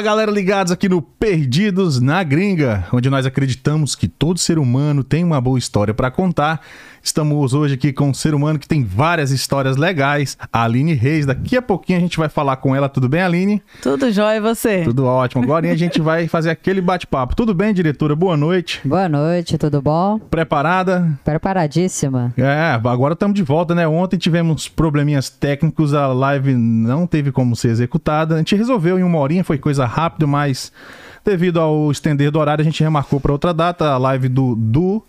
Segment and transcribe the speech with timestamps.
[0.00, 5.04] Fala galera ligados aqui no Perdidos na Gringa, onde nós acreditamos que todo ser humano
[5.04, 6.62] tem uma boa história para contar.
[7.02, 11.24] Estamos hoje aqui com um ser humano que tem várias histórias legais, a Aline Reis.
[11.24, 12.90] Daqui a pouquinho a gente vai falar com ela.
[12.90, 13.62] Tudo bem, Aline?
[13.82, 14.82] Tudo jóia e você?
[14.84, 15.42] Tudo ótimo.
[15.42, 17.34] Agora a gente vai fazer aquele bate-papo.
[17.34, 18.14] Tudo bem, diretora?
[18.14, 18.80] Boa noite.
[18.84, 20.18] Boa noite, tudo bom?
[20.18, 21.18] Preparada?
[21.24, 22.34] Preparadíssima.
[22.36, 23.88] É, agora estamos de volta, né?
[23.88, 28.34] Ontem tivemos probleminhas técnicos, a live não teve como ser executada.
[28.34, 30.70] A gente resolveu em uma horinha, foi coisa rápida, mas
[31.24, 35.02] devido ao estender do horário, a gente remarcou para outra data, a live do, do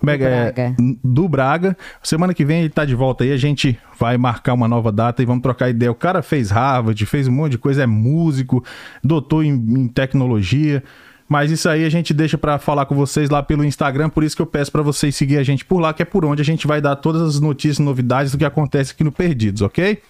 [0.00, 0.76] Mega, é, Braga.
[1.02, 1.76] do Braga.
[2.02, 5.22] Semana que vem ele tá de volta aí, a gente vai marcar uma nova data
[5.22, 5.90] e vamos trocar ideia.
[5.90, 8.64] O cara fez Harvard, fez um monte de coisa, é músico,
[9.02, 10.82] doutor em, em tecnologia.
[11.28, 14.34] Mas isso aí a gente deixa pra falar com vocês lá pelo Instagram, por isso
[14.34, 16.44] que eu peço pra vocês seguir a gente por lá, que é por onde a
[16.44, 20.00] gente vai dar todas as notícias e novidades do que acontece aqui no Perdidos, ok?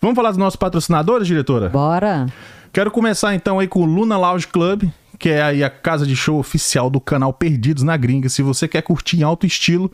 [0.00, 1.68] Vamos falar dos nossos patrocinadores, diretora?
[1.68, 2.26] Bora?
[2.72, 4.84] Quero começar então aí com o Luna Lounge Club,
[5.18, 8.28] que é aí a casa de show oficial do canal Perdidos na Gringa.
[8.28, 9.90] Se você quer curtir em alto estilo,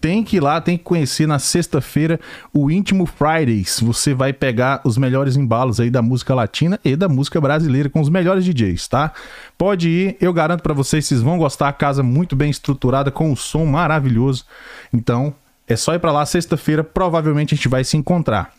[0.00, 2.20] tem que ir lá, tem que conhecer na sexta-feira
[2.52, 3.80] o Íntimo Fridays.
[3.80, 8.00] Você vai pegar os melhores embalos aí da música latina e da música brasileira com
[8.00, 9.12] os melhores DJs, tá?
[9.56, 11.68] Pode ir, eu garanto pra vocês, vocês vão gostar.
[11.68, 14.44] A casa muito bem estruturada com o som maravilhoso.
[14.92, 15.34] Então,
[15.66, 18.52] é só ir pra lá sexta-feira, provavelmente a gente vai se encontrar.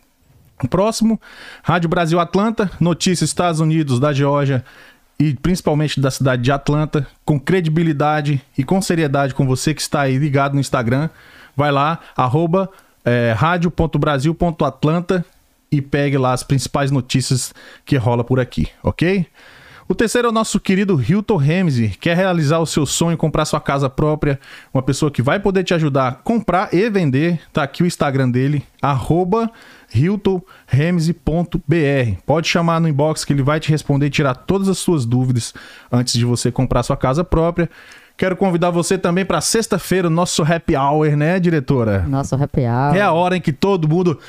[0.69, 1.21] Próximo,
[1.63, 4.65] Rádio Brasil Atlanta, notícias Estados Unidos, da Geórgia
[5.19, 10.01] e principalmente da cidade de Atlanta, com credibilidade e com seriedade com você que está
[10.01, 11.09] aí ligado no Instagram.
[11.55, 12.69] Vai lá, arroba
[13.03, 15.25] é, rádio.brasil.atlanta
[15.71, 19.25] e pegue lá as principais notícias que rola por aqui, ok?
[19.89, 21.89] O terceiro é o nosso querido Hilton Ramsey.
[21.89, 24.37] Quer realizar o seu sonho, comprar sua casa própria?
[24.73, 27.39] Uma pessoa que vai poder te ajudar a comprar e vender.
[27.53, 29.49] Tá aqui o Instagram dele, arroba.
[32.25, 35.53] Pode chamar no inbox que ele vai te responder e tirar todas as suas dúvidas
[35.89, 37.69] antes de você comprar sua casa própria.
[38.17, 42.03] Quero convidar você também para sexta-feira, o nosso happy hour, né, diretora?
[42.09, 42.95] Nosso happy hour.
[42.95, 44.19] É a hora em que todo mundo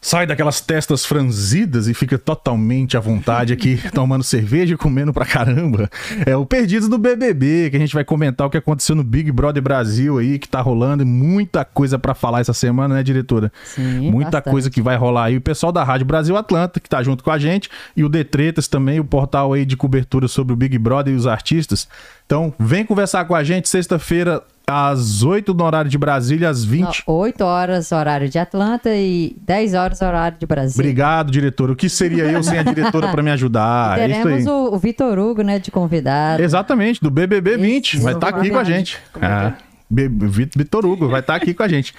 [0.00, 5.24] sai daquelas testas franzidas e fica totalmente à vontade aqui, tomando cerveja e comendo pra
[5.24, 5.90] caramba.
[6.24, 9.30] É o Perdidos do BBB, que a gente vai comentar o que aconteceu no Big
[9.32, 11.02] Brother Brasil aí, que tá rolando.
[11.02, 13.52] e Muita coisa pra falar essa semana, né, diretora?
[13.64, 14.52] Sim, Muita bastante.
[14.52, 15.36] coisa que vai rolar aí.
[15.36, 18.68] O pessoal da Rádio Brasil Atlanta, que tá junto com a gente, e o Detretas
[18.68, 21.88] também, o portal aí de cobertura sobre o Big Brother e os artistas.
[22.24, 27.04] Então, vem conversar com a gente sexta-feira, às 8 no horário de Brasília, às 20
[27.06, 30.82] Não, 8 horas horário de Atlanta e 10 horas horário de Brasília.
[30.82, 31.70] Obrigado, diretor.
[31.70, 33.76] O que seria eu sem a diretora para me ajudar?
[33.96, 34.52] É isso Teremos aí.
[34.52, 36.42] o, o Vitor Hugo, né, de convidado.
[36.42, 37.94] Exatamente, do BBB 20.
[37.94, 38.98] Isso, vai estar aqui com a gente.
[39.22, 39.52] Ah,
[39.88, 41.94] Vitor Hugo vai estar aqui com a gente.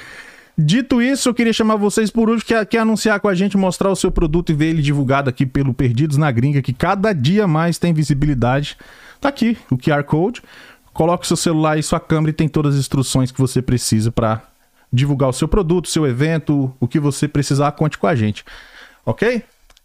[0.57, 3.89] Dito isso, eu queria chamar vocês por último, que quer anunciar com a gente, mostrar
[3.91, 7.47] o seu produto e ver ele divulgado aqui pelo Perdidos na Gringa, que cada dia
[7.47, 8.75] mais tem visibilidade.
[9.21, 10.41] Tá aqui o QR Code.
[10.97, 14.11] Coloca o seu celular e sua câmera e tem todas as instruções que você precisa
[14.11, 14.41] para
[14.91, 18.43] divulgar o seu produto, seu evento, o que você precisar, conte com a gente.
[19.05, 19.43] Ok?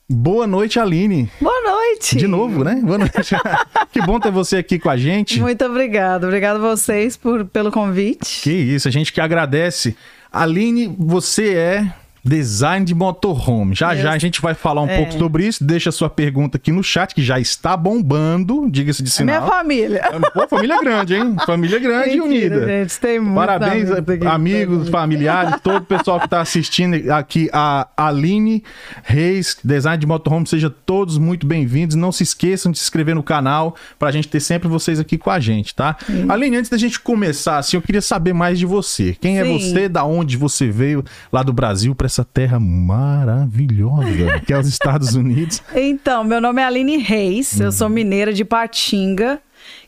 [0.09, 1.31] Boa noite, Aline.
[1.39, 2.17] Boa noite!
[2.17, 2.81] De novo, né?
[2.83, 3.37] Boa noite.
[3.93, 5.39] que bom ter você aqui com a gente.
[5.39, 6.27] Muito obrigada.
[6.27, 8.41] Obrigada a vocês por, pelo convite.
[8.41, 9.95] Que isso, a gente que agradece.
[10.33, 11.93] Aline, você é
[12.25, 13.75] design de motorhome.
[13.75, 14.97] Já já a gente vai falar um É.
[14.99, 15.65] pouco sobre isso.
[15.65, 19.51] Deixa sua pergunta aqui no chat, que já está bombando, diga-se de É minha sinal.
[19.51, 20.03] família.
[20.33, 21.37] Pô, família grande, hein?
[21.45, 22.65] Família grande e unida.
[22.67, 23.01] gente.
[23.01, 24.27] Tem muitos Parabéns, aqui.
[24.27, 28.63] amigos, familiares, todo o pessoal que está assistindo aqui, a Aline
[29.03, 31.97] Reis, design de motorhome, sejam todos muito bem-vindos.
[31.97, 35.19] Não se esqueçam de se inscrever no canal para a gente ter sempre vocês aqui
[35.19, 35.97] com a gente, tá?
[36.29, 39.17] Aline, antes da gente começar, assim, eu queria saber mais de você.
[39.21, 39.59] Quem é Sim.
[39.59, 44.69] você, da onde você veio lá do Brasil para essa terra maravilhosa que é os
[44.69, 45.63] Estados Unidos?
[45.75, 49.41] Então, meu nome é Aline Reis, eu sou mineira de Patinga,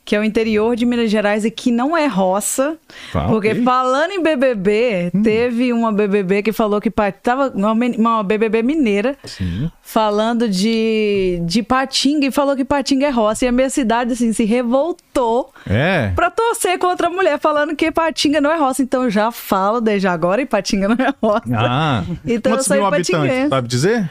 [0.04, 2.76] que é o interior de Minas Gerais e que não é roça.
[3.12, 3.52] Tá, porque.
[3.52, 3.64] Hum.
[3.64, 6.90] falando em BBB, teve uma BBB que falou que
[7.22, 9.70] tava uma, BBB mineira Sim.
[9.80, 13.44] falando de, de Patinga e falou que Patinga é roça.
[13.46, 16.12] E a minha cidade, assim, se revoltou É.
[16.14, 18.82] pra torcer contra a mulher, falando que Patinga não é roça.
[18.82, 21.44] Então eu já falo desde agora e Patinga não é roça.
[21.54, 24.10] Ah, Então eu quantos sou mil habitantes, sabe dizer?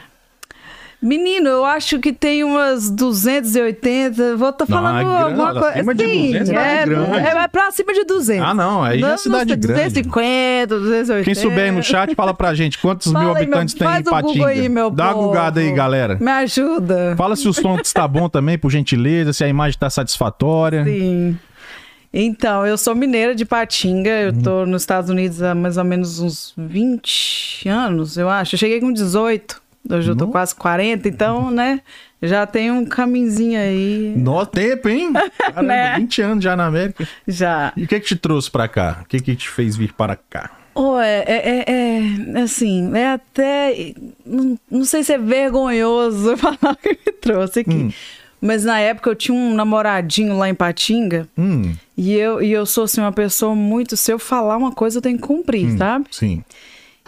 [1.06, 4.36] Menino, eu acho que tem umas 280.
[4.36, 5.68] Vou estar Não, falando é grande, alguma coisa.
[5.68, 7.12] acima de 200 é é, grande.
[7.18, 8.42] é, é pra cima de 200.
[8.48, 10.00] Ah, não, aí já é Não, cidade não sei, grande.
[10.00, 11.24] 250, 280.
[11.24, 13.86] Quem souber aí no chat, fala pra gente quantos Fala mil aí, meu- habitantes tem
[13.86, 14.46] em Patinga.
[14.46, 15.28] aí, meu Dá uma povo.
[15.28, 16.16] gugada aí, galera.
[16.20, 17.14] Me ajuda.
[17.18, 20.84] Fala se o som está bom também, por gentileza, se a imagem tá satisfatória.
[20.84, 21.38] Sim.
[22.16, 24.42] Então, eu sou mineira de Patinga, eu Uhum.
[24.42, 28.54] tô nos Estados Unidos há mais ou menos uns 20 anos, eu acho.
[28.54, 29.60] Eu cheguei com 18.
[29.90, 31.80] Hoje eu tô quase 40, então, né?
[32.22, 34.14] Já tem um caminhozinho aí.
[34.16, 35.12] Nó tempo, hein?
[35.38, 35.96] Caramba, Né?
[35.98, 37.06] 20 anos já na América.
[37.28, 37.72] Já.
[37.76, 39.00] E o que que te trouxe pra cá?
[39.02, 40.50] O que que te fez vir para cá?
[40.74, 41.64] Oh, é, é, é,
[42.36, 43.92] é, assim, é até.
[44.24, 47.70] Não, não sei se é vergonhoso falar o que me trouxe aqui.
[47.74, 47.92] Hum.
[48.40, 51.28] Mas na época eu tinha um namoradinho lá em Patinga.
[51.38, 53.96] Hum, E eu, e eu sou assim, uma pessoa muito.
[53.96, 56.06] Se eu falar uma coisa, eu tenho que cumprir, hum, sabe?
[56.10, 56.42] Sim.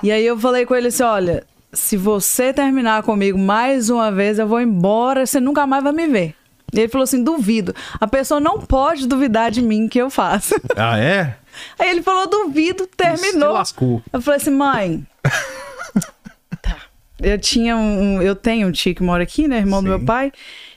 [0.02, 1.44] E aí eu falei com ele assim: olha,
[1.76, 6.06] se você terminar comigo mais uma vez, eu vou embora, você nunca mais vai me
[6.06, 6.34] ver.
[6.72, 7.74] E ele falou assim: duvido.
[8.00, 10.54] A pessoa não pode duvidar de mim que eu faço.
[10.76, 11.36] Ah, é?
[11.78, 13.52] Aí ele falou: duvido, Se terminou.
[13.52, 14.02] lascou.
[14.12, 15.06] Eu falei assim, mãe.
[16.60, 16.76] tá.
[17.20, 18.20] Eu tinha um.
[18.20, 19.58] Eu tenho um tio que mora aqui, né?
[19.58, 19.96] Irmão do Sim.
[19.96, 20.32] meu pai.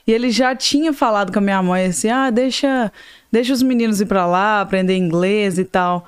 [0.06, 2.90] E ele já tinha falado com a minha mãe assim: ah, deixa,
[3.30, 6.06] deixa os meninos ir pra lá, aprender inglês e tal.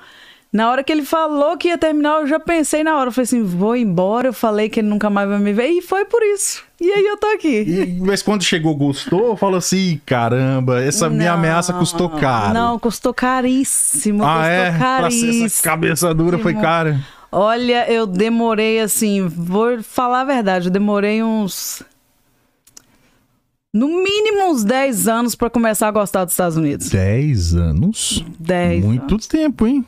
[0.53, 3.07] Na hora que ele falou que ia terminar, eu já pensei na hora.
[3.07, 4.27] Eu falei assim: vou embora.
[4.27, 5.69] Eu falei que ele nunca mais vai me ver.
[5.69, 6.63] E foi por isso.
[6.79, 7.61] E aí eu tô aqui.
[7.67, 9.35] E, mas quando chegou, gostou?
[9.35, 12.53] Falou assim, "Ih, caramba, essa minha Não, ameaça custou caro.
[12.53, 14.23] Não, custou caríssimo.
[14.23, 14.61] ah, custou é?
[14.63, 15.45] Pra ser caríssimo.
[15.47, 16.99] essa cabeça dura foi cara.
[17.31, 21.81] Olha, eu demorei assim, vou falar a verdade, eu demorei uns.
[23.73, 26.89] No mínimo uns 10 anos pra começar a gostar dos Estados Unidos.
[26.89, 28.23] 10 anos?
[28.37, 29.83] 10 Muito tempo, hein?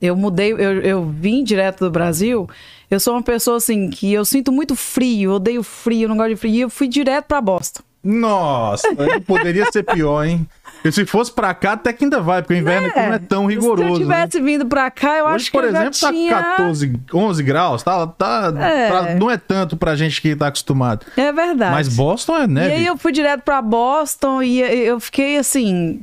[0.00, 2.48] Eu mudei, eu, eu vim direto do Brasil.
[2.90, 6.36] Eu sou uma pessoa assim que eu sinto muito frio, odeio frio, não gosto de
[6.36, 6.54] frio.
[6.54, 7.82] E eu fui direto pra Boston.
[8.02, 8.88] Nossa,
[9.26, 10.48] poderia ser pior, hein?
[10.82, 13.18] E se fosse pra cá, até que ainda vai, porque o inverno aqui não é
[13.18, 13.82] tão rigoroso.
[13.82, 14.22] Se eu né?
[14.26, 16.34] tivesse vindo pra cá, eu Hoje, acho que por exemplo, já tá tinha.
[16.34, 18.06] 14, 11 graus, tá?
[18.06, 18.88] tá É.
[18.88, 21.04] pra- não é tanto pra gente que tá acostumado.
[21.18, 21.72] É verdade.
[21.72, 22.72] Mas Boston é E neve.
[22.76, 26.00] aí eu fui direto pra Boston e eu fiquei assim.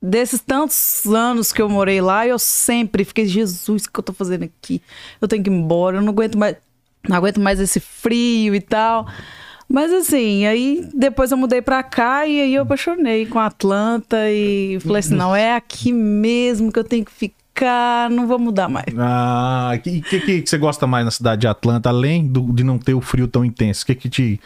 [0.00, 4.12] Desses tantos anos que eu morei lá, eu sempre fiquei, Jesus, o que eu tô
[4.12, 4.80] fazendo aqui?
[5.20, 6.56] Eu tenho que ir embora, eu não aguento mais,
[7.08, 9.08] não aguento mais esse frio e tal.
[9.68, 14.78] Mas assim, aí depois eu mudei pra cá e aí eu apaixonei com Atlanta e
[14.80, 18.86] falei assim, não, é aqui mesmo que eu tenho que ficar, não vou mudar mais.
[18.96, 22.62] Ah, o que, que, que você gosta mais na cidade de Atlanta, além do- de
[22.62, 23.82] não ter o frio tão intenso?
[23.82, 24.40] O que, que te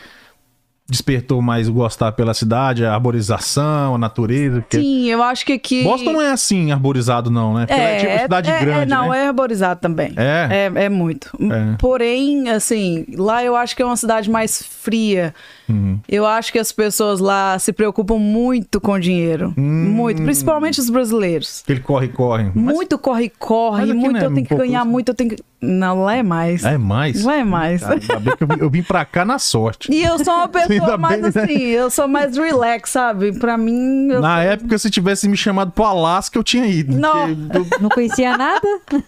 [0.92, 2.84] despertou mais gostar pela cidade?
[2.84, 4.60] A arborização, a natureza?
[4.60, 5.82] Porque Sim, eu acho que aqui...
[5.82, 7.66] Boston não é assim arborizado, não, né?
[7.66, 9.24] Porque é, tipo cidade é, grande, é, não, né?
[9.24, 10.12] é arborizado também.
[10.16, 10.70] É?
[10.74, 11.30] É, é muito.
[11.40, 11.76] É.
[11.78, 15.34] Porém, assim, lá eu acho que é uma cidade mais fria.
[15.68, 15.98] Uhum.
[16.06, 19.54] Eu acho que as pessoas lá se preocupam muito com dinheiro.
[19.56, 19.92] Hum.
[19.92, 20.22] Muito.
[20.22, 21.62] Principalmente os brasileiros.
[21.64, 22.50] Aquele corre-corre.
[22.54, 24.90] Mas muito corre-corre, mas aqui muito não é eu tenho um que ganhar, isso?
[24.90, 25.36] muito eu tenho que.
[25.62, 26.64] Não, lá é mais.
[26.64, 27.24] É mais?
[27.24, 27.82] Lá é mais.
[27.84, 29.92] Ainda bem que eu, vim, eu vim pra cá na sorte.
[29.92, 31.42] E eu sou uma Ainda pessoa mais bem, né?
[31.44, 33.32] assim, eu sou mais relax, sabe?
[33.38, 34.08] Pra mim.
[34.10, 34.20] Eu...
[34.20, 36.96] Na época, se tivesse me chamado pro Alasca, eu tinha ido.
[36.98, 37.28] Não.
[37.28, 38.60] Eu Não conhecia nada?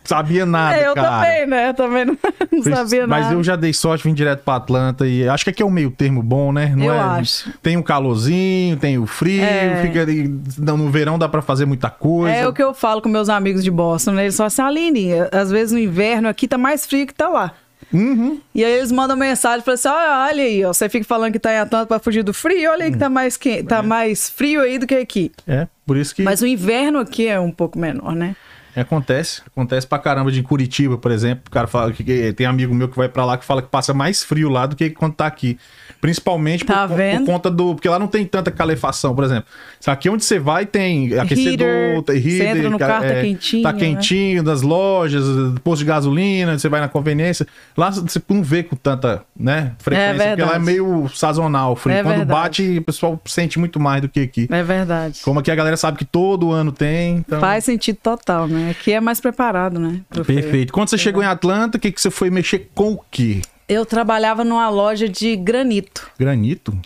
[0.04, 1.08] sabia nada, É, eu cara.
[1.26, 1.68] também, né?
[1.70, 2.16] Eu também não,
[2.52, 3.34] não sabia Mas nada.
[3.34, 5.90] eu já dei sorte, vim direto pra Atlanta e acho que aqui é um meio
[5.90, 6.72] termo bom, né?
[6.76, 7.50] Não Eu é- acho.
[7.62, 9.82] Tem o calorzinho, tem o frio, É.
[9.82, 10.28] fica ali.
[10.58, 12.34] não, No verão dá pra fazer muita coisa.
[12.36, 14.24] É o que eu falo com meus amigos de Boston, né?
[14.24, 17.54] Eles falam assim, Aline, às vezes no inverno aqui tá mais frio que tá lá.
[17.92, 18.40] Uhum.
[18.54, 21.38] E aí eles mandam mensagem falam assim, olha, olha aí, ó, você fica falando que
[21.38, 23.62] tá em Atlanta pra fugir do frio, olha aí que tá mais, que...
[23.62, 25.30] tá mais frio aí do que aqui.
[25.46, 28.34] É, por isso que Mas o inverno aqui é um pouco menor, né?
[28.80, 29.42] Acontece.
[29.46, 31.44] Acontece pra caramba de Curitiba, por exemplo.
[31.46, 33.92] O cara fala que, tem amigo meu que vai pra lá que fala que passa
[33.94, 35.58] mais frio lá do que quando tá aqui.
[36.00, 37.74] Principalmente Tá por, por conta do.
[37.74, 39.44] Porque lá não tem tanta calefação, por exemplo.
[39.86, 43.62] Aqui onde você vai tem aquecedor, Heater, você heater, entra no ca- carro, tá quentinho,
[43.62, 43.78] Tá né?
[43.78, 45.24] quentinho, das lojas,
[45.62, 47.46] posto de gasolina, você vai na conveniência.
[47.76, 51.96] Lá você não vê com tanta né, frequência, porque lá é meio sazonal frio.
[51.96, 52.30] É Quando verdade.
[52.40, 54.46] bate, o pessoal sente muito mais do que aqui.
[54.50, 55.20] É verdade.
[55.22, 57.16] Como aqui a galera sabe que todo ano tem.
[57.16, 57.40] Então...
[57.40, 58.63] Faz sentido total, né?
[58.70, 60.00] Aqui é mais preparado, né?
[60.26, 60.72] Perfeito.
[60.72, 63.40] Quando você chegou em Atlanta, o que, que você foi mexer com o quê?
[63.68, 66.10] Eu trabalhava numa loja de granito.
[66.18, 66.78] Granito?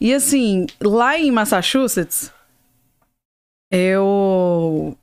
[0.00, 2.32] E assim, lá em Massachusetts,
[3.70, 4.96] eu.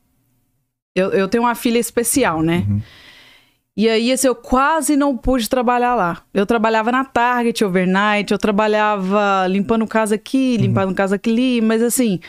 [0.96, 2.66] Eu, eu tenho uma filha especial, né?
[3.78, 6.22] E aí, assim, eu quase não pude trabalhar lá.
[6.34, 12.20] Eu trabalhava na Target overnight, eu trabalhava limpando casa aqui, limpando casa ali, mas assim,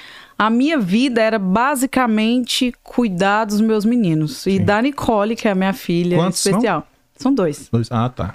[0.43, 4.47] a minha vida era basicamente cuidar dos meus meninos.
[4.47, 4.65] E Sim.
[4.65, 6.53] da Nicole, que é a minha filha Quantos são?
[6.53, 6.89] especial.
[7.15, 7.69] São dois.
[7.71, 8.35] Dois- Ah, tá.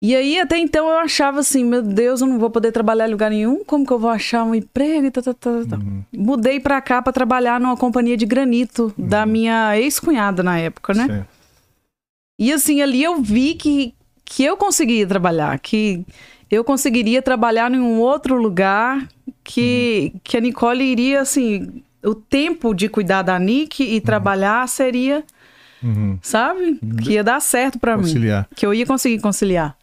[0.00, 3.10] E aí, até então, eu achava assim, meu Deus, eu não vou poder trabalhar em
[3.10, 5.78] lugar nenhum, como que eu vou achar um emprego e tal, tal, tal, tal.
[6.16, 11.06] Mudei pra cá pra trabalhar numa companhia de granito da minha ex-cunhada na época, né?
[11.06, 11.28] Certo.
[12.38, 13.92] E assim, ali eu vi que,
[14.24, 16.02] que eu conseguia trabalhar, que
[16.50, 19.06] eu conseguiria trabalhar em um outro lugar,
[19.44, 25.24] que, que a Nicole iria, assim, o tempo de cuidar da Nick e trabalhar seria,
[25.82, 26.18] Uhum.
[26.20, 26.78] sabe?
[27.02, 28.02] Que ia dar certo pra mim
[28.54, 29.74] que eu ia conseguir conciliar.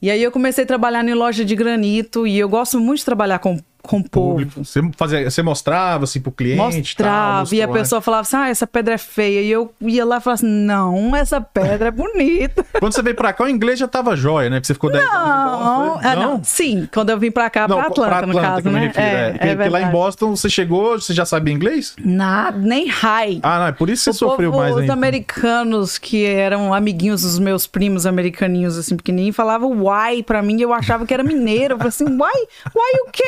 [0.00, 3.04] E aí eu comecei a trabalhar em loja de granito e eu gosto muito de
[3.04, 4.30] trabalhar com, com povo.
[4.36, 4.64] Público.
[4.64, 6.94] Você, fazia, você mostrava assim pro cliente?
[6.96, 7.72] tal, Mostrava, e a né?
[7.72, 9.40] pessoa falava assim: ah, essa pedra é feia.
[9.42, 12.64] E eu ia lá e falava assim: não, essa pedra é bonita.
[12.78, 14.56] Quando você veio pra cá, o inglês já tava jóia, né?
[14.56, 16.00] Porque você ficou 10 anos em Não, Boston.
[16.08, 16.44] ah, não.
[16.44, 18.86] Sim, quando eu vim pra cá, pra Atlanta, no caso, que eu me né?
[18.86, 19.30] refiro, é.
[19.32, 19.90] Porque, porque lá em.
[19.90, 21.94] Boston, você chegou, você já sabia inglês?
[22.02, 23.40] Nada, nem high.
[23.42, 24.92] Ah, não, é por isso que você O sofreu povo- mais os ainda.
[24.92, 30.62] americanos que eram amiguinhos dos meus primos americaninhos, assim, pequenininhos, falavam why pra mim e
[30.62, 31.74] eu achava que era mineiro.
[31.74, 32.46] Eu falei assim, why?
[32.74, 33.24] Why o quê?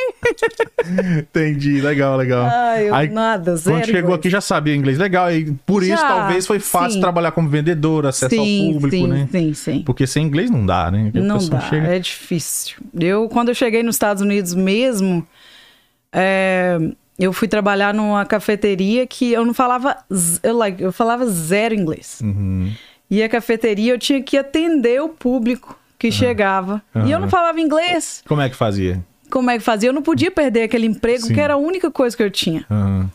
[1.18, 2.46] Entendi, legal, legal.
[2.50, 3.76] Ai, eu Aí, nada, zero.
[3.78, 7.00] Quando chegou aqui já sabia inglês legal, e por isso Já, talvez foi fácil sim.
[7.00, 9.28] trabalhar como vendedor, acesso sim, ao público, sim, né?
[9.30, 9.82] sim, sim.
[9.84, 11.04] Porque sem inglês não dá, né?
[11.04, 12.76] Porque Não dá, chega- é difícil.
[12.98, 15.26] Eu, quando eu cheguei nos Estados Unidos mesmo,
[16.12, 16.78] é,
[17.18, 19.96] eu fui trabalhar numa cafeteria que eu não falava,
[20.42, 22.20] eu, like, eu falava zero inglês.
[22.22, 22.72] Uhum.
[23.10, 26.80] E a cafeteria eu tinha que atender o público que chegava.
[27.06, 28.22] E eu não falava inglês.
[28.28, 29.02] Como é que fazia?
[29.30, 29.88] Como é que fazia?
[29.88, 31.34] Eu não podia perder aquele emprego, Sim.
[31.34, 32.64] que era a única coisa que eu tinha.
[32.70, 33.10] Aham.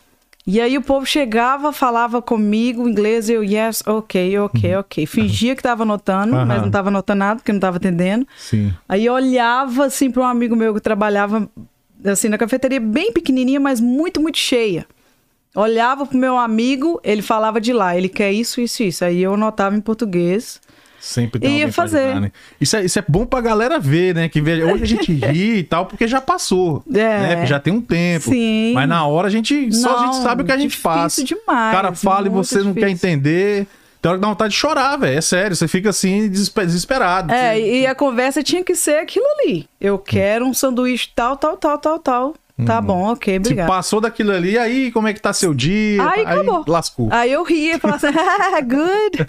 [0.46, 5.06] E aí o povo chegava, falava comigo inglês, eu, yes, ok, ok, ok.
[5.06, 6.44] Fingia que tava anotando, Uhum.
[6.44, 8.28] Mas não tava anotando nada, porque não tava atendendo.
[8.36, 8.70] Sim.
[8.86, 11.48] Aí olhava assim para um amigo meu que trabalhava
[12.04, 14.86] assim na cafeteria bem pequenininha, mas muito, muito cheia.
[15.54, 19.02] Olhava pro meu amigo, ele falava de lá, ele quer isso, isso, isso.
[19.02, 20.60] Aí eu anotava em português.
[21.04, 22.18] Sempre tem Ia fazer.
[22.18, 22.32] né?
[22.58, 24.26] Isso, é, isso é bom pra galera ver, né?
[24.28, 26.82] Que vê- hoje a gente ri e tal, porque já passou.
[26.90, 26.96] É.
[27.36, 27.46] Né?
[27.46, 28.30] Já tem um tempo.
[28.30, 28.72] Sim.
[28.74, 30.90] Mas na hora a gente só a gente Não, sabe o que a gente difícil
[30.90, 31.22] passa.
[31.24, 33.10] demais, o cara fala e você não quer difícil.
[33.10, 33.66] entender.
[34.00, 35.16] Tem hora que dá vontade de chorar, velho.
[35.16, 35.54] É sério.
[35.56, 37.32] Você fica assim, desespe- desesperado.
[37.32, 39.66] É, e a conversa tinha que ser aquilo ali.
[39.80, 42.34] Eu quero um sanduíche tal, tal, tal, tal, tal.
[42.64, 43.66] Tá bom, ok, Se obrigado.
[43.66, 46.08] passou daquilo ali, aí como é que tá seu dia?
[46.08, 46.64] Aí acabou.
[46.68, 47.08] lascou.
[47.10, 49.26] Aí eu ria e falava assim, ah, good.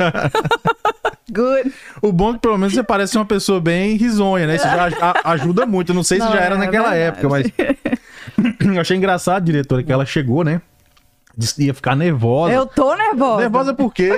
[1.33, 1.73] good.
[2.03, 4.57] O bom é que pelo menos você parece uma pessoa bem risonha, né?
[4.57, 5.89] Isso já ajuda muito.
[5.91, 7.47] Eu não sei se Não, já era é naquela época, mas.
[8.75, 10.61] eu achei engraçado, diretora, que ela chegou, né?
[11.37, 12.53] Disse que ia ficar nervosa.
[12.53, 13.41] Eu tô nervosa.
[13.41, 14.09] Nervosa por quê?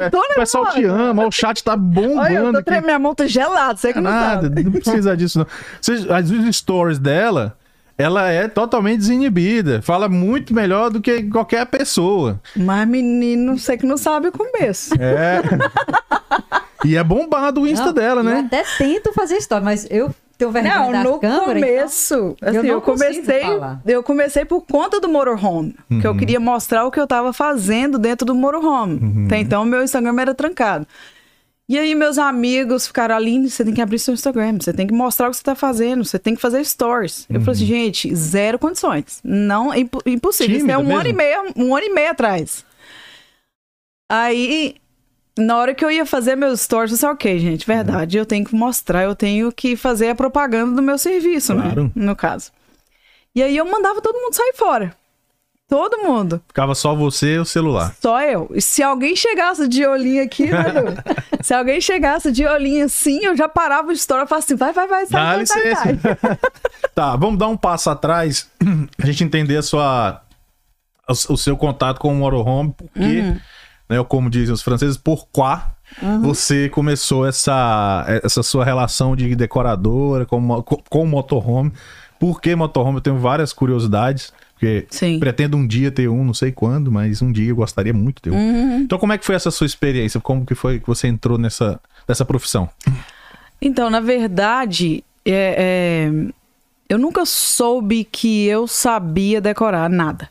[0.00, 1.02] eu tô o pessoal te nervosa.
[1.02, 2.18] ama, o chat tá bombando.
[2.20, 4.64] Olha, eu tô tremendo, minha mão tá gelada, você que não Nada, sabe.
[4.64, 5.46] não precisa disso, não.
[6.14, 7.56] As stories dela,
[8.00, 9.80] ela é totalmente desinibida.
[9.82, 12.40] Fala muito melhor do que qualquer pessoa.
[12.56, 14.94] Mas menino, você que não sabe o começo.
[15.00, 15.42] É.
[16.84, 18.44] e é bombado o Insta Não, dela, Eu né?
[18.46, 21.58] até tento fazer história, mas eu tenho vergonha Não, da no câmera.
[21.58, 23.80] então começo, assim, eu eu, comecei, falar.
[23.86, 26.00] eu comecei por conta do motorhome, que Uhum.
[26.02, 28.98] eu queria mostrar o que eu tava fazendo dentro do motorhome.
[29.02, 29.26] Uhum.
[29.26, 30.86] Até então meu Instagram era trancado.
[31.70, 34.92] E aí meus amigos ficaram, Aline, você tem que abrir seu Instagram, você tem que
[34.92, 37.26] mostrar o que você tá fazendo, você tem que fazer stories.
[37.30, 37.44] Eu Uhum.
[37.44, 39.20] falei assim, gente, zero condições.
[39.22, 40.56] Não, é impo- impossível.
[40.56, 41.44] Isso é um ano e mesmo?
[41.44, 42.64] meio, um ano e meio atrás.
[44.10, 44.74] Aí,
[45.38, 48.44] na hora que eu ia fazer meus stories, eu disse, ok, gente, verdade, eu tenho
[48.44, 51.84] que mostrar, eu tenho que fazer a propaganda do meu serviço, Claro.
[51.84, 51.90] né?
[51.94, 52.50] No caso.
[53.32, 54.96] E aí eu mandava todo mundo sair fora.
[55.70, 56.42] Todo mundo.
[56.48, 57.94] Ficava só você e o celular.
[58.02, 58.50] Só eu.
[58.52, 60.64] E se alguém chegasse de olhinho aqui, né?
[61.42, 64.72] Se alguém chegasse de olhinho assim, eu já parava o story e falava assim, vai,
[64.74, 65.92] vai, vai, sai, Dá sai, sai, sai.
[65.94, 66.38] licença.
[66.94, 68.50] tá, vamos dar um passo atrás,
[69.02, 70.20] a gente entender a sua,
[71.08, 73.40] o, o seu contato com o motorhome, porque, Uhum.
[73.88, 75.72] né, como dizem os franceses, por quá
[76.22, 81.72] você começou essa, essa sua relação de decoradora com, com, com o motorhome.
[82.18, 82.98] Por que motorhome?
[82.98, 85.18] Eu tenho várias curiosidades, porque Sim.
[85.18, 88.22] pretendo um dia ter um, não sei quando, mas um dia eu gostaria muito de
[88.24, 88.36] ter um.
[88.36, 88.80] Uhum.
[88.80, 90.20] Então como é que foi essa sua experiência?
[90.20, 92.68] Como que foi que você entrou nessa, nessa profissão?
[93.62, 96.32] Então, na verdade, é, é,
[96.90, 100.28] eu nunca soube que eu sabia decorar nada.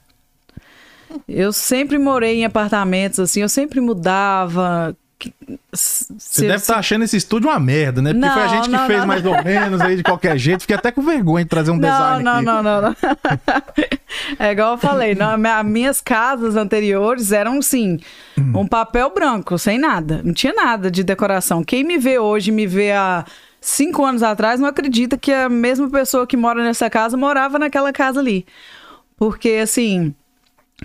[1.27, 4.95] Eu sempre morei em apartamentos, assim, eu sempre mudava.
[5.19, 5.33] Que-
[5.73, 8.13] se- Você deve estar achando esse estúdio uma merda, né?
[8.13, 10.37] Porque Não, foi a gente que não, fez não, mais ou menos aí de qualquer
[10.37, 10.61] jeito.
[10.61, 12.45] Fiquei até com vergonha de trazer um Não, design não, aqui.
[12.45, 12.95] não, não, não.
[14.39, 17.99] É igual eu falei, não, minha- minhas casas anteriores eram, assim,
[18.37, 18.61] Hum.
[18.61, 20.21] um papel branco, sem nada.
[20.23, 21.63] Não tinha nada de decoração.
[21.63, 23.25] Quem me vê hoje, me vê há
[23.61, 27.91] cinco anos atrás, não acredita que a mesma pessoa que mora nessa casa morava naquela
[27.91, 28.45] casa ali.
[29.17, 30.13] Porque, assim,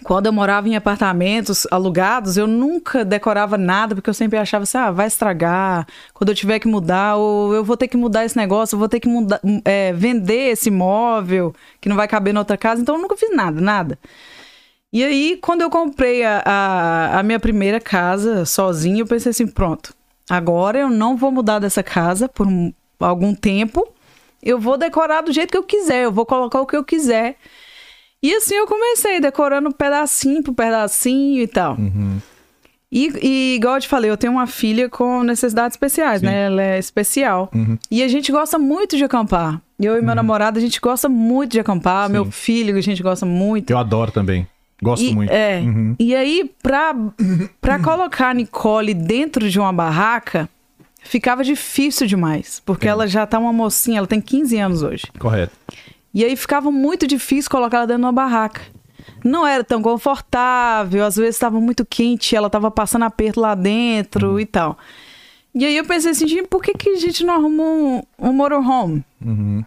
[0.03, 4.77] quando eu morava em apartamentos alugados, eu nunca decorava nada, porque eu sempre achava assim,
[4.77, 8.37] ah, vai estragar, quando eu tiver que mudar, ou eu vou ter que mudar esse
[8.37, 12.41] negócio, eu vou ter que mudar, é, vender esse imóvel, que não vai caber na
[12.41, 13.99] outra casa, então eu nunca fiz nada, nada.
[14.93, 19.47] E aí, quando eu comprei a, a, a minha primeira casa sozinha, eu pensei assim,
[19.47, 19.95] pronto,
[20.29, 23.87] agora eu não vou mudar dessa casa por um- algum tempo,
[24.43, 27.37] eu vou decorar do jeito que eu quiser, eu vou colocar o que eu quiser.
[28.25, 31.77] E assim eu comecei, decorando pedacinho por pedacinho e tal.
[32.91, 36.27] E, e, igual eu te falei, eu tenho uma filha com necessidades especiais, Sim.
[36.27, 36.45] né?
[36.47, 37.51] Ela é especial.
[37.55, 37.77] Uhum.
[37.91, 39.61] E a gente gosta muito de acampar.
[39.79, 42.07] Eu e meu namorado, a gente gosta muito de acampar.
[42.07, 42.13] Sim.
[42.13, 43.71] Meu filho, a gente gosta muito.
[43.71, 44.47] Eu adoro também.
[44.81, 45.31] Gosto E, muito.
[45.31, 45.59] É.
[45.61, 45.95] Uhum.
[45.99, 46.95] E aí, pra,
[47.61, 50.49] pra colocar a Nicole dentro de uma barraca,
[51.03, 52.63] ficava difícil demais.
[52.65, 52.91] Porque É.
[52.91, 55.05] ela já tá uma mocinha, ela tem 15 anos hoje.
[55.19, 55.53] Correto.
[56.15, 58.63] E aí ficava muito difícil colocar ela dentro de uma barraca.
[59.25, 64.33] Não era tão confortável, às vezes estava muito quente, ela estava passando aperto lá dentro
[64.33, 64.41] Uhum.
[64.41, 64.79] e tal.
[65.55, 68.33] E aí eu pensei assim, gente, por que, que a gente não arruma um, um
[68.33, 69.05] motorhome?
[69.25, 69.65] Uhum.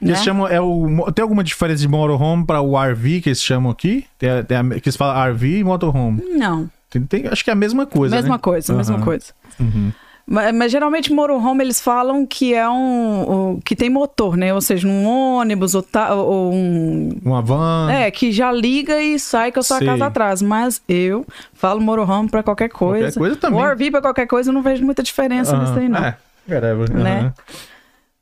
[0.00, 0.10] Né?
[0.10, 3.70] Eles chamam, é o, tem alguma diferença de motorhome para o RV que eles chamam
[3.70, 4.06] aqui?
[4.18, 6.22] Tem, tem que eles falam RV e motorhome.
[6.36, 8.38] Não, Tem, tem- acho que é a mesma coisa, mesma né?
[8.40, 9.04] coisa, mesma Aham.
[9.04, 9.26] coisa.
[9.58, 9.92] Uhum.
[10.32, 14.54] Mas, mas geralmente motorhome eles falam que é um, um- que tem motor, né?
[14.54, 17.90] Ou seja, um ônibus ou, ta- ou um Uma van.
[17.90, 19.86] É, que já liga e sai com a sua Sei.
[19.88, 20.40] casa atrás.
[20.40, 23.06] Mas eu falo motorhome pra qualquer coisa.
[23.06, 23.60] Qualquer coisa também.
[23.60, 25.98] O RV pra qualquer coisa, eu não vejo muita diferença nisso aí, não.
[25.98, 26.16] É,
[26.48, 26.94] whatever.
[26.94, 27.18] Né?
[27.18, 27.34] Aham.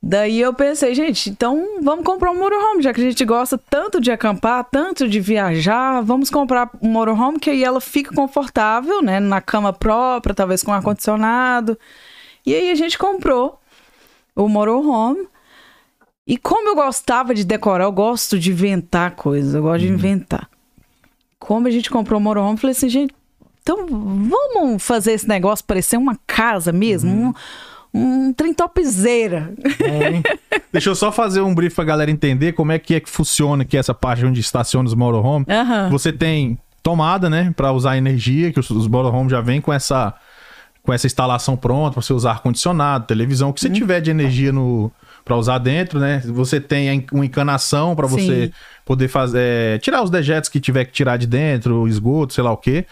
[0.01, 4.01] Daí eu pensei, gente, então vamos comprar um motorhome, já que a gente gosta tanto
[4.01, 9.19] de acampar, tanto de viajar, vamos comprar um motorhome que aí ela fica confortável, né,
[9.19, 11.77] na cama própria, talvez com ar-condicionado.
[12.47, 13.61] E aí a gente comprou
[14.37, 15.27] o motorhome.
[16.27, 20.49] E como eu gostava de decorar, eu gosto de inventar coisas, eu gosto de inventar.
[21.39, 23.15] Como a gente comprou o motorhome, eu falei assim, gente,
[23.63, 27.35] então vamos fazer esse negócio parecer uma casa mesmo, um,
[27.93, 29.53] um trem topzera.
[29.81, 30.59] É?
[30.73, 33.63] Deixa eu só fazer um brief pra galera entender como é que é que funciona
[33.63, 35.47] aqui essa parte onde estaciona os motorhome.
[35.91, 40.15] Você tem tomada, né, Pra usar energia, que os, os motorhome já vêm com essa
[40.83, 44.11] com essa instalação pronta para você usar ar condicionado, televisão, o que você tiver de
[44.11, 44.91] energia no
[45.23, 46.23] para usar dentro, né?
[46.25, 48.53] Você tem uma encanação para você Sim.
[48.87, 52.51] poder fazer é, tirar os dejetos que tiver que tirar de dentro, esgoto, sei lá
[52.51, 52.87] o quê.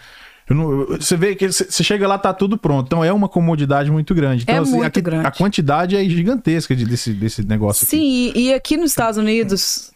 [0.49, 4.15] Não- você vê que você chega lá tá tudo pronto, então é uma comodidade muito
[4.15, 4.43] grande.
[4.43, 5.27] Então, É assim, muito aqui- grande.
[5.27, 7.97] A quantidade é gigantesca de- desse, desse negócio aqui.
[7.97, 9.91] Sim, e, e aqui nos Estados Unidos,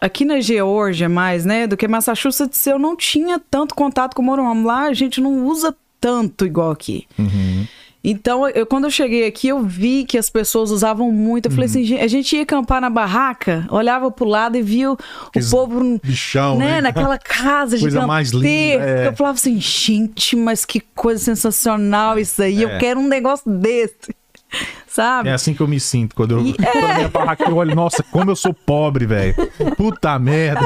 [0.00, 4.24] aqui na Geórgia mais, né, do que Massachusetts, eu não tinha tanto contato com o
[4.24, 4.64] motorhome.
[4.64, 7.06] Lá a gente não usa tanto igual aqui.
[7.18, 7.66] Uhum.
[8.06, 11.46] Então, eu, quando eu cheguei aqui, eu vi que as pessoas usavam muito.
[11.46, 11.70] Eu falei Uhum.
[11.70, 15.50] assim, "Gente, a gente ia acampar na barraca, olhava pro lado e via o, o
[15.50, 16.80] povo bichão, né, né?
[16.82, 18.06] naquela casa Coisa gigantesca.
[18.06, 19.06] mais linda, é.
[19.08, 22.62] Eu falava assim, gente, mas que coisa sensacional isso aí.
[22.62, 22.78] Eu É.
[22.78, 24.14] quero um negócio desse.
[24.86, 25.30] Sabe?
[25.30, 28.02] É assim que eu me sinto quando eu E- quando minha barraca eu olho, nossa,
[28.12, 29.34] como eu sou pobre, velho.
[29.76, 30.60] Puta merda.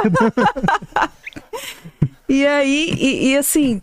[2.28, 3.80] E aí, e, e assim,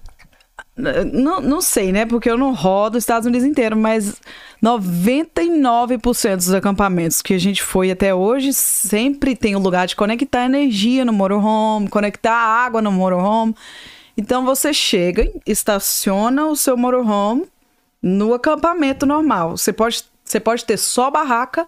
[0.78, 2.06] não, não sei, né?
[2.06, 4.22] Porque eu não rodo os Estados Unidos inteiro, mas
[4.62, 10.46] 99% dos acampamentos que a gente foi até hoje sempre tem o lugar de conectar
[10.46, 13.56] energia no motorhome, conectar água no motorhome.
[14.18, 17.46] Então você chega, estaciona o seu motorhome
[18.02, 19.58] no acampamento normal.
[19.58, 21.68] Você pode, você pode ter só barraca,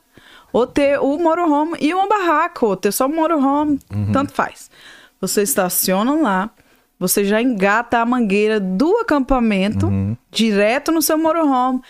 [0.51, 3.79] ou ter o motorhome e uma barraca, ou ter só o motorhome,
[4.11, 4.69] tanto faz.
[5.19, 6.49] Você estaciona lá,
[6.99, 9.89] você já engata a mangueira do acampamento
[10.31, 11.81] direto no seu motorhome,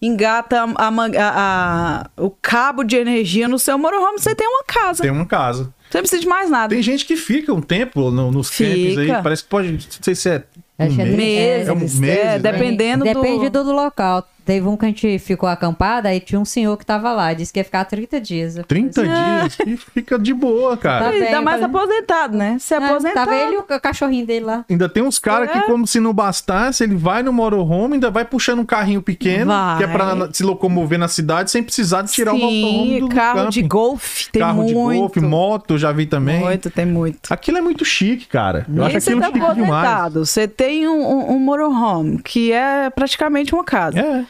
[0.00, 5.02] engata a, a- a- o cabo de energia no seu motorhome, você tem uma casa.
[5.02, 5.72] Tem uma casa.
[5.90, 6.74] Você não precisa de mais nada.
[6.74, 9.22] Tem gente que fica um tempo no- nos campings aí, Fica.
[9.22, 10.42] parece que pode, não sei se é
[10.78, 11.16] um Acho que é mês.
[11.16, 12.38] Meses, É um- é, meses, né?
[12.38, 13.64] dependendo Depende do...
[13.64, 13.72] do...
[13.72, 14.26] local.
[14.44, 17.52] Teve um que a gente ficou acampada, aí tinha um senhor que tava lá, disse
[17.52, 18.56] que ia ficar 30 dias.
[18.56, 21.06] Eu 30 falei dias e fica de boa, cara.
[21.06, 22.56] Tá bem, Ainda mais falei- aposentado, né?
[22.60, 23.14] Se assim, aposentado.
[23.30, 24.64] Tava ele e o cachorrinho dele lá.
[24.68, 25.62] Ainda tem uns caras que, É.
[25.62, 29.78] como se não bastasse, ele vai no motorhome, ainda vai puxando um carrinho pequeno, Vai.
[29.78, 33.08] que é pra se locomover na cidade sem precisar de tirar o motorhome Sim, do
[33.08, 33.68] carro de camping.
[33.68, 34.68] golfe, tem Carro muito.
[34.68, 36.40] de golfe, moto, já vi também.
[36.40, 37.18] Muito, tem muito.
[37.32, 38.66] Aquilo é muito chique, cara.
[38.68, 39.54] Eu E acho aquilo tá chique demais.
[39.70, 43.98] aposentado, você tem um, um, um motorhome, que é praticamente uma casa.
[43.98, 44.24] É,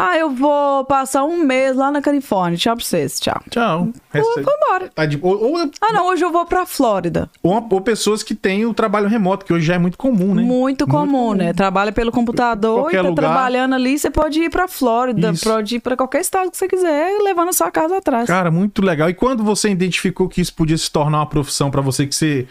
[0.00, 2.56] Ah, eu vou passar um mês lá na Califórnia.
[2.58, 3.40] Tchau pra vocês, tchau.
[3.50, 3.88] tchau.
[4.12, 4.90] Vou embora.
[4.94, 7.28] Tá de- Ou, ou, Ah, não, hoje eu vou pra Flórida.
[7.42, 10.42] ou- ou pessoas que têm o trabalho remoto, que hoje já é muito comum, né?
[10.42, 11.52] Muito comum, né?
[11.52, 13.22] Trabalha pelo computador e Qualquer tá lugar.
[13.24, 15.44] trabalhando ali, você pode ir pra Flórida, Isso.
[15.48, 18.26] pode ir pra qualquer estado que você quiser, levando a sua casa atrás.
[18.26, 19.08] Cara, muito legal.
[19.10, 22.46] E quando você identificou que isso podia se tornar uma profissão pra você, que você,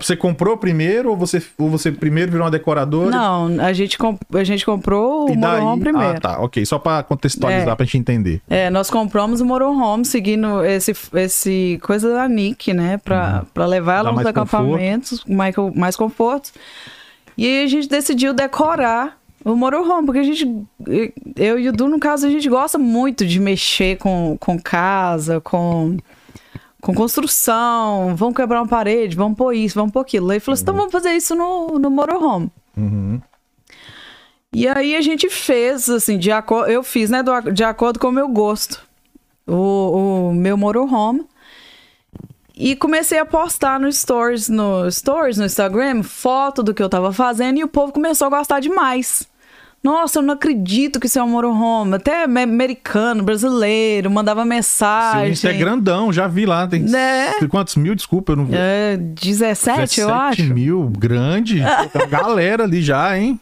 [0.00, 3.10] você comprou primeiro ou você, ou você primeiro virou uma decoradora?
[3.10, 3.96] Não, a gente,
[4.34, 5.52] a gente comprou o E daí...
[5.60, 6.16] motorhome primeiro.
[6.16, 6.40] Ah, tá.
[6.40, 6.64] Ok.
[6.66, 7.74] Só pra contextualizar, É.
[7.76, 8.40] pra gente entender.
[8.50, 12.98] É, nós compramos o motorhome seguindo esse, esse coisa da Nick, né?
[12.98, 14.14] Pra, pra levar ela Uhum.
[14.16, 16.50] Nos mais acampamentos, mais, mais conforto.
[17.36, 20.44] E aí a gente decidiu decorar o motorhome, porque a gente,
[21.36, 25.40] eu e o Du, no caso, a gente gosta muito de mexer com, com casa,
[25.40, 25.96] com,
[26.88, 30.30] com construção, vamos quebrar uma parede, vamos pôr isso, vamos pôr aquilo.
[30.30, 32.50] Aí falou assim, então vamos fazer isso no, no motorhome.
[32.74, 33.20] Uhum.
[34.54, 36.70] E aí a gente fez, assim, de acordo.
[36.70, 38.82] Eu fiz, né, do- de acordo com o meu gosto.
[39.46, 41.26] O, o meu motorhome.
[42.56, 47.12] E comecei a postar no stories, no stories, no Instagram, foto do que eu tava
[47.12, 49.28] fazendo e o povo começou a gostar demais.
[49.82, 51.94] Nossa, eu não acredito que isso é um motorhome.
[51.94, 55.30] Até me- americano, brasileiro, mandava Seu mensagem.
[55.32, 56.66] Insta é grandão, já vi lá.
[56.66, 57.32] Tem Né?
[57.48, 57.94] quantos mil?
[57.94, 58.54] Desculpa, eu não vi.
[58.56, 60.52] É, 17, eu 17 acho.
[60.54, 61.62] mil, grande.
[62.10, 63.38] Galera ali já, hein?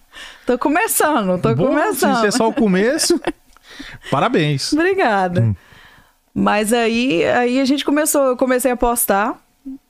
[0.46, 2.12] Tô começando, tô Bom, começando.
[2.12, 3.18] Se isso é só o começo,
[4.10, 4.72] parabéns.
[4.72, 5.40] Obrigada.
[5.40, 5.54] Hum.
[6.34, 9.34] Mas aí, aí a gente começou, eu comecei a postar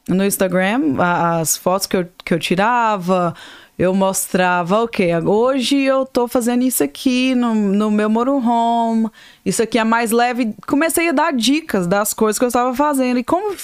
[0.08, 3.34] no Instagram as fotos que eu, que eu tirava.
[3.78, 9.10] Eu mostrava, ok, hoje eu tô fazendo isso aqui no, no meu motorhome,
[9.44, 10.54] isso aqui é mais leve.
[10.66, 13.18] Comecei a dar dicas das coisas que eu estava fazendo.
[13.18, 13.54] E como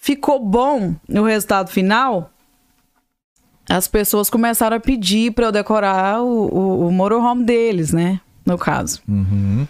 [0.00, 2.32] ficou bom o resultado final,
[3.68, 8.20] as pessoas começaram a pedir para eu decorar o, o, o motorhome deles, né?
[8.44, 9.00] No caso.
[9.08, 9.66] Uhum.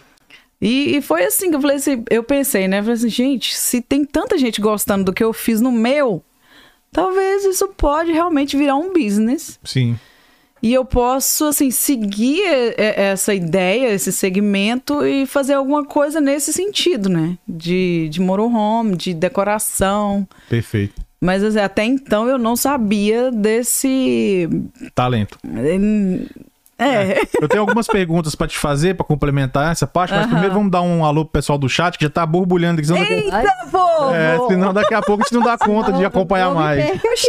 [0.60, 2.78] E, e foi assim que eu falei assim, eu pensei, né?
[2.78, 6.22] Eu falei assim, gente, se tem tanta gente gostando do que eu fiz no meu,
[6.92, 9.58] talvez isso pode realmente virar um business.
[9.64, 9.98] Sim.
[10.62, 12.42] E eu posso, assim, seguir
[12.76, 17.36] essa ideia, esse segmento e fazer alguma coisa nesse sentido, né?
[17.46, 20.26] De, de motorhome, de decoração.
[20.48, 21.06] Perfeito.
[21.20, 24.48] Mas assim, até então eu não sabia desse.
[24.94, 25.38] Talento.
[26.78, 27.22] É.
[27.40, 30.82] Eu tenho algumas perguntas pra te fazer, pra complementar essa parte, mas primeiro vamos dar
[30.82, 32.86] um alô pro pessoal do chat que já tá borbulhando aqui.
[32.88, 34.14] Senão daqui, Eita, povo!
[34.14, 36.84] é, senão daqui a pouco a gente não dá conta de acompanhar mais.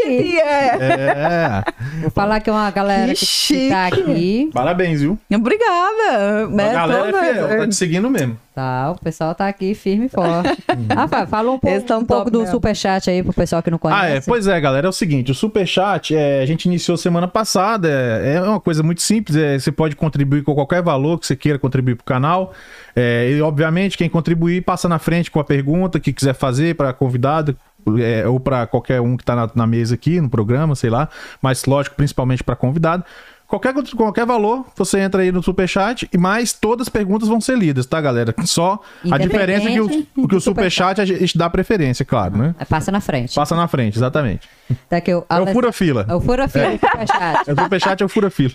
[0.05, 0.77] E é.
[0.81, 1.63] É.
[2.01, 4.01] Vou falar que é uma galera Que que, que tá chique.
[4.11, 4.49] aqui.
[4.53, 5.17] Parabéns, viu?
[5.33, 6.47] Obrigada.
[6.57, 8.37] A É, galera é fiel, tá te seguindo mesmo.
[8.53, 10.57] Tá, o pessoal tá aqui firme e forte.
[10.91, 12.51] Rafa, fala um, pouco- um pouco do mesmo.
[12.55, 14.01] superchat aí pro pessoal que não conhece.
[14.01, 14.19] Ah, é.
[14.21, 14.87] Pois é, galera.
[14.87, 17.87] É o seguinte: o Superchat, é, a gente iniciou semana passada.
[17.87, 19.36] É, é uma coisa muito simples.
[19.37, 22.53] É, você pode contribuir com qualquer valor que você queira contribuir pro canal.
[22.95, 26.91] É, e, obviamente, quem contribuir passa na frente com a pergunta que quiser fazer para
[26.91, 27.55] convidado.
[28.01, 31.07] é, ou para qualquer um que tá na, na mesa aqui, no programa, sei lá.
[31.41, 33.05] Mas, lógico, principalmente para convidado.
[33.47, 37.57] Qualquer, qualquer valor, você entra aí no Superchat, e mais todas as perguntas vão ser
[37.57, 38.35] lidas, tá, galera?
[38.43, 38.77] Só
[39.09, 40.99] a diferença é que o, o que o Superchat.
[40.99, 42.53] A gente dá preferência, claro, né?
[42.59, 43.33] É, Passa na frente.
[43.33, 44.49] Passa na frente, exatamente.
[44.89, 46.05] Tá aqui o É o fura-fila.
[46.09, 47.49] É o fura-fila do superchat.
[47.49, 48.53] É o superchat, é o fura-fila.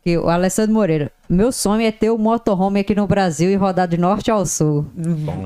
[0.00, 1.12] Aqui, o Alessandro Moreira.
[1.28, 4.86] Meu sonho é ter um motorhome aqui no Brasil e rodar de norte ao sul.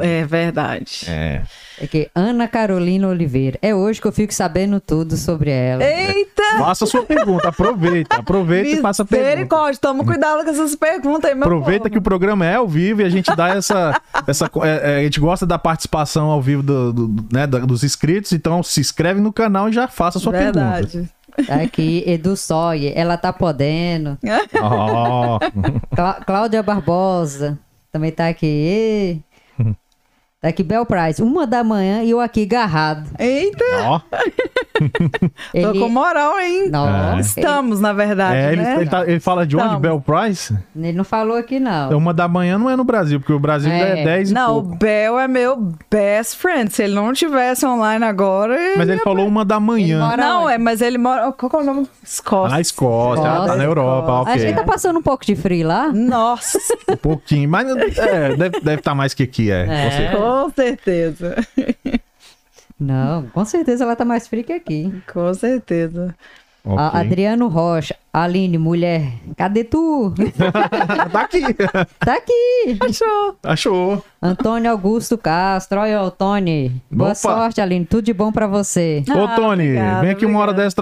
[0.01, 1.05] É verdade.
[1.09, 1.43] É.
[1.83, 3.59] Aqui, Ana Carolina Oliveira.
[3.61, 5.83] É hoje que eu fico sabendo tudo sobre ela.
[5.83, 6.43] Eita!
[6.59, 8.15] Faça a sua pergunta, aproveita.
[8.17, 9.29] Aproveita e faça a pergunta.
[9.31, 12.11] Misericórdia, toma cuidado com essas perguntas aí, meu Aproveita que o povo.
[12.11, 14.01] programa é ao vivo e a gente dá essa.
[14.27, 18.33] essa é, é, a gente gosta da participação ao vivo do- do- né, dos inscritos,
[18.33, 20.61] então se inscreve no canal e já faça a sua pergunta.
[20.61, 21.11] Verdade.
[21.47, 22.93] Tá aqui, Edu Soyer.
[22.97, 24.17] Ela tá podendo.
[24.63, 25.39] Ó,
[25.95, 27.59] Clá- Cláudia Barbosa.
[27.91, 29.21] Também tá aqui.
[30.45, 31.23] Tá aqui, Bel Price.
[31.23, 33.09] Uma da manhã e eu aqui agarrado.
[33.19, 34.01] Eita, ó.
[35.63, 36.69] tô com moral, hein?
[36.69, 38.77] Nossa, Estamos, na verdade, É, ele, né?
[38.81, 39.65] ele tá- ele fala de onde?
[39.65, 39.81] Estamos.
[39.83, 40.53] Bel Price?
[40.77, 41.97] ele, ele não falou aqui, não.
[41.97, 44.01] Uma da manhã não é no Brasil, porque o Brasil É.
[44.01, 44.73] é 10 e Não, pouco.
[44.75, 46.71] o Bel é meu best friend.
[46.75, 48.55] Se ele não tivesse online agora.
[48.77, 50.07] Mas ele falou uma da manhã.
[50.13, 50.53] Ele Não, onde?
[50.53, 51.33] é, mas ele mora.
[51.33, 51.89] Qual que é o nome?
[52.03, 52.55] Escócia.
[52.55, 53.57] Na Escócia, ah, tá Escócia.
[53.57, 54.39] na Europa, A ok.
[54.39, 55.91] gente tá passando um pouco de frio lá?
[55.91, 59.63] Nossa, Um pouquinho, mas é, deve estar tá mais que aqui, é.
[59.63, 59.85] É.
[59.85, 60.34] com certeza.
[60.45, 61.37] Com certeza.
[62.79, 64.93] Não, com certeza ela tá mais fria que aqui.
[65.13, 66.15] Com certeza.
[66.67, 66.79] Ok.
[66.79, 67.95] A- Adriano Rocha.
[68.13, 69.13] Aline, mulher.
[69.37, 70.15] Cadê tu?
[71.13, 71.43] tá aqui.
[71.99, 72.79] tá aqui.
[72.81, 73.37] Achou.
[73.43, 74.05] Achou.
[74.23, 75.81] Antônio Augusto Castro.
[75.81, 76.73] Olha, ô, Tony.
[76.91, 77.15] Boa Opa.
[77.17, 77.85] sorte, Aline.
[77.85, 79.05] Tudo de bom pra você.
[79.15, 80.77] Ô, Ah, Tony, obrigada, vem aqui uma hora dessa.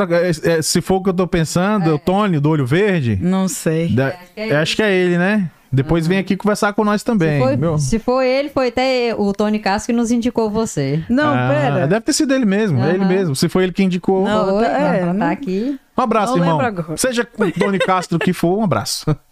[0.45, 3.19] é, é, Se for o que eu tô pensando, é o Tony, do olho verde.
[3.21, 3.89] Não sei.
[3.89, 5.51] da- eu acho que é ele, né?
[5.73, 7.41] Depois vem aqui conversar com nós também.
[7.41, 7.79] Foi- meu.
[7.79, 11.03] se for ele, foi até o Tony Castro que nos indicou você.
[11.09, 11.87] Não, Ah, pera.
[11.87, 13.35] Deve ter sido ele mesmo, é ele mesmo.
[13.35, 14.25] Se foi ele que indicou.
[14.25, 15.79] Não, Foi, tá- é, tá não- aqui.
[15.97, 16.97] Um abraço, Não irmão.
[16.97, 19.05] Seja o Tony Castro que for, um abraço.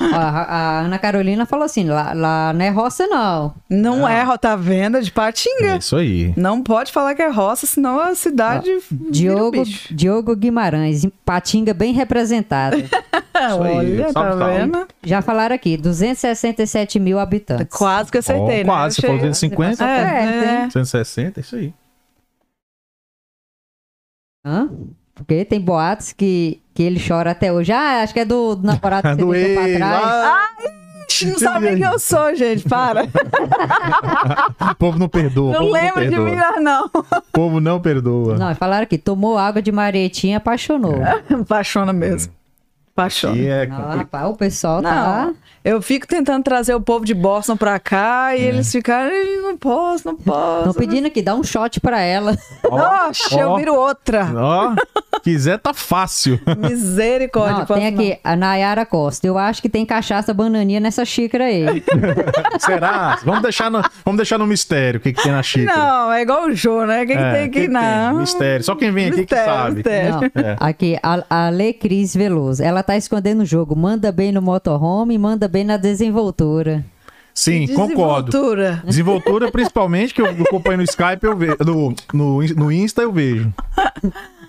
[0.00, 3.54] A, a Ana Carolina falou assim: lá, lá não é roça, não.
[3.68, 5.76] Não é rota venda de É Patinga.
[5.76, 6.32] isso aí.
[6.36, 8.70] Não pode falar que é roça, senão a cidade.
[8.90, 9.92] vira um Diogo, bicho.
[9.94, 12.76] Diogo Guimarães, Patinga bem representada.
[13.58, 14.58] Olha, tá salve, salve.
[14.58, 14.88] vendo?
[15.04, 17.76] Já falaram aqui, 267 mil habitantes.
[17.76, 18.64] Quase que acertei, Ó, né?
[18.64, 20.70] quase, você falou 250, É, É, é.
[20.70, 21.72] 160, isso aí.
[24.44, 24.70] Hã?
[25.18, 27.72] Porque tem boatos que, que ele chora até hoje.
[27.72, 30.04] Ah, acho que é do, do namorado que você deixou pra trás.
[30.04, 30.48] ah,
[31.26, 32.68] Não sabe quem eu sou, gente.
[32.68, 33.02] Para.
[34.70, 35.52] O povo não perdoa.
[35.52, 36.86] Não lembro de mim, não.
[36.94, 38.36] O povo não perdoa.
[38.36, 40.96] Não, falaram aqui, tomou água de maretinha e apaixonou.
[41.42, 42.32] Apaixona mesmo.
[42.92, 43.36] Apaixona.
[43.36, 45.32] E é Não, rapaz, o pessoal tá.
[45.64, 49.42] Não, eu fico tentando trazer o povo de Boston pra cá e eles ficaram, "Ih,
[49.42, 50.58] não posso, não posso.
[50.68, 52.36] Estão pedindo aqui, dá um shot pra ela.
[53.08, 53.56] Oxe, eu ó.
[53.56, 54.28] viro outra.
[54.34, 54.74] Ó,
[55.22, 56.40] quiser tá fácil.
[56.58, 57.58] Misericórdia.
[57.58, 59.26] Não, tem aqui a Nayara Costa.
[59.26, 61.82] Eu acho que tem cachaça bananinha nessa xícara aí.
[62.58, 63.18] Será?
[63.24, 65.76] Vamos deixar no, vamos deixar no mistério o que, que tem na xícara.
[65.78, 67.02] Não, é igual o Jô, né?
[67.02, 67.60] O que, que É, tem aqui?
[67.62, 68.18] que não.
[68.20, 68.64] Mistério.
[68.64, 69.74] Só quem vem aqui que Mistério, sabe.
[69.76, 70.12] mistério.
[70.34, 70.56] Não, É.
[70.60, 72.62] aqui, a, a Lê Cris Veloso.
[72.62, 73.74] Ela tá escondendo o jogo.
[73.76, 76.84] Manda bem no motorhome e manda bem na desenvoltura.
[77.38, 78.30] Sim, concordo.
[78.30, 78.82] Desenvoltura.
[78.84, 81.56] Desenvoltura, principalmente, que eu acompanho no Skype, eu vejo.
[81.64, 83.52] No, no, no Insta eu vejo.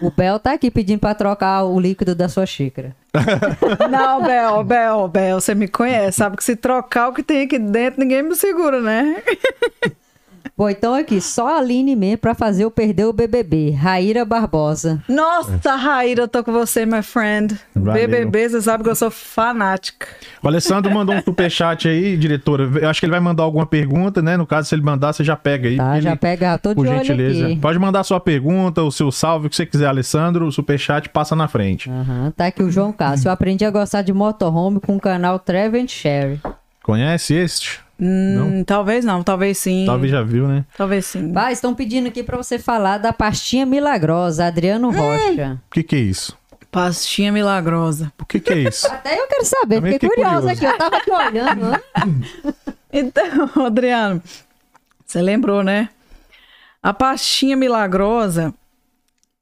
[0.01, 2.95] O Bel tá aqui pedindo pra trocar o líquido da sua xícara.
[3.91, 6.17] Não, Bel, Bel, Bel, você me conhece.
[6.17, 9.21] Sabe que se trocar o que tem aqui dentro, ninguém me segura, né?
[10.59, 13.71] Bom, então aqui, só a Aline mesmo pra fazer eu perder o BBB.
[13.71, 15.01] Raíra Barbosa.
[15.07, 17.57] Nossa, Raíra, eu tô com você, my friend.
[17.73, 17.93] Valeu.
[17.93, 20.05] BBB, você sabe que eu sou fanática.
[20.43, 22.69] O Alessandro mandou um superchat aí, diretora.
[22.81, 24.35] Eu acho que ele vai mandar alguma pergunta, né?
[24.35, 25.77] No caso, se ele mandar, você já pega aí.
[25.77, 27.45] Tá, Ele- já pega, tô de Por olho gentileza.
[27.45, 27.55] aqui.
[27.55, 30.45] Pode mandar sua pergunta, o seu salve, o que você quiser, Alessandro.
[30.45, 31.89] O superchat passa na frente.
[31.89, 33.29] Aham, tá aqui o João Cássio.
[33.29, 36.41] Eu aprendi a gostar de motorhome com o canal Trevor and Sherry.
[36.83, 37.79] Conhece este?
[38.01, 39.83] Hum, talvez não, talvez sim.
[39.85, 40.65] Talvez já viu, né?
[40.77, 41.31] Talvez sim.
[41.33, 45.61] Vai, estão pedindo aqui pra você falar da pastinha milagrosa, Adriano Rocha.
[45.67, 46.37] O que que é isso?
[46.71, 48.13] Pastinha milagrosa.
[48.19, 48.87] O que que é isso?
[48.87, 50.65] Até eu quero saber, Também fiquei fiquei curiosa curioso.
[50.67, 50.73] aqui.
[50.73, 51.71] Eu tava aqui olhando.
[51.71, 51.81] né?
[52.91, 54.21] Então, Adriano,
[55.05, 55.89] você lembrou, né?
[56.81, 58.53] A pastinha milagrosa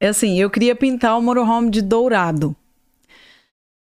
[0.00, 2.54] é assim, eu queria pintar o motorhome de dourado.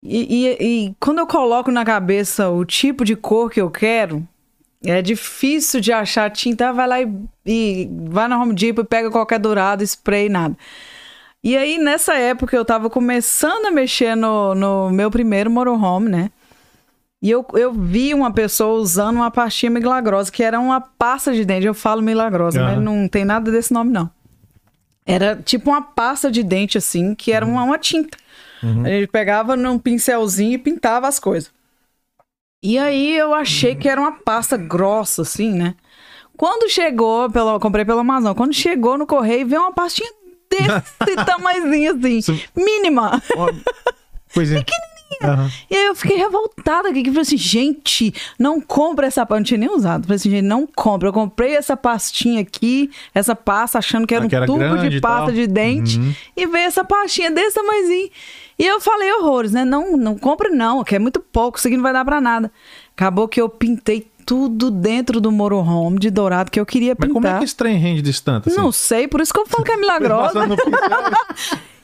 [0.02, 4.26] E, e- e quando eu coloco na cabeça o tipo de cor que eu quero,
[4.84, 6.72] é difícil de achar tinta.
[6.72, 7.08] Vai lá e,
[7.46, 10.56] e vai na Home Depot e pega qualquer dourado, spray, nada.
[11.42, 16.30] E aí, nessa época, eu tava começando a mexer no, no meu primeiro motorhome, né?
[17.22, 21.44] E eu, eu vi uma pessoa usando uma pastinha milagrosa, que era uma pasta de
[21.44, 21.66] dente.
[21.66, 22.74] Eu falo milagrosa, Aham.
[22.76, 24.10] mas não tem nada desse nome, não.
[25.04, 28.16] Era tipo uma pasta de dente, assim, que era uma, uma tinta.
[28.62, 31.50] A gente pegava num pincelzinho e pintava as coisas.
[32.62, 35.74] E aí eu achei que era uma pasta grossa, assim, né?
[36.36, 40.10] Quando chegou, eu comprei pela Amazon, quando chegou no correio, veio uma pastinha
[40.50, 43.22] desse tamanhozinho, assim, mínima.
[44.32, 44.64] Coisinha.
[45.22, 45.50] Aham.
[45.68, 49.34] E aí eu fiquei revoltada aqui, que falei assim, gente, não compra essa pasta.
[49.34, 50.04] Eu não tinha nem usado.
[50.04, 51.08] Falei assim, gente, não compra.
[51.08, 54.78] Eu comprei essa pastinha aqui, essa pasta, achando que era Ah, um que era tubo
[54.88, 55.98] de pasta de dente.
[55.98, 56.14] Uhum.
[56.36, 58.10] E veio essa pastinha desse tamanhozinho.
[58.60, 59.64] E eu falei horrores, né?
[59.64, 62.52] Não, não compra não, que é muito pouco, isso aqui não vai dar pra nada.
[62.94, 67.22] Acabou que eu pintei tudo dentro do motorhome de dourado que eu queria Mas pintar.
[67.22, 68.48] como é que esse trem rende distante?
[68.48, 68.58] Assim?
[68.58, 70.40] Não sei, por isso que eu falo que é milagrosa.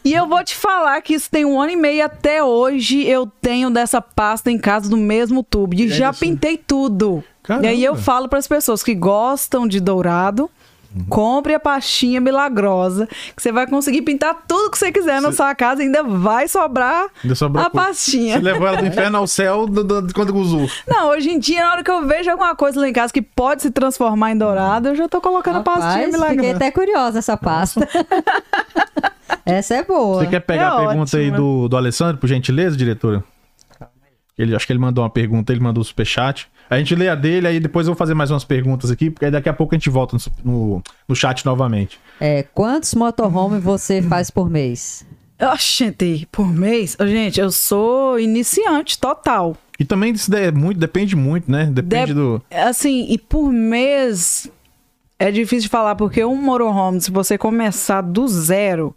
[0.05, 3.05] E eu vou te falar que isso tem um ano e meio até hoje.
[3.05, 5.75] Eu tenho dessa pasta em casa do mesmo tubo.
[5.75, 6.21] E já isso?
[6.21, 7.25] pintei tudo.
[7.43, 7.67] Caramba.
[7.67, 10.49] E aí eu falo para as pessoas que gostam de dourado.
[11.09, 13.07] Compre a pastinha milagrosa,
[13.37, 17.07] que você vai conseguir pintar tudo que você quiser na sua casa, ainda vai sobrar
[17.23, 18.37] Ainda sobrou a pastinha.
[18.39, 20.69] Você levou ela do inferno ao céu do, do- quando usou.
[20.87, 23.21] Não, hoje em dia, na hora que eu vejo alguma coisa lá em casa que
[23.23, 26.57] pode se transformar em dourado, eu já tô colocando a pastinha Rapaz, fiquei milagrosa.
[26.57, 27.87] até curiosa essa pasta.
[29.45, 30.21] essa é boa.
[30.21, 33.23] Você quer pegar É a pergunta aí do, do Alessandro, por gentileza, diretora?
[34.39, 36.49] Ele, acho que ele mandou uma pergunta, ele mandou o superchat.
[36.69, 39.25] A gente lê a dele, aí depois eu vou fazer mais umas perguntas aqui, porque
[39.25, 41.99] aí daqui a pouco a gente volta no, no, no chat novamente.
[42.21, 45.07] É, quantos motorhome você faz por mês?
[45.41, 46.97] Oxente, por mês?
[47.01, 49.57] Gente, eu sou iniciante total.
[49.79, 51.67] E também isso é muito, depende muito, né?
[51.67, 52.43] Depende Dep- do.
[52.51, 54.51] Assim, e por mês
[55.19, 58.97] é difícil de falar, porque um motorhome, se você começar do zero,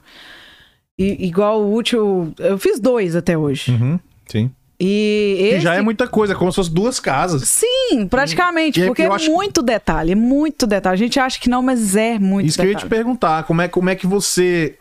[0.98, 2.34] i- igual o último.
[2.40, 3.72] Eu fiz dois até hoje.
[3.72, 4.50] Uhum, sim.
[4.80, 5.60] E Que esse.
[5.62, 7.44] já é muita coisa, como se fosse duas casas.
[7.50, 10.94] Sim, praticamente, E é porque que é muito detalhe, é muito detalhe.
[10.94, 12.90] A gente acha que não, mas é muito Isso que eu ia detalhe.
[12.90, 14.76] te perguntar, como é, como é que você.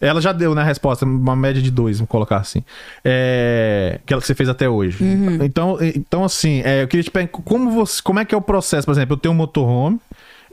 [0.00, 2.62] Ela já deu, né, a resposta, uma média de dois, vamos colocar assim.
[3.04, 5.02] É, que ela que você fez até hoje.
[5.02, 5.42] Uhum.
[5.42, 8.40] Então, então assim, é, eu queria te perguntar, como, você, como é que é o
[8.40, 8.84] processo?
[8.86, 10.00] Por exemplo, eu tenho um motorhome,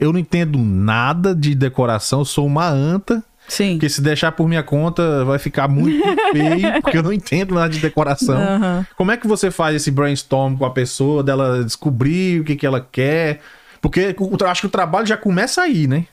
[0.00, 3.74] eu não entendo nada de decoração, eu sou uma anta, Sim.
[3.74, 7.68] porque se deixar por minha conta vai ficar muito feio, porque eu não entendo nada
[7.68, 8.36] de decoração.
[8.36, 8.86] Aham.
[8.96, 12.66] Como é que você faz esse brainstorm com a pessoa, dela descobrir o que, que
[12.66, 13.40] ela quer?
[13.80, 16.06] Porque eu acho que o trabalho já começa aí, né?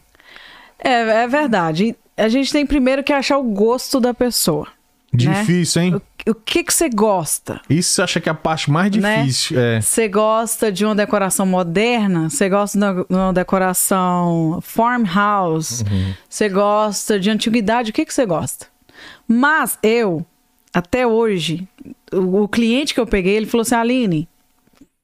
[0.78, 1.96] É, é verdade.
[2.16, 4.68] A gente tem primeiro que achar o gosto da pessoa.
[5.12, 5.18] Né?
[5.18, 6.02] Difícil, hein?
[6.28, 7.60] O, que que você gosta?
[7.70, 9.22] Isso eu acho que é a parte mais Né?
[9.24, 9.60] difícil.
[9.60, 9.82] É.
[9.82, 12.30] Você gosta de uma decoração moderna?
[12.30, 15.84] Você gosta de uma- de uma decoração farmhouse?
[15.84, 16.14] Uhum.
[16.30, 17.92] Você gosta de antiguidade?
[17.92, 18.68] O que que você gosta?
[19.28, 20.26] Mas eu,
[20.74, 21.68] até hoje,
[22.12, 24.28] o, o cliente que eu peguei, ele falou assim, Aline,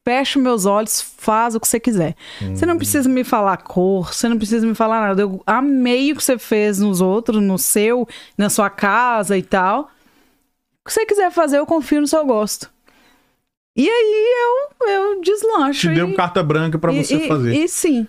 [0.05, 2.15] fecha meus olhos, faz o que você quiser.
[2.53, 5.21] Você não precisa me falar cor, você não precisa me falar nada.
[5.21, 9.91] Eu amei o que você fez nos outros, no seu, na sua casa e tal.
[10.89, 12.67] Que você quiser fazer, eu confio no seu gosto.
[13.77, 14.25] E aí
[14.81, 15.81] eu, eu deslancho.
[15.81, 17.53] Te e, deu carta branca pra e- você e- fazer.
[17.55, 18.07] E sim.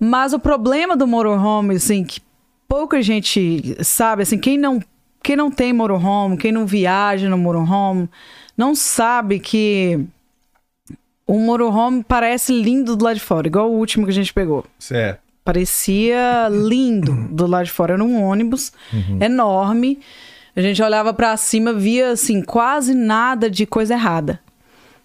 [0.00, 2.20] Mas o problema do motorhome, assim, que
[2.66, 4.82] pouca gente sabe, assim, quem não,
[5.22, 8.08] quem não tem motorhome, quem não viaja no motorhome,
[8.56, 10.04] não sabe que
[11.24, 14.64] o motorhome parece lindo do lado de fora, igual o último que a gente pegou.
[14.76, 15.20] Certo.
[15.44, 17.94] Parecia lindo do lado de fora.
[17.94, 18.72] Era um ônibus
[19.20, 20.00] enorme.
[20.58, 24.40] A gente olhava pra cima, via assim, quase nada de coisa errada.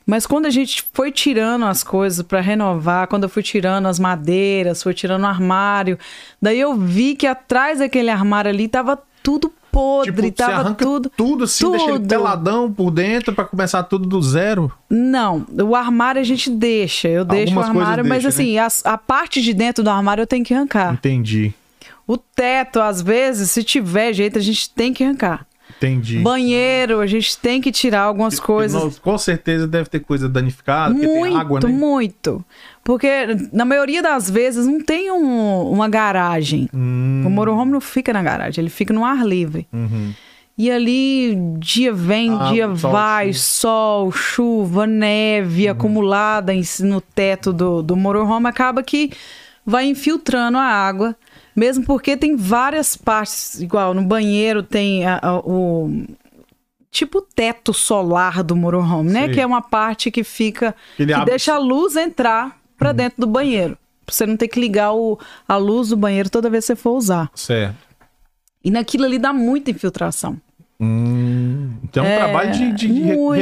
[0.05, 3.99] Mas quando a gente foi tirando as coisas pra renovar, quando eu fui tirando as
[3.99, 5.97] madeiras, fui tirando o armário,
[6.41, 11.09] daí eu vi que atrás daquele armário ali tava tudo podre, Tipo, tava tudo.
[11.15, 12.07] tudo assim, deixa ele tudo.
[12.09, 14.71] peladão por dentro pra começar tudo do zero.
[14.89, 17.07] Não, o armário a gente deixa.
[17.07, 18.43] Eu deixo o Algumas armário, mas deixa, né?
[18.43, 20.93] assim, as- a parte de dentro do armário eu tenho que arrancar.
[20.93, 21.53] Entendi.
[22.07, 25.45] O teto, às vezes, se tiver jeito, a gente tem que arrancar.
[25.77, 26.19] Entendi.
[26.19, 28.81] Banheiro, a gente tem que tirar algumas coisas.
[28.81, 31.67] Não, com certeza deve ter coisa danificada, porque muito, tem água, né?
[31.69, 32.45] muito.
[32.83, 33.07] Porque
[33.51, 36.69] na maioria das vezes não tem um- uma garagem.
[36.73, 39.67] Hum, O motorhome não fica na garagem, ele fica no ar livre.
[39.73, 40.13] uhum.
[40.55, 43.39] E ali, dia vem, Ah, dia sol, vai, chuva.
[43.43, 49.09] sol, chuva, neve acumulada em- no teto do, do motorhome, acaba que
[49.65, 51.15] vai infiltrando a água.
[51.55, 56.05] Mesmo porque tem várias partes, igual no banheiro tem a- a- o
[56.89, 59.27] tipo o teto solar do motorhome, né?
[59.29, 63.21] Que é uma parte que fica, Ele que abre- deixa a luz entrar pra dentro
[63.21, 63.77] do banheiro.
[64.05, 66.75] Pra você não ter que ligar o, a luz do banheiro toda vez que você
[66.75, 67.31] for usar.
[67.35, 67.75] Certo.
[68.63, 70.37] E naquilo ali dá muita infiltração.
[70.83, 72.87] Hum, então é um É, trabalho de, de,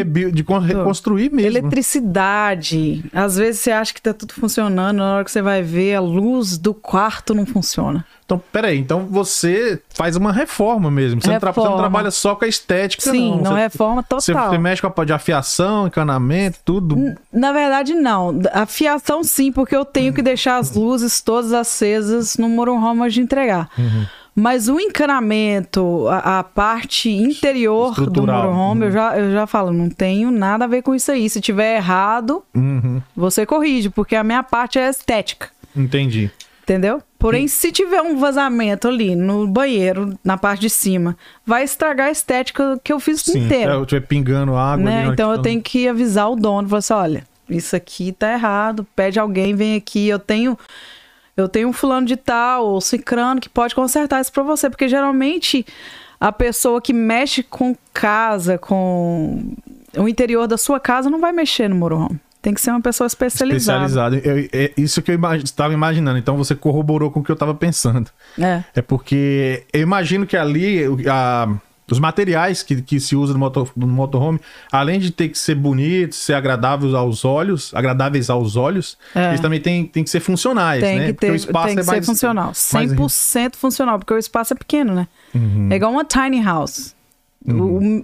[0.04, 1.58] de de con- reconstruir mesmo.
[1.58, 3.04] Eletricidade.
[3.14, 6.00] Às vezes você acha que tá tudo funcionando, na hora que você vai ver, a
[6.02, 8.06] luz do quarto não funciona.
[8.26, 11.22] Então, peraí, então você faz uma reforma mesmo.
[11.22, 11.82] Você, Não, tra- você não Reforma.
[11.84, 13.38] trabalha só com a estética, Sim, não.
[13.42, 14.50] não, você, é forma você, total.
[14.52, 16.96] você mexe com a parte de afiação, encanamento, tudo.
[17.34, 18.40] Na verdade, não.
[18.54, 23.16] A fiação, sim, porque eu tenho que deixar as luzes todas acesas no motorhome antes
[23.16, 23.70] de entregar.
[23.78, 24.06] Uhum.
[24.34, 29.90] Mas o encanamento, a, a parte interior do motorhome, eu, já, eu já falo, não
[29.90, 31.30] tenho nada a ver com isso aí.
[31.30, 35.50] Se tiver errado, Uhum, você corrige, porque a minha parte é estética.
[35.76, 36.32] entendi.
[36.64, 37.02] Entendeu?
[37.20, 42.12] Porém, se tiver um vazamento ali no banheiro, na parte de cima, vai estragar a
[42.12, 43.74] estética que eu fiz Sim, inteira.
[43.74, 44.86] é, eu estiver pingando água.
[44.86, 45.02] né?
[45.04, 48.32] ali Então eu questão- tenho que avisar o dono, falar assim, olha, isso aqui tá
[48.32, 50.58] errado, pede alguém, vem aqui, eu tenho
[51.38, 54.88] eu tenho um fulano de tal ou cicrano que pode consertar isso pra você, porque
[54.88, 55.66] geralmente
[56.20, 59.54] a pessoa que mexe com casa, com
[59.98, 62.20] o interior da sua casa não vai mexer no motorhome.
[62.42, 63.86] Tem que ser uma pessoa especializada.
[63.86, 64.16] Especializado.
[64.28, 66.18] Eu- é isso que eu estava imaginando.
[66.18, 68.10] Então você corroborou com o que eu estava pensando.
[68.40, 68.64] É.
[68.76, 71.48] É porque eu imagino que ali a-
[71.94, 74.40] os materiais que, que se usa no, motor, no motorhome,
[74.72, 79.30] além de ter que ser bonitos, ser agradáveis aos olhos, agradáveis aos olhos, É.
[79.30, 81.06] eles também têm, têm que ser funcionais, Tem né?
[81.08, 82.46] que, Porque ter, o espaço tem que é ser mais, funcional.
[82.46, 85.08] mais- 100% funcional, porque o espaço é pequeno, né?
[85.34, 85.68] Uhum.
[85.72, 86.96] É igual uma tiny house.
[87.46, 88.04] O,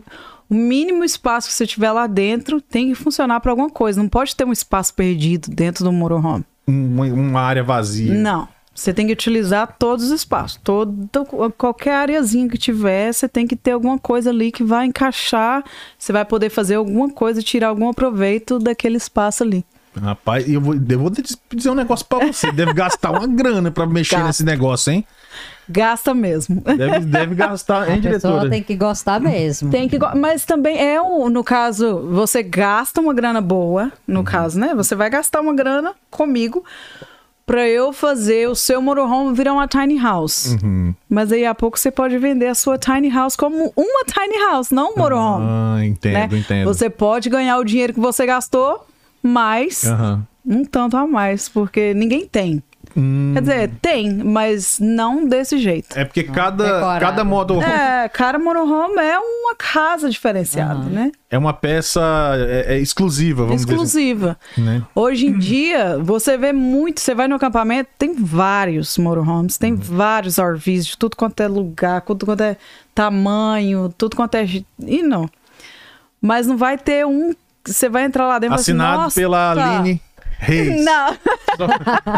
[0.49, 4.01] o mínimo espaço que você tiver lá dentro tem que funcionar para alguma coisa.
[4.01, 6.43] Não pode ter um espaço perdido dentro do motorhome.
[6.65, 8.13] uma, uma área vazia.
[8.13, 8.47] Não.
[8.77, 10.59] Você tem que utilizar todos os espaços.
[10.63, 11.09] Todo,
[11.57, 15.63] qualquer areazinha que tiver, você tem que ter alguma coisa ali que vai encaixar.
[15.97, 19.65] Você vai poder fazer alguma coisa, tirar algum proveito daquele espaço ali.
[19.99, 22.51] Rapaz, eu vou, eu vou dizer um negócio pra você.
[22.51, 24.27] Deve gastar uma grana pra mexer Gasta.
[24.27, 25.03] nesse negócio, hein?
[25.67, 26.61] Gasta mesmo.
[26.61, 28.49] Deve, deve gastar, hein, A pessoa diretora?
[28.51, 29.71] tem que gostar mesmo.
[29.71, 34.23] Tem que, go- mas também é um, no caso, você gasta uma grana boa, no
[34.23, 34.75] caso, né?
[34.75, 36.63] Você vai gastar uma grana comigo
[37.47, 40.57] pra eu fazer o seu motorhome virar uma tiny house.
[40.61, 40.93] Uhum.
[41.09, 44.69] Mas aí a pouco você pode vender a sua tiny house como uma tiny house,
[44.69, 45.45] não um motorhome.
[45.49, 46.39] Ah, entendo, né?
[46.39, 46.65] entendo.
[46.65, 48.85] Você pode ganhar o dinheiro que você gastou,
[49.23, 50.27] mas Aham.
[50.45, 52.61] um tanto a mais, porque ninguém tem.
[52.95, 53.31] Hum.
[53.33, 55.97] Quer dizer, tem, mas não desse jeito.
[55.97, 56.99] É porque cada, decorado.
[56.99, 61.11] cada motorhome É, cara, motorhome é uma casa diferenciada, né?
[61.29, 62.01] é uma peça
[62.37, 64.37] é, é exclusiva, vamos exclusiva.
[64.55, 64.65] dizer.
[64.65, 64.83] Né?
[64.95, 70.37] Hoje em dia, você vê muito, você vai no acampamento, tem vários motorhomes, tem vários
[70.39, 72.57] RVs de tudo quanto é lugar, tudo quanto é
[72.95, 74.45] tamanho, tudo quanto é.
[74.79, 75.29] E não.
[76.21, 77.33] Mas não vai ter um.
[77.65, 80.01] Você vai entrar lá dentro e vai Assinado assim, "Nossa, pela Aline.
[80.39, 80.85] Reis.
[80.85, 81.09] Não,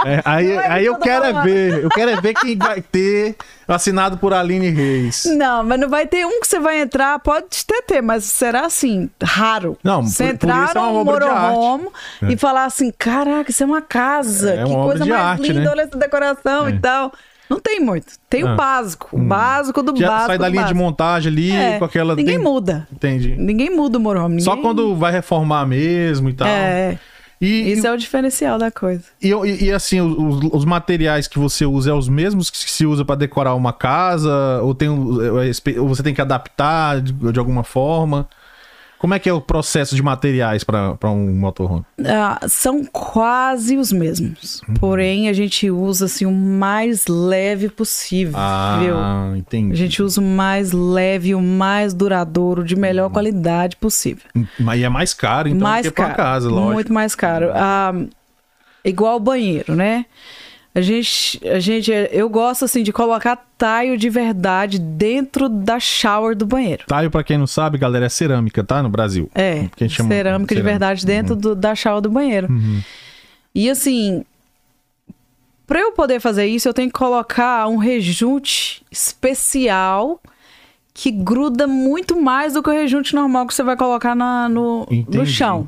[0.06, 1.84] É, aí Não é aí eu quero é ver.
[1.84, 3.36] Eu quero é ver quem vai ter
[3.68, 5.24] assinado por Aline Reis.
[5.38, 8.66] não, mas não vai ter um que você vai entrar, pode até ter, mas será
[8.66, 9.78] assim, raro.
[9.84, 11.88] Não, você por- entrar isso é num de motorhome
[12.30, 15.48] e falar assim, caraca, isso é uma casa, É que uma coisa de mais arte,
[15.48, 15.70] linda, né?
[15.70, 16.72] olha essa decoração É.
[16.72, 17.14] e tal.
[17.50, 18.14] Não tem muito.
[18.30, 18.54] Tem Ah.
[18.54, 20.28] o básico, o básico do Já básico.
[20.28, 20.80] sai da linha de básico.
[20.86, 22.16] montagem ali É, com aquela.
[22.16, 22.88] Ninguém tem- muda.
[22.94, 23.36] Entendi.
[23.38, 24.02] Ninguém muda o.
[24.40, 26.48] Só ninguém- quando vai reformar mesmo e tal.
[26.48, 27.00] É,
[27.42, 29.04] E, isso é o diferencial da coisa.
[29.22, 32.86] e, e- e, assim, os, os materiais que você usa é os mesmos que se
[32.86, 34.60] usa pra decorar uma casa?
[34.62, 38.28] Ou, tem, um- é, ou você tem que adaptar de, de alguma forma?
[39.00, 41.86] Como é que é o processo de materiais pra um motorhome?
[42.06, 44.62] Ah, são quase os mesmos.
[44.68, 44.74] Uhum.
[44.76, 48.34] Porém, a gente usa assim, o mais leve possível.
[48.38, 49.72] Ah, entendi.
[49.72, 53.14] A gente usa o mais leve, o mais duradouro, de melhor Uhum.
[53.14, 54.24] qualidade possível.
[54.60, 56.16] Mas é mais caro, então, mais do que caro.
[56.16, 56.74] casa, lógico.
[56.74, 57.52] Muito mais caro.
[57.54, 57.94] Ah,
[58.84, 60.06] igual o banheiro, né?
[60.74, 66.36] A gente, a gente, eu gosto assim de colocar taio de verdade dentro da shower
[66.36, 66.84] do banheiro.
[66.88, 68.82] Taio, pra quem não sabe, galera, é cerâmica, tá?
[68.84, 69.30] No Brasil.
[69.34, 70.72] É, Que a gente chama cerâmica de cerâmica.
[70.72, 72.48] verdade dentro do- da shower do banheiro.
[73.54, 74.24] E assim,
[75.66, 80.22] para eu poder fazer isso, eu tenho que colocar um rejunte especial
[80.94, 84.86] que gruda muito mais do que o rejunte normal que você vai colocar na- no,
[85.20, 85.68] no chão.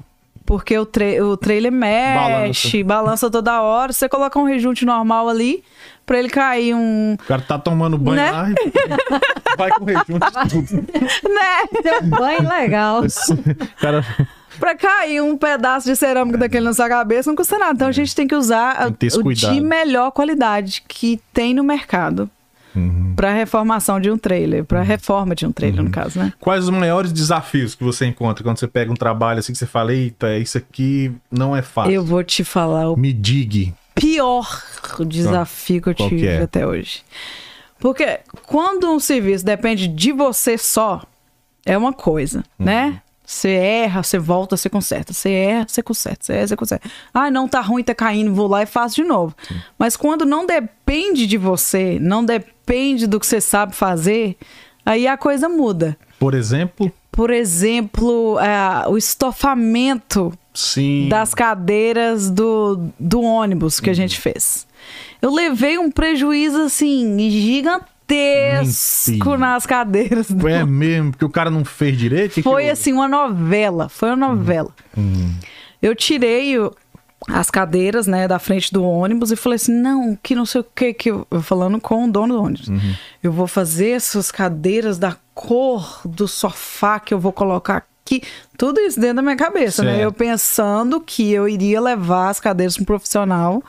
[0.51, 3.31] Porque o, tra o trailer mexe, balança.
[3.31, 3.93] toda hora.
[3.93, 5.63] Você coloca um rejunte normal ali,
[6.05, 7.13] pra ele cair um.
[7.13, 8.31] O cara tá tomando banho Né?
[8.33, 8.55] lá e
[9.57, 10.75] vai com rejunte tudo.
[10.75, 11.81] Né?
[11.81, 13.01] Deu um banho legal.
[13.79, 14.05] Cara
[14.59, 17.71] Pra cair um pedaço de cerâmica daquele na sua cabeça não custa nada.
[17.71, 21.63] Então a gente tem que usar Tem que o de melhor qualidade que tem no
[21.63, 22.29] mercado.
[22.75, 23.13] Uhum.
[23.15, 26.31] Pra reformação de um trailer, pra reforma de um trailer, no caso, né?
[26.39, 29.65] Quais os maiores desafios que você encontra quando você pega um trabalho assim que você
[29.65, 31.91] fala, eita, isso aqui não é fácil?
[31.93, 33.73] Eu vou te falar o Me digue.
[33.93, 34.61] pior
[35.07, 36.41] desafio que eu que tive é?
[36.41, 37.03] até hoje.
[37.79, 41.01] Porque quando um serviço depende de você só,
[41.65, 42.65] é uma coisa, Uhum.
[42.65, 43.01] né?
[43.23, 45.13] Você erra, você volta, você conserta.
[45.13, 46.25] Você erra, você conserta.
[46.25, 46.89] Você erra, você conserta.
[47.13, 49.33] Ah, não, tá ruim, tá caindo, vou lá e faço de novo.
[49.79, 52.51] Mas quando não depende de você, não depende
[53.07, 54.35] do que você sabe fazer,
[54.85, 55.97] aí a coisa muda.
[56.19, 61.07] Por exemplo, Por exemplo, é, o estofamento sim.
[61.09, 64.65] das cadeiras do, do ônibus que a gente fez.
[65.21, 70.29] Eu levei um prejuízo assim gigantesco nas cadeiras.
[70.31, 72.29] do- É mesmo, porque o cara não fez direito?
[72.33, 72.69] Que que Foi houve?
[72.69, 74.69] assim uma novela, foi uma novela.
[75.81, 76.55] Eu tirei
[77.29, 80.63] as cadeiras, né, da frente do ônibus e falei assim, não, que não sei o
[80.63, 82.67] que que eu, falando com o dono do ônibus.
[83.21, 88.23] Eu vou fazer essas cadeiras da cor do sofá que eu vou colocar aqui.
[88.57, 89.91] Tudo isso dentro da minha cabeça, né?
[89.91, 90.03] Certo.
[90.03, 93.63] Eu pensando que eu iria levar as cadeiras para um profissional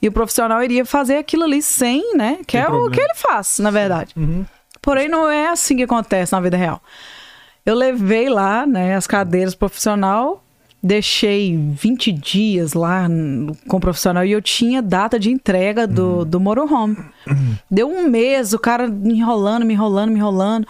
[0.00, 2.38] e o profissional iria fazer aquilo ali sem, né?
[2.46, 2.90] Que Sem é o problema.
[2.92, 4.14] que ele faz, na verdade.
[4.80, 6.80] Porém, não é assim que acontece na vida real.
[7.64, 10.42] Eu levei lá, né, as cadeiras profissional,
[10.82, 13.06] deixei 20 dias lá
[13.68, 16.96] com o profissional e eu tinha data de entrega do, do motorhome.
[17.70, 20.66] Deu um mês, o cara me enrolando, me enrolando, me enrolando.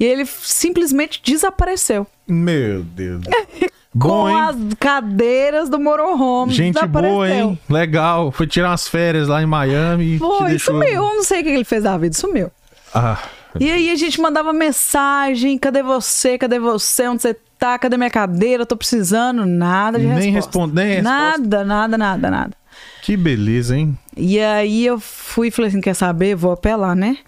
[0.00, 2.06] E ele simplesmente desapareceu.
[2.26, 3.22] Meu Deus.
[3.94, 4.40] Bom, com hein?
[4.40, 6.50] as cadeiras do motorhome.
[6.50, 7.14] Gente desapareceu.
[7.14, 7.58] boa, hein?
[7.68, 8.32] Legal.
[8.32, 10.14] Foi tirar umas férias lá em Miami.
[10.14, 10.74] e Foi, deixou...
[10.74, 10.94] sumiu.
[10.94, 12.50] Eu não sei o que ele fez da vida, sumiu.
[12.94, 13.22] Ah,
[13.60, 16.38] E aí a gente mandava mensagem, cadê você?
[16.38, 17.06] Cadê você?
[17.06, 17.36] Onde você
[17.66, 17.78] tá?
[17.78, 18.62] Cadê minha cadeira?
[18.62, 19.46] Eu tô precisando.
[19.46, 20.34] Nada de Nem resposta.
[20.58, 21.10] responde- nem resposta.
[21.38, 22.56] Nada, nada, nada, nada.
[23.02, 23.96] que beleza, hein?
[24.16, 26.34] E aí eu fui e falei assim, quer saber?
[26.34, 27.18] Vou apelar, né?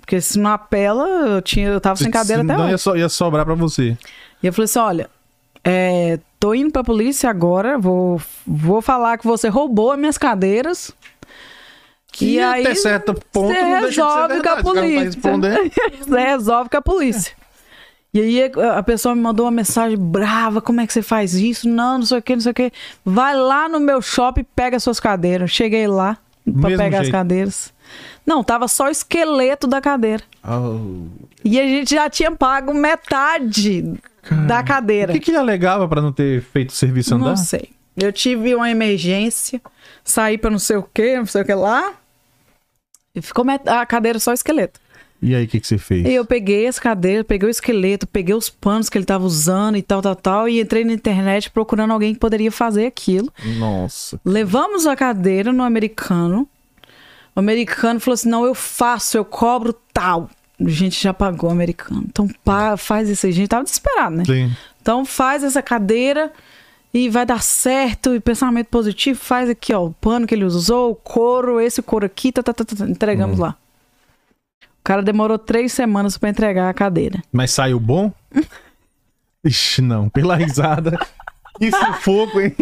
[0.00, 2.72] Porque se não apela, eu, tinha, eu tava sem cadeira até Senão hoje.
[2.74, 3.96] ia, so- ia sobrar pra você.
[4.42, 5.10] E eu falei assim, olha,
[5.64, 10.92] é, tô indo pra polícia agora, vou, vou falar que você roubou as minhas cadeiras.
[12.12, 14.62] Que até certo ponto você não deixa de ser resolve com a verdade, não tá
[14.62, 16.00] polícia.
[16.06, 17.32] você resolve com a polícia.
[18.16, 21.68] E aí a pessoa me mandou uma mensagem brava, como é que você faz isso?
[21.68, 22.72] Não, não sei o que, não sei o que.
[23.04, 25.50] Vai lá no meu shopping e pega suas cadeiras.
[25.50, 27.12] Cheguei lá pra Mesmo pegar as jeito.
[27.12, 27.74] cadeiras.
[28.24, 30.22] Não, tava só o esqueleto da cadeira.
[30.42, 31.06] Oh.
[31.44, 33.82] E a gente já tinha pago metade
[34.46, 35.12] da cadeira.
[35.12, 37.26] O que, que ele alegava pra não ter feito o serviço andar?
[37.26, 37.68] Não sei.
[37.96, 39.60] Eu tive uma emergência,
[40.02, 41.92] saí pra não sei o que, não sei o que lá.
[43.14, 44.80] E ficou met- a cadeira só esqueleto.
[45.20, 46.06] E aí, o que, que você fez?
[46.06, 49.76] E eu peguei essa cadeira, peguei o esqueleto, peguei os panos que ele tava usando
[49.76, 53.32] e tal, tal, tal, e entrei na internet procurando alguém que poderia fazer aquilo.
[53.58, 54.20] Nossa.
[54.24, 56.48] Levamos a cadeira no americano.
[57.34, 60.30] O americano falou assim: não, eu faço, eu cobro tal.
[60.58, 62.04] A gente já pagou o americano.
[62.08, 63.32] Então pá, faz isso aí.
[63.32, 64.24] A gente tava desesperado, né?
[64.24, 64.50] Sim.
[64.80, 66.32] Então faz essa cadeira
[66.94, 70.92] e vai dar certo, e pensamento positivo, faz aqui, ó, o pano que ele usou,
[70.92, 73.54] o couro, esse couro aqui, tá, tá, tá, tá, entregamos lá.
[74.86, 77.20] O cara demorou três semanas pra entregar a cadeira.
[77.32, 78.12] Mas saiu bom?
[79.44, 80.08] Ixi, não.
[80.08, 80.96] Pela risada.
[81.58, 82.54] Que sufoco, hein?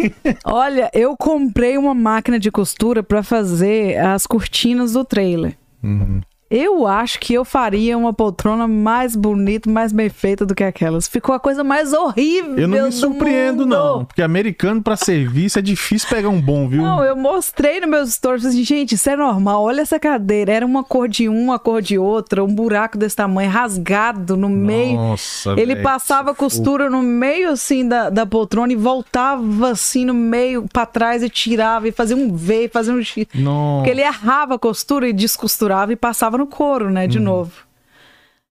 [0.43, 5.55] Olha, eu comprei uma máquina de costura pra fazer as cortinas do trailer.
[5.83, 6.19] Uhum.
[6.49, 11.07] Eu acho que eu faria uma poltrona mais bonita, mais bem feita do que aquelas.
[11.07, 12.57] Ficou a coisa mais horrível.
[12.57, 13.75] Eu não me do surpreendo, mundo.
[13.75, 14.05] não.
[14.05, 16.83] Porque americano pra serviço é difícil pegar um bom, viu?
[16.83, 20.65] Não, eu mostrei nos meus stories, assim, gente, isso é normal, olha essa cadeira, era
[20.65, 24.95] uma cor de um, uma cor de outra, um buraco desse tamanho, rasgado no meio.
[24.97, 30.13] Nossa, Ele velho, passava costura no meio, assim, da, da poltrona e voltava, assim, no
[30.13, 33.25] meio, pra trás e tirava, e fazia um V, fazia um X.
[33.33, 33.77] Nossa.
[33.77, 37.07] Porque ele errava a costura e descosturava e passava no couro, né, Uhum.
[37.07, 37.51] de novo.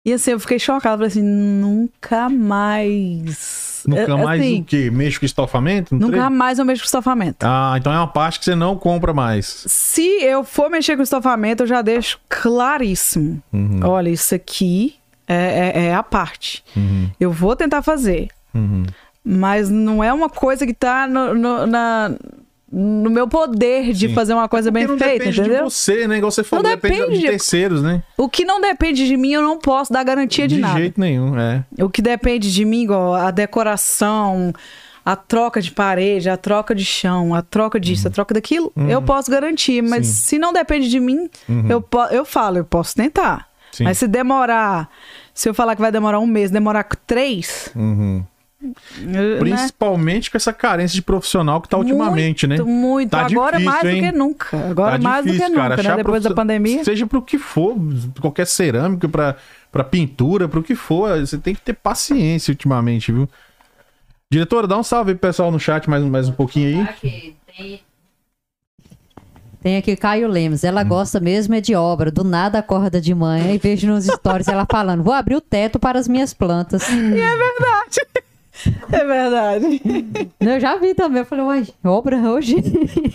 [0.05, 3.83] E assim, eu fiquei chocada, falei assim, nunca mais.
[3.87, 4.89] Nunca É, mais assim, o quê?
[4.91, 5.93] Mexo com estofamento?
[5.95, 6.31] Nunca trailer?
[6.31, 7.37] mais eu mexo com estofamento.
[7.43, 9.63] Ah, então é uma parte que você não compra mais.
[9.67, 13.41] Se eu for mexer com estofamento, eu já deixo claríssimo.
[13.53, 13.79] Uhum.
[13.83, 14.95] Olha, isso aqui
[15.27, 16.63] é, é- é a parte.
[17.19, 18.27] Eu vou tentar fazer.
[18.53, 18.83] Uhum.
[19.23, 22.11] Mas não é uma coisa que tá no, no- na-
[22.71, 24.13] no meu poder de Sim.
[24.13, 25.57] fazer uma coisa Porque bem não feita, depende entendeu?
[25.67, 26.17] de você, né?
[26.17, 28.03] Igual você falou, Não depende, depende de de- terceiros, né?
[28.17, 30.77] O que não depende de mim, eu não posso dar garantia de, nada.
[30.79, 31.63] jeito nenhum, é.
[31.81, 34.53] O que depende de mim, igual a decoração,
[35.05, 39.01] a troca de parede, a troca de chão, a troca disso, a troca daquilo, eu
[39.01, 39.81] posso garantir.
[39.81, 40.13] Mas Sim.
[40.13, 41.29] se não depende de mim,
[41.67, 43.47] eu, po- eu falo, eu posso tentar.
[43.71, 43.83] Sim.
[43.85, 44.89] Mas se demorar,
[45.33, 48.23] se eu falar que vai demorar um mês, demorar três, Uhum.
[48.61, 49.37] Né?
[49.39, 52.71] Principalmente com essa carência de profissional que tá ultimamente, muito, né?
[52.71, 54.01] Muito, Tá Agora difícil, mais hein?
[54.01, 54.69] do que nunca.
[54.69, 55.69] Agora Tá mais difícil, do que cara.
[55.69, 55.89] nunca, né?
[55.89, 56.83] Achar Depois da pandemia.
[56.83, 57.75] Seja pro que for,
[58.19, 59.35] qualquer cerâmica, pra,
[59.71, 63.29] pra pintura, pro que for, você tem que ter paciência ultimamente, viu?
[64.31, 66.81] Diretora, dá um salve aí pro pessoal no chat mais, mais um pouquinho aí.
[66.83, 67.81] Aqui, tem...
[69.61, 70.63] Tem aqui Caio Lemos.
[70.63, 70.87] Ela Hum.
[70.87, 72.09] gosta mesmo é de obra.
[72.09, 75.77] Do nada acorda de manhã e vejo nos stories ela falando: vou abrir o teto
[75.77, 76.83] para as minhas plantas.
[76.89, 77.99] É verdade.
[80.39, 81.19] Eu já vi também.
[81.19, 82.55] Eu falei, uai, obra hoje?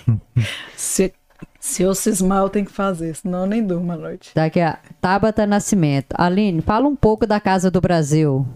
[0.76, 1.12] se,
[1.61, 4.30] se eu cismar, eu tenho que fazer, senão eu nem durmo à noite.
[4.34, 6.14] Daqui a Tabata Nascimento.
[6.14, 8.47] Aline, fala um pouco da Casa do Brasil.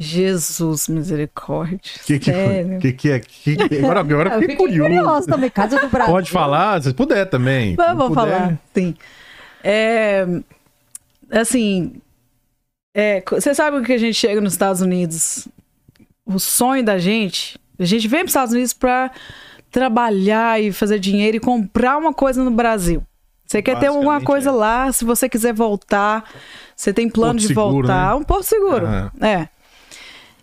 [0.00, 1.80] Jesus, misericórdia.
[2.06, 2.40] Que que, foi?
[2.44, 2.78] Sério.
[2.78, 3.18] que, que é?
[3.18, 4.88] Que, que- agora agora eu fiquei curioso.
[4.94, 5.50] curiosa também.
[5.50, 6.12] Casa do Brasil.
[6.14, 7.74] Pode falar, se puder também.
[7.74, 8.14] Vou puder.
[8.14, 8.94] falar, sim.
[9.64, 10.24] É,
[11.32, 12.00] assim,
[12.94, 15.48] é, você sabe que a gente chega nos Estados Unidos,
[16.28, 19.10] o sonho da gente, a gente vem para os Estados Unidos para
[19.70, 23.02] trabalhar e fazer dinheiro e comprar uma coisa no Brasil.
[23.46, 24.52] Você quer ter alguma coisa é.
[24.52, 26.24] lá, se você quiser voltar,
[26.76, 28.14] você tem plano Porto de seguro, voltar, né?
[28.14, 28.84] um porto seguro.
[28.84, 29.10] Aham.
[29.22, 29.48] É.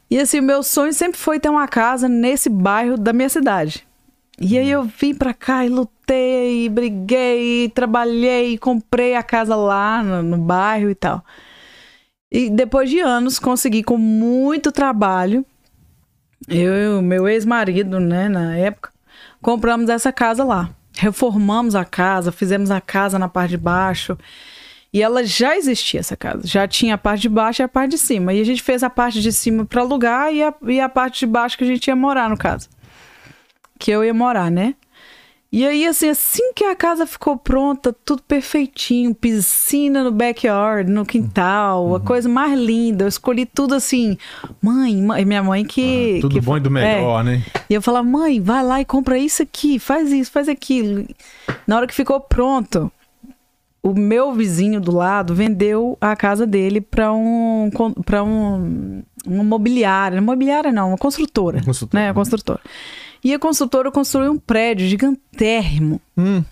[0.10, 3.86] E assim, o meu sonho sempre foi ter uma casa nesse bairro da minha cidade.
[4.40, 9.24] E aí eu vim pra cá e lutei, e briguei, e trabalhei, e comprei a
[9.24, 11.24] casa lá no, no bairro e tal.
[12.32, 15.46] E depois de anos consegui com muito trabalho,
[16.48, 18.92] eu e o meu ex-marido, né, na época,
[19.42, 20.70] compramos essa casa lá.
[20.98, 24.18] Reformamos a casa, fizemos a casa na parte de baixo.
[24.94, 26.48] E ela já existia, essa casa.
[26.48, 28.34] Já tinha a parte de baixo e a parte de cima.
[28.34, 31.20] E a gente fez a parte de cima para alugar e a, e a parte
[31.20, 32.70] de baixo que a gente ia morar, no caso.
[33.78, 34.76] Que eu ia morar, né?
[35.58, 41.06] E aí, assim, assim que a casa ficou pronta, tudo perfeitinho, piscina no backyard, no
[41.06, 41.96] quintal, Uhum.
[41.96, 43.06] a coisa mais linda.
[43.06, 44.18] Eu escolhi tudo assim,
[44.62, 46.18] mãe, mãe minha mãe que.
[46.18, 47.42] Ah, Tudo que bom e do é, melhor, né?
[47.70, 51.06] e eu falava, mãe, vai lá e compra isso aqui, faz isso, faz aquilo.
[51.66, 52.92] Na hora que ficou pronto,
[53.82, 57.70] o meu vizinho do lado vendeu a casa dele para um
[58.06, 62.04] para um uma mobiliária, mobiliária não, uma construtora, Uma construtora.
[62.04, 62.60] né, a construtora.
[63.26, 66.44] E a construtora construiu um prédio gigantérrimo Hum,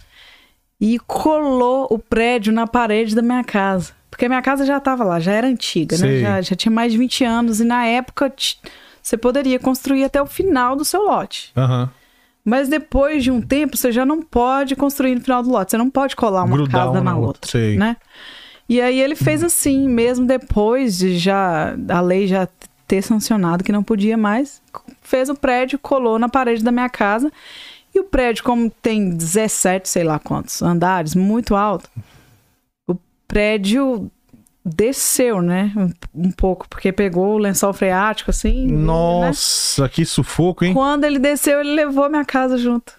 [0.82, 3.93] e colou o prédio na parede da minha casa.
[4.09, 6.19] Porque a minha casa já estava lá, já era antiga, né?
[6.19, 8.34] Já, já tinha mais de 20 anos e na época
[9.01, 11.51] você poderia construir até o final do seu lote.
[11.55, 11.89] aham.
[12.43, 15.71] Mas depois de um tempo, você já não pode construir no final do lote.
[15.71, 17.95] Você não pode colar uma Grudar casa uma na outra, outra, né?
[18.67, 22.47] E aí ele fez assim, mesmo depois de já a lei já
[22.94, 24.62] ter sancionado que não podia mais,
[25.02, 27.32] fez o prédio, colou na parede da minha casa.
[27.94, 31.89] E o prédio, como tem 17, sei lá quantos andares, muito alto,
[32.88, 32.96] o
[33.28, 34.12] prédio
[34.64, 35.72] desceu, né?
[35.76, 38.68] Um, um pouco, porque pegou o lençol freático, assim.
[38.68, 38.78] né?
[38.78, 40.74] Nossa, que sufoco, hein?
[40.76, 42.94] Quando ele desceu, ele levou minha casa junto.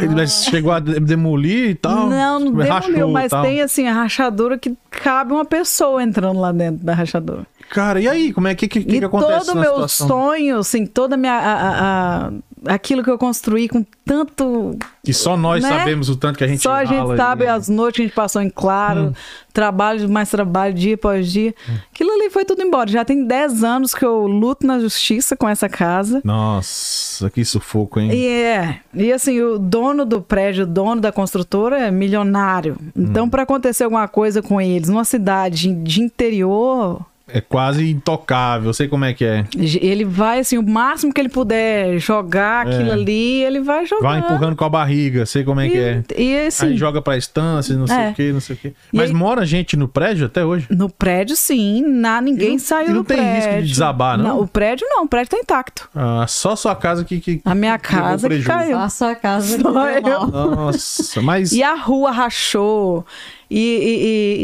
[0.00, 2.08] Ele chegou a de- demolir e tal?
[2.10, 3.44] Não, não demoliu, mas tal.
[3.44, 7.46] tem assim a rachadura que cabe uma pessoa entrando lá dentro da rachadura.
[7.70, 8.32] Cara, e aí?
[8.32, 10.08] Como é que, que, que, que acontece todo meu situação?
[10.08, 11.32] sonho, assim, toda a minha.
[11.34, 12.30] A, a-
[12.66, 14.76] aquilo que eu construí com tanto.
[15.06, 15.68] E só nós Né?
[15.68, 17.50] sabemos o tanto que a gente Só a gente sabe né?
[17.52, 19.14] as noites que a gente passou em claro,
[19.52, 21.54] trabalho mais trabalho, dia após dia.
[21.94, 22.90] Aquilo ali foi tudo embora.
[22.90, 26.20] Já tem 10 anos que eu luto na justiça com essa casa.
[26.24, 28.10] Nossa, que sufoco, hein?
[28.12, 32.76] E é, e assim, o dono do prédio, o dono da construtora é milionário.
[32.96, 33.30] Então, Hum.
[33.30, 39.04] para acontecer alguma coisa com eles numa cidade de interior, É quase intocável, sei como
[39.04, 39.44] é que é.
[39.80, 42.92] ele vai assim, o máximo que ele puder jogar aquilo É.
[42.94, 44.02] ali, ele vai jogar.
[44.08, 46.02] Vai empurrando com a barriga, sei como é que é.
[46.16, 48.10] E, e assim, Aí joga pra estância, não sei É.
[48.10, 48.68] o que, não sei o que.
[48.68, 50.66] E Mas aí- mora gente no prédio até hoje?
[50.70, 53.34] no prédio sim, na, ninguém E não- saiu e não do tem prédio.
[53.36, 54.40] risco de desabar, não?
[54.40, 55.88] O prédio não, o prédio tá intacto.
[55.94, 57.20] Ah, só sua casa que.
[57.20, 58.76] que A minha que casa que caiu.
[58.76, 59.70] Só a sua casa que Só
[60.00, 60.26] deu eu.
[60.28, 61.52] Nossa, mas.
[61.52, 63.04] E a rua rachou.
[63.50, 64.42] E, e-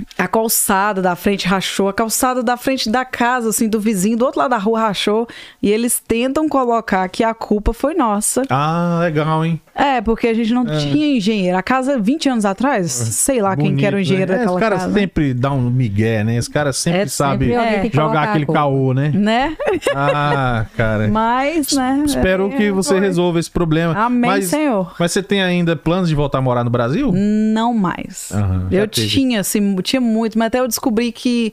[0.00, 1.88] e a calçada da frente rachou.
[1.88, 5.28] A calçada da frente da casa, assim, do vizinho, do outro lado da rua rachou.
[5.62, 8.42] E eles tentam colocar que a culpa foi nossa.
[8.48, 9.60] Ah, legal, hein?
[9.74, 11.56] É, porque a gente não tinha engenheiro.
[11.56, 14.36] A casa, 20 anos atrás, sei lá quem que era o Bonito, engenheiro né?
[14.36, 16.38] É, daquela Os caras sempre dão um migué, né?
[16.38, 17.50] Os caras sempre É, sabem
[17.90, 19.10] que jogar aquele caô, né?
[19.14, 19.56] Né?
[19.94, 21.08] Ah, cara.
[21.08, 22.02] Mas, né?
[22.06, 23.00] Espero é, que você foi.
[23.00, 23.94] resolva esse problema.
[23.94, 24.94] Amém, mas, Senhor.
[24.98, 27.12] Mas você tem ainda planos de voltar a morar no Brasil?
[27.14, 28.30] Não mais.
[28.32, 31.52] Aham, eu tinha, assim, tinha muito, mas até eu descobri que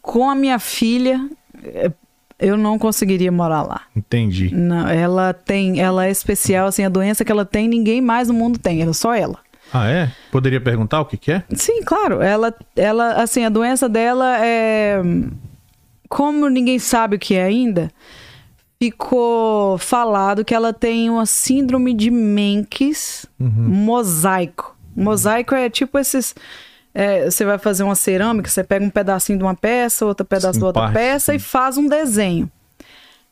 [0.00, 1.28] com a minha filha
[1.62, 1.90] eh,
[2.38, 3.82] eu não conseguiria morar lá.
[3.96, 4.54] Entendi.
[4.54, 8.34] Não, ela tem, ela é especial, assim, a doença que ela tem, ninguém mais no
[8.34, 9.38] mundo tem, ela só ela.
[9.72, 10.10] Ah, é?
[10.30, 11.44] Poderia perguntar o que, que é?
[11.54, 12.22] Sim, claro.
[12.22, 15.02] Ela, ela, assim, a doença dela é.
[16.08, 17.90] Como ninguém sabe o que é ainda,
[18.80, 24.74] ficou falado que ela tem uma síndrome de Menkes mosaico.
[24.96, 26.34] Mosaico é tipo esses.
[27.00, 30.54] É, você vai fazer uma cerâmica, você pega um pedacinho de uma peça, outro pedaço
[30.54, 31.46] Sim, de outra parte, peça e sim.
[31.46, 32.50] faz um desenho.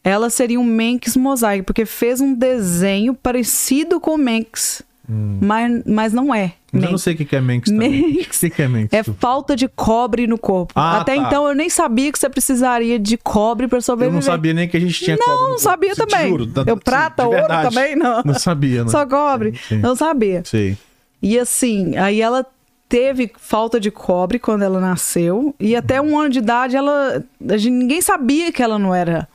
[0.04, 6.12] Ela seria um Menkes mosaico, porque fez um desenho parecido com o Menkes, mas, mas
[6.12, 6.52] não é.
[6.72, 7.72] Mas eu não sei o que, é Menks.
[7.72, 7.90] também.
[8.14, 8.42] Menks.
[8.44, 8.92] O que, é Menks?
[8.92, 10.72] É falta de cobre no corpo.
[10.76, 11.22] Ah, Até tá.
[11.22, 14.14] então eu nem sabia que você precisaria de cobre para Eu sobreviver.
[14.14, 15.62] não sabia nem que a gente tinha Não, cobre não corpo.
[15.62, 16.28] sabia Te também.
[16.28, 18.22] juro, da- Eu sim, prata, ouro também, não.
[18.24, 18.90] Não sabia, não.
[18.90, 19.54] Só cobre.
[19.68, 19.78] Sim.
[19.78, 20.42] Não sabia.
[20.44, 20.76] Sei.
[21.22, 22.44] E assim, aí ela
[22.88, 25.54] teve falta de cobre quando ela nasceu.
[25.58, 27.22] E até um ano de idade, ela.
[27.48, 29.28] A gente, ninguém sabia que ela não era.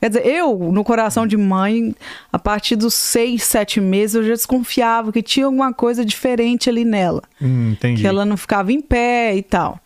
[0.00, 1.94] Quer dizer, eu, no coração de mãe,
[2.30, 6.84] a partir dos seis, sete meses, eu já desconfiava que tinha alguma coisa diferente ali
[6.84, 7.22] nela.
[7.40, 8.02] Hum, entendi.
[8.02, 9.78] que ela não ficava em pé e tal.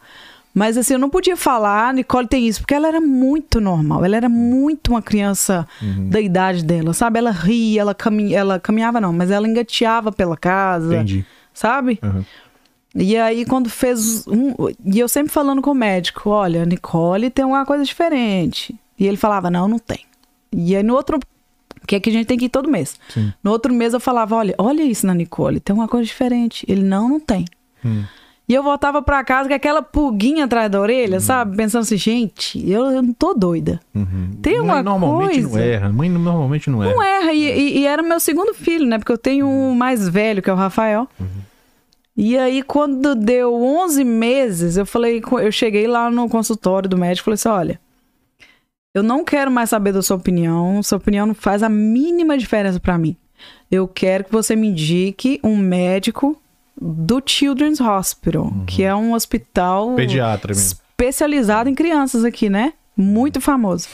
[0.52, 4.04] Mas assim, eu não podia falar, "Ah, Nicole tem isso, porque ela era muito normal.
[4.04, 6.08] Ela era muito uma criança Uhum.
[6.08, 7.18] da idade dela, sabe?
[7.20, 11.24] Ela ria, ela, cami ela caminhava não, mas ela engateava pela casa, Entendi.
[11.54, 12.00] sabe?
[12.02, 12.24] Uhum.
[12.94, 17.44] E aí quando fez um, e eu sempre falando com o médico, olha, Nicole tem
[17.44, 18.74] uma coisa diferente.
[18.98, 20.00] E ele falava, não, não tem.
[20.52, 21.18] E aí no outro
[21.86, 22.96] que é que a gente tem que ir todo mês.
[23.08, 23.32] Sim.
[23.42, 26.64] No outro mês eu falava, olha, olha isso na Nicole, tem uma coisa diferente.
[26.68, 27.44] Ele, não, não tem.
[27.84, 28.04] Hum.
[28.46, 31.54] E eu voltava pra casa com aquela pulguinha atrás da orelha, sabe?
[31.56, 33.78] Pensando assim, gente, eu, eu não tô doida.
[33.94, 34.30] Uhum.
[34.40, 35.88] Tem Mãe uma normalmente não coisa- erra.
[35.92, 36.92] Mãe normalmente não erra.
[36.94, 37.32] Não erra.
[37.34, 38.98] E, e- e era meu segundo filho, né?
[38.98, 41.06] Porque eu tenho um mais velho, que é o Rafael.
[42.20, 47.22] E aí, quando deu 11 meses, eu falei, eu cheguei lá no consultório do médico
[47.22, 47.80] e falei assim: olha,
[48.92, 50.82] eu não quero mais saber da sua opinião.
[50.82, 53.16] Sua opinião não faz a mínima diferença pra mim.
[53.70, 56.36] Eu quero que você me indique um médico
[56.80, 60.76] do Children's Hospital, que é um hospital Pediatra mesmo.
[60.90, 62.72] especializado em crianças aqui, né?
[62.96, 63.86] Muito famoso.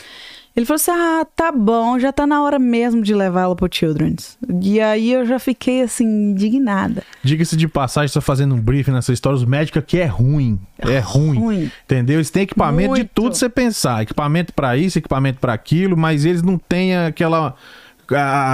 [0.56, 3.68] Ele falou assim: ah, tá bom, já tá na hora mesmo de levar ela pro
[3.70, 4.38] Children's.
[4.62, 7.02] E aí eu já fiquei assim, indignada.
[7.22, 9.36] Diga-se de passagem, estou fazendo um briefing nessa história.
[9.36, 10.60] Os médicos aqui é ruim.
[10.78, 11.38] É ruim.
[11.38, 11.70] Ruim.
[11.84, 12.16] Entendeu?
[12.16, 13.10] Eles têm equipamento de Muito.
[13.12, 14.02] tudo você pensar.
[14.02, 17.56] Equipamento pra isso, equipamento pra aquilo, mas eles não têm aquela,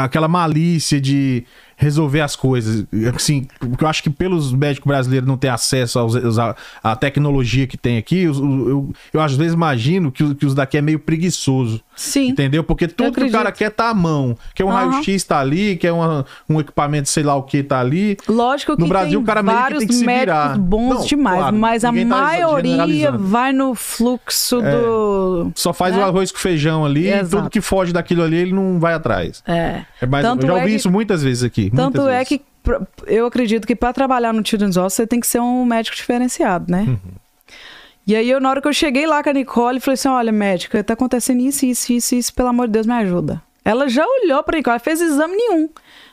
[0.02, 1.44] aquela malícia de
[1.80, 2.84] resolver as coisas.
[3.16, 7.66] Assim, porque eu acho que pelos médicos brasileiros não ter acesso aos, a, à tecnologia
[7.66, 10.82] que tem aqui, o- eu, eu às vezes imagino que, os- que os daqui é
[10.82, 11.80] meio preguiçoso.
[11.96, 12.28] Sim.
[12.28, 12.62] Entendeu?
[12.62, 14.36] Porque tudo que o cara quer tá à mão.
[14.54, 14.90] Quer um Aham.
[14.90, 18.16] raio-x tá ali, quer uma- um equipamento sei lá o que tá ali.
[18.28, 21.04] Lógico que No Brasil, tem o cara meio que vários tem que médicos bons Não,
[21.06, 23.08] demais, claro, mas a tá maioria.
[23.08, 23.10] É.
[23.12, 25.50] vai no fluxo do.
[25.54, 26.02] Só faz né?
[26.02, 27.30] o arroz com feijão ali, e Exato.
[27.36, 29.42] tudo que foge daquilo ali, ele não vai atrás.
[29.46, 29.82] É.
[30.00, 31.69] É mais, Tanto eu já é ouvi que- isso muitas vezes aqui.
[31.74, 32.28] Tanto é vezes.
[32.28, 32.42] que
[33.06, 36.70] eu acredito que para trabalhar no Children's Hospital você tem que ser um médico diferenciado,
[36.70, 36.84] né?
[36.88, 36.98] Uhum.
[38.06, 40.32] E aí, eu, na hora que eu cheguei lá com a Nicole, falei assim: olha,
[40.32, 43.42] médica, tá acontecendo isso, isso, isso, isso, pelo amor de Deus, me ajuda.
[43.64, 45.68] Ela já olhou pra Nicole, fez exame nenhum.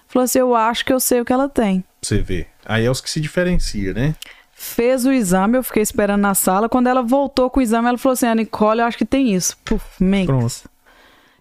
[0.08, 1.84] Falou assim: eu acho que eu sei o que ela tem.
[2.02, 2.46] Você vê.
[2.66, 4.16] Aí é os que se diferencia, né?
[4.54, 6.68] Fez o exame, eu fiquei esperando na sala.
[6.68, 9.34] Quando ela voltou com o exame, ela falou assim: a Nicole, eu acho que tem
[9.34, 9.58] isso.
[9.64, 10.28] Puf, Menks.
[10.28, 10.77] Pronto.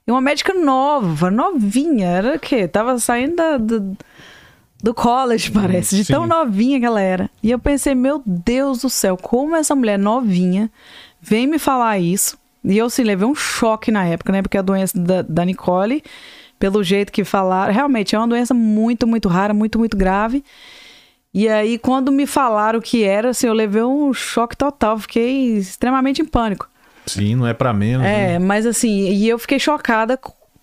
[0.07, 2.69] E uma médica nova, novinha, era o quê?
[2.69, 3.97] Tava saindo da- do,
[4.83, 6.29] do college, parece, de tão sim.
[6.29, 7.29] novinha que ela era.
[7.43, 10.71] E eu pensei, meu Deus do céu, como essa mulher novinha
[11.21, 12.39] vem me falar isso.
[12.65, 14.43] E eu, assim, levei um choque na época, né?
[14.43, 16.03] Porque a doença da, da Nicole,
[16.59, 20.45] pelo jeito que falaram, realmente é uma doença muito, muito rara, muito, muito grave.
[21.35, 25.57] E aí, quando me falaram o que era, assim, eu levei um choque total, fiquei
[25.59, 26.69] extremamente em pânico.
[27.07, 28.03] Sim, não é pra menos.
[28.03, 28.35] né?
[28.35, 30.19] É, mas assim, e eu fiquei chocada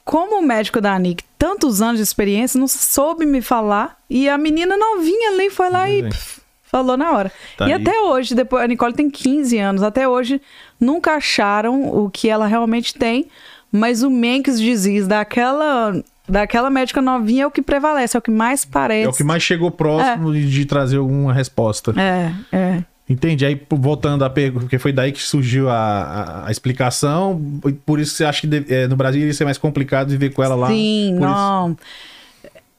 [0.05, 3.97] como o médico da Nick, tantos anos de experiência, não soube me falar.
[4.09, 6.09] E a menina novinha ali foi lá e Sim.
[6.09, 7.31] pff, falou na hora.
[7.57, 7.81] Tá e aí.
[7.81, 10.41] até hoje, depois a Nicole tem 15 anos, até hoje
[10.79, 13.27] nunca acharam o que ela realmente tem,
[13.71, 15.93] mas o Menkes disease daquela
[16.27, 19.05] daquela médica novinha é o que prevalece, é o que mais parece.
[19.05, 21.93] É o que mais chegou próximo de- de trazer alguma resposta.
[21.99, 22.83] É, é.
[23.09, 23.45] Entendi.
[23.45, 27.41] Aí, voltando à pergunta, porque foi daí que surgiu a, a, a explicação.
[27.67, 30.29] e Por isso você acha que deve- é, no Brasil iria ser mais complicado viver
[30.33, 30.67] com ela lá?
[30.69, 31.77] Sim, não.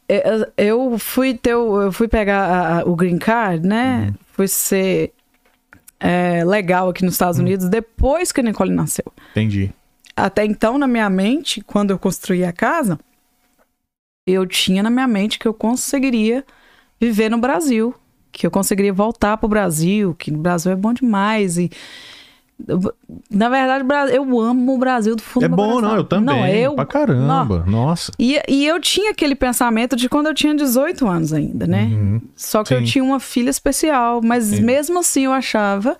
[0.08, 4.06] Eu- Eu fui ter, eu fui pegar a- a- o green card, né?
[4.08, 4.14] Uhum.
[4.32, 5.12] Fui ser
[6.00, 7.44] é, legal aqui nos Estados Uhum.
[7.46, 9.04] Unidos depois que a Nicole nasceu.
[9.30, 9.70] Entendi.
[10.14, 12.98] Até então, na minha mente, quando eu construí a casa,
[14.26, 16.44] eu tinha na minha mente que eu conseguiria
[17.00, 17.94] viver no Brasil,
[18.36, 21.70] que eu conseguiria voltar pro Brasil, que o Brasil é bom demais e
[22.68, 22.92] eu-
[23.30, 25.90] na verdade, o eu amo o Brasil do fundo É do meu bom, coração.
[25.90, 26.36] não, eu também.
[26.40, 27.64] Não, eu, Pra caramba.
[27.66, 28.12] Nossa.
[28.18, 31.84] e, e eu tinha aquele pensamento de quando eu tinha 18 anos ainda, né?
[31.92, 32.20] Uhum.
[32.36, 32.84] Só que eu Sim.
[32.84, 34.62] tinha uma filha especial, mas Sim.
[34.62, 35.96] mesmo assim eu achava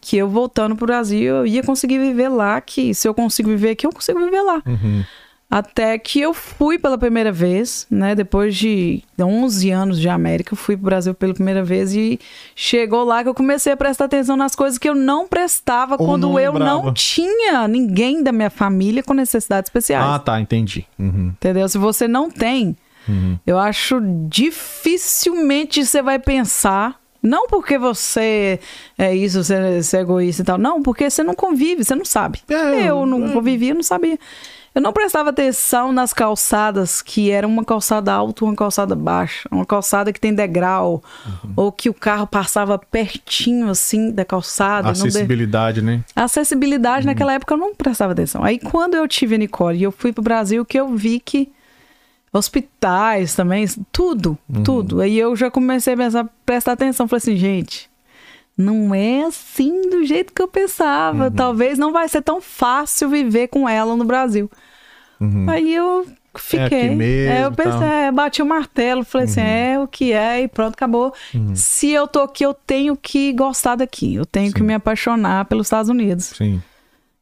[0.00, 3.70] que eu voltando pro Brasil eu ia conseguir viver lá, que se eu consigo viver
[3.70, 4.62] aqui, eu consigo viver lá.
[4.66, 5.04] Uhum.
[5.50, 8.14] Até que eu fui pela primeira vez, né?
[8.14, 12.20] Depois de 11 anos de América, eu fui pro Brasil pela primeira vez e
[12.54, 16.06] chegou lá que eu comecei a prestar atenção nas coisas que eu não prestava Ou
[16.06, 20.04] quando não eu não tinha ninguém da minha família com necessidades especiais.
[20.04, 20.84] Ah, tá, entendi.
[20.98, 21.28] Uhum.
[21.28, 21.66] Entendeu?
[21.66, 22.76] Se você não tem,
[23.08, 23.38] Uhum.
[23.46, 27.00] eu acho dificilmente você vai pensar.
[27.22, 28.60] Não porque você
[28.96, 30.56] é isso, você, você é egoísta e tal.
[30.58, 32.40] Não, porque você não convive, você não sabe.
[32.48, 33.32] É, eu não é.
[33.32, 34.18] convivia, não sabia.
[34.74, 39.64] Eu não prestava atenção nas calçadas, que era uma calçada alta, uma calçada baixa, uma
[39.66, 41.52] calçada que tem degrau, Uhum.
[41.56, 44.88] ou que o carro passava pertinho assim da calçada.
[44.88, 46.02] não de- Acessibilidade, né?
[46.14, 48.44] a acessibilidade naquela época eu não prestava atenção.
[48.44, 51.50] Aí quando eu tive a Nicole e eu fui pro Brasil, que eu vi que
[52.32, 55.00] hospitais também, tudo, tudo.
[55.00, 57.87] Aí eu já comecei a pensar, prestar atenção, falei assim, gente,
[58.58, 61.30] não é assim do jeito que eu pensava.
[61.30, 64.50] Talvez não vai ser tão fácil viver com ela no Brasil.
[65.48, 66.04] Aí eu
[66.34, 66.64] fiquei.
[66.64, 70.42] aqui mesmo É, eu pensei, é, bati o martelo, falei assim, é o que é
[70.42, 71.14] e pronto, acabou.
[71.54, 74.14] Se eu tô aqui, eu tenho que gostar daqui.
[74.14, 76.32] Eu tenho que me apaixonar pelos Estados Unidos.
[76.36, 76.60] Sim.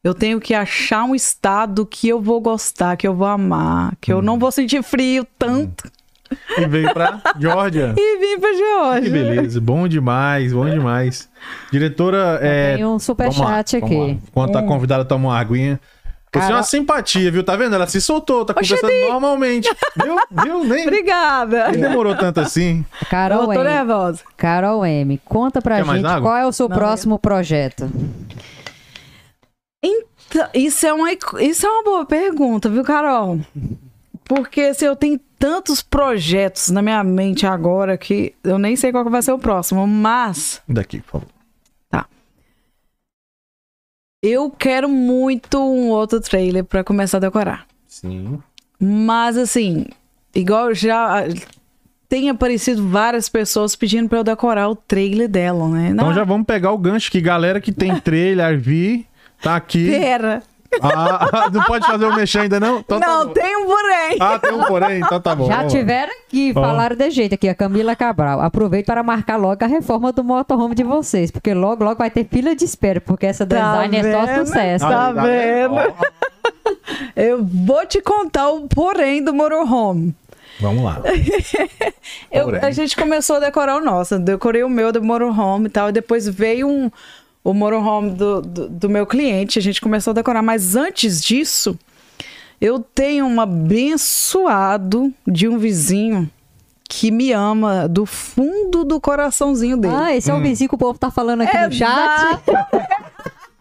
[0.03, 4.12] Eu tenho que achar um estado que eu vou gostar, que eu vou amar, que
[4.12, 5.91] eu não vou sentir frio tanto.
[6.59, 7.95] E veio pra Georgia.
[7.97, 9.11] E vim pra Que Geórgia.
[9.11, 11.29] beleza, bom demais, bom demais.
[11.70, 14.20] Diretora, é, Tem um superchat vamos lá, aqui.
[14.29, 15.81] Enquanto a convidada toma uma aguinha.
[16.35, 17.43] Você é uma simpatia, viu?
[17.43, 17.74] Tá vendo?
[17.74, 19.74] Ela se soltou, tá conversando normalmente.
[19.97, 20.16] Viu?
[20.31, 20.64] Viu?
[20.64, 21.68] Nem, Obrigada.
[21.70, 22.85] nem demorou tanto assim.
[23.09, 23.64] Carol Eu tô M.
[23.64, 24.22] nervosa.
[24.37, 27.91] Carol M, conta pra Quer gente qual é o seu Não, próximo projeto.
[29.83, 31.09] Então, Isso é, uma,
[31.41, 33.41] isso é uma boa pergunta, viu, Carol?
[34.29, 39.09] Porque se eu tenho tantos projetos na minha mente agora que eu nem sei qual
[39.09, 41.37] vai ser o próximo, mas Daqui, por favor.
[44.22, 47.66] eu quero muito um outro trailer pra começar a decorar.
[47.87, 48.41] Sim.
[48.79, 49.87] Mas assim,
[50.35, 51.24] igual já
[52.09, 55.91] tem aparecido várias pessoas pedindo pra eu decorar o trailer dela, né?
[55.91, 59.07] Então já vamos pegar o gancho que galera que tem trailer, vi,
[59.41, 59.89] tá aqui.
[59.89, 60.43] Pera.
[60.83, 62.79] Ah, não pode fazer o mexer ainda não?
[62.81, 63.33] Então tá não, bom.
[63.33, 64.17] tem um porém.
[64.21, 65.47] Ah, tem um porém, então tá bom.
[65.47, 66.61] Já tiveram aqui, Ó.
[66.61, 68.41] falaram de jeito aqui, a Camila Cabral.
[68.41, 72.27] Aproveite para marcar logo a reforma do motorhome de vocês, porque logo, logo vai ter
[72.27, 73.57] fila de espera, porque essa Tá
[73.87, 74.47] design é só vendo?
[74.47, 74.89] sucesso.
[74.89, 75.95] Tá Aí, vendo?
[77.17, 80.14] Eu vou te contar o porém do motorhome.
[80.61, 81.01] Vamos lá.
[82.31, 84.14] Eu- a gente começou a decorar o nosso.
[84.14, 85.89] Eu decorei o meu do motorhome e tal.
[85.89, 86.91] E depois veio um,
[87.49, 89.59] o motorhome do, do, do meu cliente.
[89.59, 90.42] A gente começou a decorar.
[90.42, 91.78] Mas antes disso,
[92.61, 96.28] eu tenho um abençoado de um vizinho
[96.88, 99.94] que me ama do fundo do coraçãozinho dele.
[99.97, 100.38] Ah, esse é Hum.
[100.38, 102.40] o vizinho que o povo tá falando aqui no chat.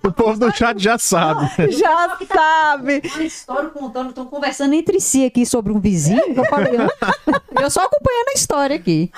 [0.05, 1.49] O povo do chat já sabe.
[1.71, 3.01] Já sabe.
[3.15, 6.33] Uma história contando, estão conversando entre si aqui sobre um vizinho.
[6.33, 6.73] que Eu, falei,
[7.59, 9.11] eu, só acompanhando a história aqui.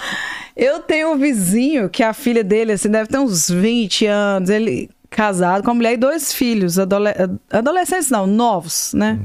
[0.56, 4.50] Eu tenho um vizinho que a filha dele, assim, deve ter uns 20 anos.
[4.50, 7.14] Ele casado com a mulher e dois filhos, adole-
[7.52, 9.20] adolescentes não, novos, né?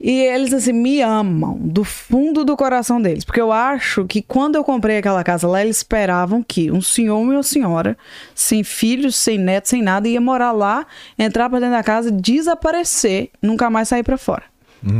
[0.00, 3.24] E eles, assim, me amam do fundo do coração deles.
[3.24, 7.20] Porque eu acho que quando eu comprei aquela casa lá, eles esperavam que um senhor
[7.24, 7.98] e uma senhora,
[8.34, 10.86] sem filhos, sem netos, sem nada, ia morar lá,
[11.18, 14.44] entrar pra dentro da casa, desaparecer, nunca mais sair pra fora.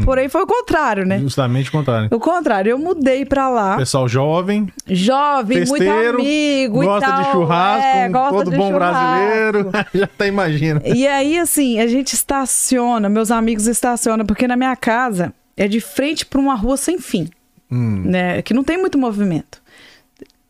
[0.04, 1.18] Porém, foi o contrário, né?
[1.18, 2.08] Justamente o contrário.
[2.10, 7.22] O contrário, eu mudei pra lá, Pessoal jovem, jovem, muito festeiro, amigo gosta e tal.
[7.24, 8.98] de churrasco, é, gosta todo de bom churrasco.
[8.98, 9.70] brasileiro.
[9.94, 10.82] Já até imagina.
[10.84, 15.80] E aí, assim, a gente estaciona, meus amigos estacionam, porque na minha casa é de
[15.80, 17.28] frente para uma rua sem fim,
[17.70, 18.02] Hum.
[18.06, 18.42] né?
[18.42, 19.60] Que não tem muito movimento.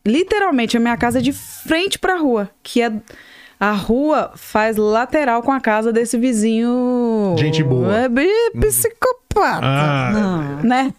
[0.05, 2.91] Literalmente, a minha casa é de frente para a rua, que é
[3.59, 7.35] a rua faz lateral com a casa desse vizinho.
[7.37, 8.03] Gente boa.
[8.03, 8.09] É
[8.59, 10.63] psicopata, Ah, Não.
[10.63, 10.93] né?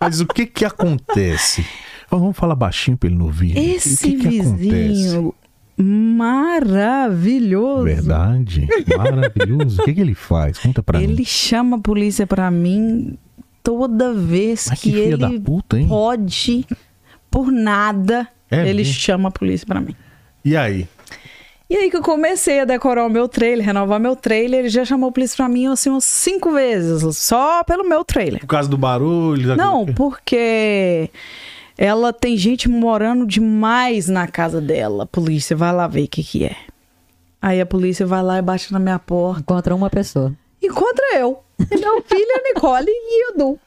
[0.00, 1.64] mas o que que acontece?
[2.10, 3.56] Vamos falar baixinho pra ele não ouvir.
[3.56, 5.32] Esse que que vizinho
[5.78, 7.84] maravilhoso.
[7.84, 8.68] Verdade.
[8.96, 9.80] Maravilhoso.
[9.80, 10.58] O que que ele faz?
[10.58, 11.24] Conta pra Ele mim.
[11.24, 13.16] chama a polícia pra mim
[13.62, 15.86] toda vez Mas que, que ele da puta, hein?
[15.88, 16.66] pode,
[17.30, 18.94] por nada, É ele mesmo?
[18.94, 19.94] chama a polícia pra mim.
[20.44, 20.88] E aí?
[21.70, 24.84] E aí que eu comecei a decorar o meu trailer, renovar meu trailer, ele já
[24.84, 28.40] chamou a polícia pra mim assim umas cinco vezes, só pelo meu trailer.
[28.40, 29.54] Por causa do barulho?
[29.56, 31.08] Não, que- porque
[31.78, 35.06] ela tem gente morando demais na casa dela.
[35.06, 36.56] Polícia, vai lá ver o que que é.
[37.40, 39.40] Aí a polícia vai lá e bate na minha porta.
[39.40, 40.32] Encontra uma pessoa.
[40.60, 41.38] encontra eu.
[41.70, 43.58] E meu filho, a Nicole e o Du.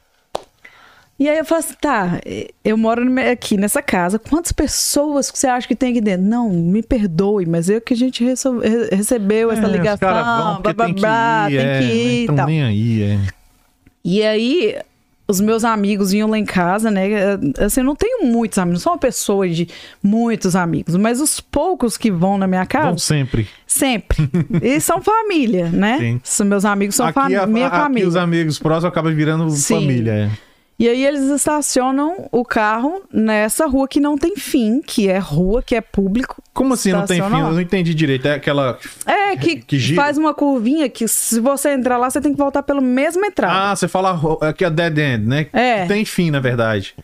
[1.16, 2.20] E aí eu falo assim, tá,
[2.64, 6.26] eu moro aqui nessa casa, quantas pessoas que você acha que tem aqui dentro?
[6.26, 10.72] Não, me perdoe, mas é que a gente recebeu essa É, os ligação, vão blá,
[10.74, 12.46] blá, blá, tem é, que ir e Então tal.
[12.46, 13.18] nem aí, é.
[14.04, 14.76] E aí,
[15.28, 17.06] os meus amigos vinham lá em casa, né?
[17.64, 19.68] Assim, eu não tenho muitos amigos, não sou uma pessoa de
[20.02, 23.48] muitos amigos, mas os poucos que vão na minha casa, Vão sempre.
[23.68, 24.28] sempre.
[24.60, 25.96] Eles são família, né?
[25.98, 26.20] Sim.
[26.24, 28.08] São meus amigos são aqui, fami- a- minha família.
[28.08, 29.74] os amigos próximos acabam virando Sim.
[29.76, 30.10] família.
[30.12, 30.53] É.
[30.76, 35.62] E aí eles estacionam o carro nessa rua que não tem fim, que é rua,
[35.62, 36.42] que é público.
[36.52, 37.30] Como assim não tem fim?
[37.30, 37.38] Lá.
[37.38, 38.26] Eu não entendi direito.
[38.26, 38.76] É aquela.
[39.06, 42.62] É, que, Que faz uma curvinha que se você entrar lá, você tem que voltar
[42.64, 43.70] pelo mesmo entrada.
[43.70, 45.46] Ah, você fala ro- aqui é dead end, né?
[45.52, 45.86] É.
[45.86, 46.94] Tem fim, na verdade.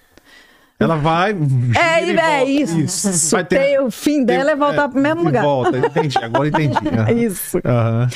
[0.78, 1.30] Ela vai.
[1.78, 2.50] é, e é volta.
[2.50, 3.30] isso.
[3.36, 5.42] Vai ter- Tem- o fim dela é voltar pro mesmo e lugar.
[5.44, 6.18] Volta, entendi.
[6.20, 6.76] Agora entendi.
[6.88, 7.12] Aham.
[7.12, 7.58] Isso.
[7.64, 8.08] Aham.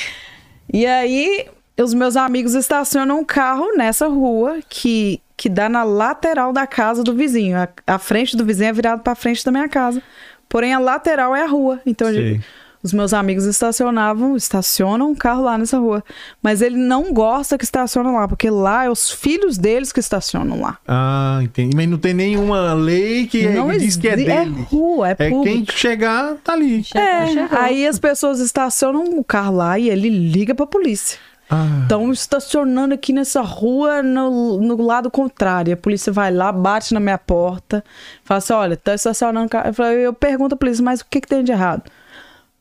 [0.72, 1.46] E aí,
[1.78, 7.02] os meus amigos estacionam um carro nessa rua que, que dá na lateral da casa
[7.02, 7.56] do vizinho.
[7.56, 10.02] A, a frente do vizinho é virado pra frente da minha casa.
[10.48, 11.80] Porém, a lateral é a rua.
[11.84, 12.44] Então, gente-
[12.82, 16.04] os meus amigos estacionavam, estacionam um carro lá nessa rua.
[16.42, 20.60] Mas ele não gosta que estaciona lá, porque lá é os filhos deles que estacionam
[20.60, 20.76] lá.
[20.86, 21.74] Ah, entendi.
[21.74, 24.66] Mas não tem nenhuma lei que, não que diz que é exi- dele.
[24.70, 25.44] rua, é, É público.
[25.66, 26.84] quem chegar, tá ali.
[26.94, 27.58] É, Chegou.
[27.58, 31.18] aí as pessoas estacionam o carro lá e ele liga pra polícia.
[31.50, 35.74] Ah, Estão estacionando aqui nessa rua no, no lado contrário.
[35.74, 37.84] A polícia vai lá, bate na minha porta,
[38.24, 39.50] fala assim: olha, tá estacionando.
[39.66, 41.82] Eu, falo- eu pergunto à polícia, mas o que, que tem de errado?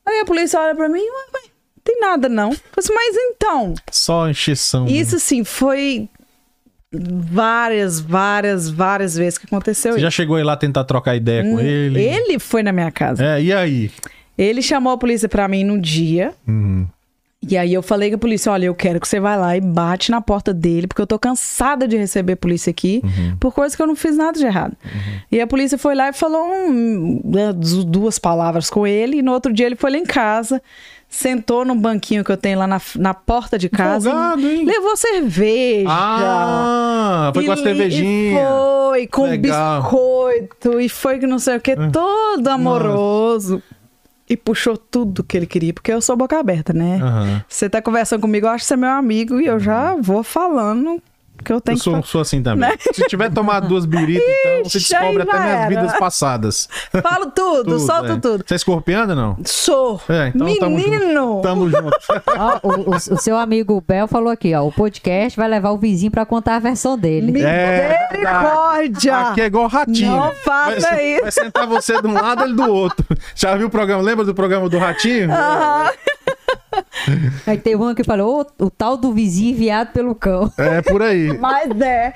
[0.06, 1.42] Aí a polícia olha pra mim, ué,
[1.84, 2.50] tem nada não.
[2.52, 4.86] Eu falo assim, mas então, só encheção.
[4.88, 6.10] isso assim, foi
[6.92, 10.04] várias, várias, várias vezes que aconteceu Você isso.
[10.06, 12.02] já chegou aí lá tentar trocar ideia com ele?
[12.02, 13.24] Ele foi na minha casa.
[13.26, 13.92] É, e aí?
[14.38, 16.34] Ele chamou a polícia pra mim no dia.
[16.48, 16.88] Uhum.
[17.50, 19.62] E aí eu falei com a polícia, olha, eu quero que você vá lá e
[19.62, 23.36] bate na porta dele, porque eu tô cansada de receber polícia aqui Uhum.
[23.38, 24.78] por coisas que eu não fiz nada de errado.
[25.32, 29.22] E a polícia foi lá e falou um, né, du- duas palavras com ele, e
[29.22, 30.62] no outro dia ele foi lá em casa,
[31.10, 34.64] sentou num banquinho que eu tenho lá na, na porta de casa, Folgado, hein?
[34.66, 35.89] levou cerveja.
[35.89, 38.39] Ah, foi com a cervejinha.
[38.39, 39.82] Foi, com Legal.
[39.82, 43.62] biscoito, e foi que não sei o que, todo amoroso.
[44.34, 47.00] E puxou tudo que ele queria, porque eu sou boca aberta, né?
[47.00, 47.46] Aham.
[47.48, 50.24] Você tá conversando comigo, eu acho que você é meu amigo e eu já vou
[50.24, 51.00] falando
[51.44, 52.70] que eu tenho Eu sou, que sou assim também.
[52.70, 52.76] Né?
[52.94, 55.68] Se tiver tomado duas biritas, então você descobre até minhas era.
[55.70, 56.70] vidas passadas.
[56.91, 58.18] fa- Falo tudo, solto é.
[58.18, 58.44] tudo.
[58.48, 59.38] Você é escorpiana, não?
[59.46, 60.02] Sou.
[60.10, 60.89] É, então tamo junto.
[61.00, 61.41] Menino!
[61.41, 61.91] Tamo junto.
[62.38, 64.64] Ó, o, o- o seu amigo Bel falou aqui, ó.
[64.66, 67.41] O podcast vai levar o vizinho pra contar a versão dele.
[67.44, 69.18] É, Misericórdia!
[69.18, 70.12] Aqui é igual ratinho.
[70.12, 71.22] Não faça vai, isso.
[71.24, 73.06] Vai sentar você de um lado, ele do outro.
[73.36, 74.02] Já viu o programa?
[74.02, 75.32] Lembra do programa do ratinho?
[75.32, 75.91] Aham.
[77.45, 80.51] Aí teve um que falou, "Ô, o tal do vizinho enviado pelo cão.
[80.57, 81.38] É por aí.
[81.38, 82.13] Mas é.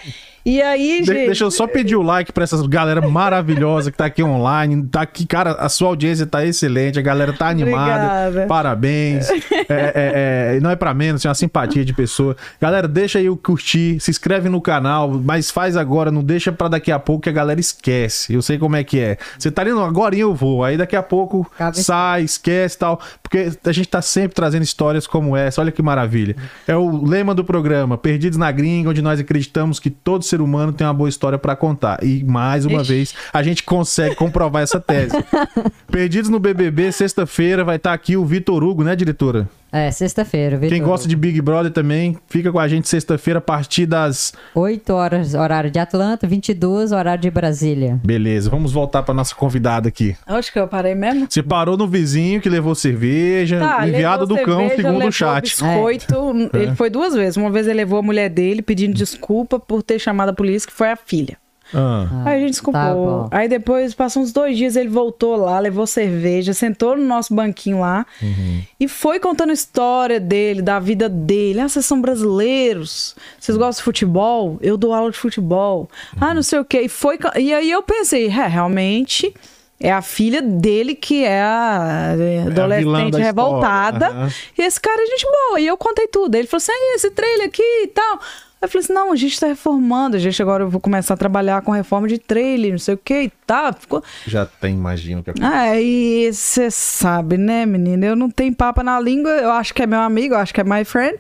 [0.49, 1.25] E aí, De- gente.
[1.25, 4.81] deixa eu só pedir o like pra essas galera maravilhosa que tá aqui online.
[4.87, 8.27] Tá aqui, cara, a sua audiência tá excelente, a galera tá animada.
[8.29, 8.47] Obrigada.
[8.47, 9.27] Parabéns.
[9.69, 12.37] É, é, é, não é pra menos, é uma simpatia de pessoa.
[12.61, 16.69] Galera, deixa aí o curtir, se inscreve no canal, mas faz agora, não deixa pra
[16.69, 18.33] daqui a pouco que a galera esquece.
[18.33, 19.17] Eu sei como é que é.
[19.37, 23.01] Você tá indo agora eu vou, aí daqui a pouco Cabe- sai, esquece e tal.
[23.21, 25.59] Porque a gente tá sempre trazendo histórias como essa.
[25.59, 26.37] Olha que maravilha.
[26.65, 30.73] É o lema do programa, Perdidos na Gringa, onde nós acreditamos que todo ser humano
[30.73, 32.03] tem uma boa história pra contar.
[32.03, 32.91] E mais uma Ixi.
[32.93, 35.15] vez, a gente consegue comprovar essa tese.
[35.91, 39.49] Perdidos no BBB, sexta-feira, vai estar aqui o Vitor Hugo, né, diretora?
[39.71, 40.57] É, sexta-feira.
[40.59, 44.33] Quem gosta de Big Brother também, fica com a gente sexta-feira a partir das.
[44.55, 47.99] 8 horas, horário de Atlanta, 22, horário de Brasília.
[48.03, 50.15] Beleza, vamos voltar pra nossa convidada aqui.
[50.25, 51.27] Acho que eu parei mesmo.
[51.29, 55.09] Você parou no vizinho que levou cerveja, Tá, enviado do levou cão, cerveja, segundo levou
[55.09, 55.43] o chat.
[55.43, 56.15] biscoito.
[56.53, 57.35] Ele foi duas vezes.
[57.37, 60.73] Uma vez ele levou a mulher dele pedindo desculpa por ter chamado a polícia, que
[60.75, 61.37] foi a filha.
[61.73, 63.27] Ah, Aí a gente desculpou.
[63.29, 63.37] tá.
[63.37, 67.79] Aí depois, passou uns dois dias, ele voltou lá, levou cerveja, sentou no nosso banquinho
[67.81, 68.61] lá Uhum.
[68.79, 71.59] e foi contando a história dele, da vida dele.
[71.59, 74.57] Ah, vocês são brasileiros, vocês gostam de futebol?
[74.61, 75.89] Eu dou aula de futebol.
[76.19, 76.81] Ah, não sei o quê.
[76.81, 79.33] E, foi, e aí eu pensei, é, realmente.
[79.79, 83.25] É a filha dele que é a é, adolescente história.
[83.25, 84.07] revoltada.
[84.07, 84.29] Aham.
[84.57, 85.59] E esse cara é gente boa.
[85.59, 86.33] E eu contei tudo.
[86.33, 88.19] Ele falou assim: "Ah, esse trailer aqui e tal.
[88.61, 90.15] Eu falei assim: não, a gente tá reformando.
[90.15, 92.97] A gente agora eu vou começar a trabalhar com reforma de trailer, não sei o
[92.97, 93.73] que e tal.
[93.73, 94.03] Ficou.
[94.25, 95.33] já tem, imagino que é.
[95.41, 98.05] Ah, e você sabe, né, menina?
[98.05, 99.31] Eu não tenho papa na língua.
[99.31, 101.17] Eu acho que é meu amigo, eu acho que é my friend.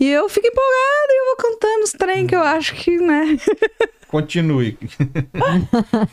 [0.00, 3.36] E eu fico empolgada e eu vou cantando os trem que eu acho que, né?
[4.06, 4.78] Continue.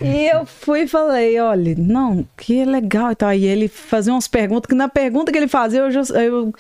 [0.01, 3.29] E eu fui e falei, olha, não, que legal e tal.
[3.29, 6.53] Aí ele fazia umas perguntas, que na pergunta que ele fazia, eu, já, eu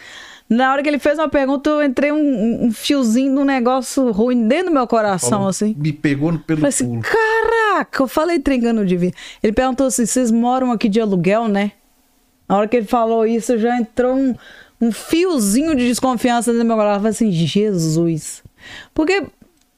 [0.49, 4.11] na hora que ele fez uma pergunta, eu entrei um, um fiozinho de um negócio
[4.11, 5.75] ruim dentro do meu coração, assim.
[5.77, 7.01] Me pegou no- pelo Falei assim, pulo.
[7.01, 9.13] caraca, eu falei trincando de vir.
[9.41, 11.71] Ele perguntou assim, vocês moram aqui de aluguel, né?
[12.47, 14.35] Na hora que ele falou isso, já entrou um,
[14.79, 16.95] um fiozinho de desconfiança dentro do meu coração.
[16.95, 18.43] Eu falei assim, Jesus.
[18.93, 19.23] Porque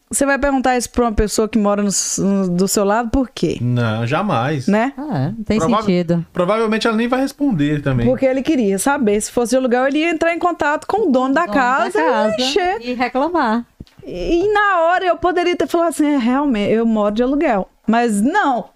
[0.10, 1.90] você vai perguntar isso pra uma pessoa que mora no-
[2.20, 3.58] no- do seu lado, por quê?
[3.62, 4.68] Não, jamais.
[4.68, 4.94] Né?
[4.98, 6.26] Ah, não tem Provável- sentido.
[6.34, 8.06] Provavelmente ela nem vai responder também.
[8.06, 9.20] Porque ele queria saber.
[9.22, 12.00] Se fosse de aluguel, ele ia entrar em contato com o dono da Dono casa,
[12.00, 12.78] da casa e mexer.
[12.82, 13.66] e reclamar.
[14.06, 17.70] E, e na hora eu poderia ter falado assim: é, realmente, eu moro de aluguel.
[17.86, 18.70] Mas não.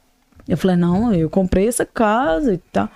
[0.50, 2.90] Eu falei: não, eu comprei essa casa e tal.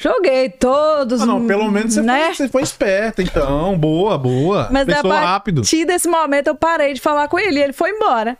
[0.00, 1.20] Joguei todos.
[1.20, 2.26] Ah, não, pelo menos você, né?
[2.26, 3.76] foi, você foi esperta, então.
[3.76, 4.66] Boa, boa.
[4.70, 5.60] Mas a Pensou rápido.
[5.60, 8.38] partir desse momento eu parei de falar com ele e ele foi embora.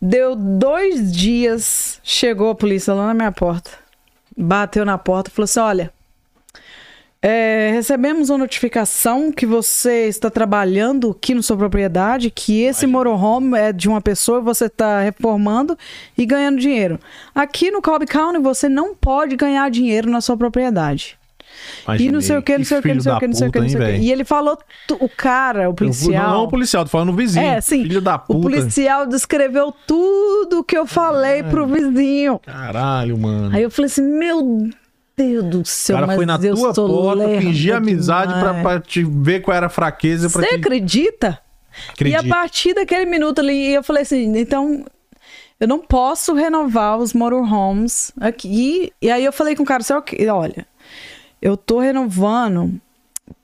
[0.00, 3.72] Deu dois dias, chegou a polícia lá na minha porta.
[4.36, 5.92] Bateu na porta e falou assim: olha.
[7.26, 13.58] É, recebemos uma notificação que você está trabalhando aqui na sua propriedade, que esse motorhome
[13.58, 15.74] é de uma pessoa você está reformando
[16.18, 17.00] e ganhando dinheiro.
[17.34, 21.16] Aqui no Cobb County você não pode ganhar dinheiro na sua propriedade.
[21.86, 22.20] E não Imaginei.
[22.20, 23.60] sei o que, não sei o que, não sei o que, não sei o que,
[23.60, 23.96] não sei o que.
[24.00, 24.58] E ele falou,
[25.00, 26.26] o cara, o policial.
[26.26, 27.46] Não, não o policial, tô falando o vizinho.
[27.46, 27.84] É, sim.
[27.84, 28.40] Filho da O puta.
[28.42, 32.38] policial descreveu tudo que eu falei pro vizinho.
[32.40, 33.56] Caralho, mano.
[33.56, 34.83] Aí eu falei assim, meu Deus
[35.16, 39.40] do o céu, cara mas foi na eu tua porta, fingir amizade pra te ver
[39.40, 40.28] qual era a fraqueza.
[40.28, 40.54] Você te...
[40.54, 41.40] acredita?
[41.92, 42.24] Acredito.
[42.24, 44.84] E a partir daquele minuto ali, eu falei assim, então
[45.58, 48.92] eu não posso renovar os motorhomes aqui.
[49.00, 50.66] E aí eu falei com o cara, "Você é olha,
[51.40, 52.80] eu tô renovando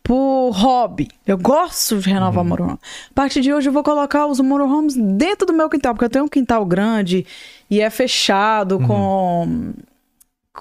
[0.03, 1.09] por hobby.
[1.25, 2.79] Eu gosto de renovar motorhome.
[3.11, 6.11] A partir de hoje eu vou colocar os motorhomes dentro do meu quintal, porque eu
[6.11, 7.25] tenho um quintal grande
[7.71, 9.73] e é fechado com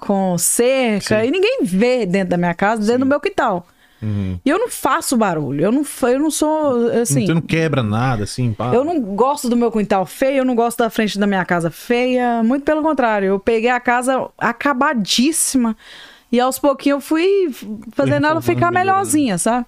[0.00, 1.28] com cerca Sim.
[1.28, 3.66] e ninguém vê dentro da minha casa, dentro do meu quintal.
[4.02, 4.40] Uhum.
[4.44, 5.62] E eu não faço barulho.
[5.62, 7.26] Eu não, eu não sou assim.
[7.26, 8.72] Você não quebra nada, assim, pá.
[8.72, 11.70] Eu não gosto do meu quintal feio, eu não gosto da frente da minha casa
[11.70, 12.42] feia.
[12.42, 15.76] Muito pelo contrário, eu peguei a casa acabadíssima
[16.32, 17.54] e aos pouquinhos eu fui
[17.92, 19.66] fazendo ela ficar melhorzinha, sabe?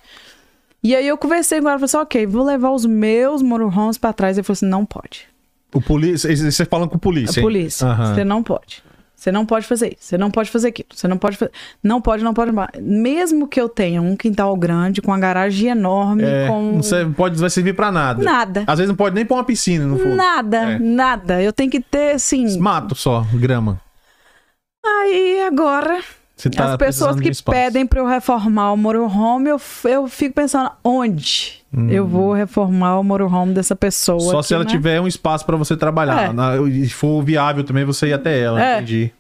[0.83, 3.99] E aí eu conversei com ela e falei assim: ok, vou levar os meus motorhomes
[3.99, 4.37] pra trás.
[4.37, 5.29] Ele falou assim: não pode.
[5.75, 6.35] O polícia.
[6.35, 7.39] Você falando com o polícia.
[7.39, 7.47] A hein?
[7.47, 8.15] polícia, Aham.
[8.15, 8.83] você não pode.
[9.23, 11.53] Você não pode fazer isso, você não pode fazer aquilo, você não pode fazer.
[11.81, 12.51] Não pode, não pode.
[12.81, 16.73] Mesmo que eu tenha um quintal grande, com uma garagem enorme, É, com.
[16.73, 18.21] não serve- pode, vai servir pra nada.
[18.21, 18.65] Nada.
[18.67, 20.17] Às vezes não pode nem pôr uma piscina no fogo.
[20.17, 20.79] Nada, É.
[20.81, 21.41] nada.
[21.41, 22.59] Eu tenho que ter, assim.
[22.59, 23.81] Mato só, grama.
[24.85, 26.01] Aí agora,
[26.51, 31.61] tá as pessoas que pedem pra eu reformar o motorhome, eu, eu fico pensando onde
[31.89, 34.19] eu vou reformar o motorhome dessa pessoa.
[34.19, 34.31] Hum.
[34.31, 34.71] Só aqui, se ela né?
[34.71, 36.31] tiver um espaço pra você trabalhar.
[36.31, 36.33] É.
[36.33, 38.77] Na- e for viável também você ir até ela, É.
[38.77, 39.11] entendi.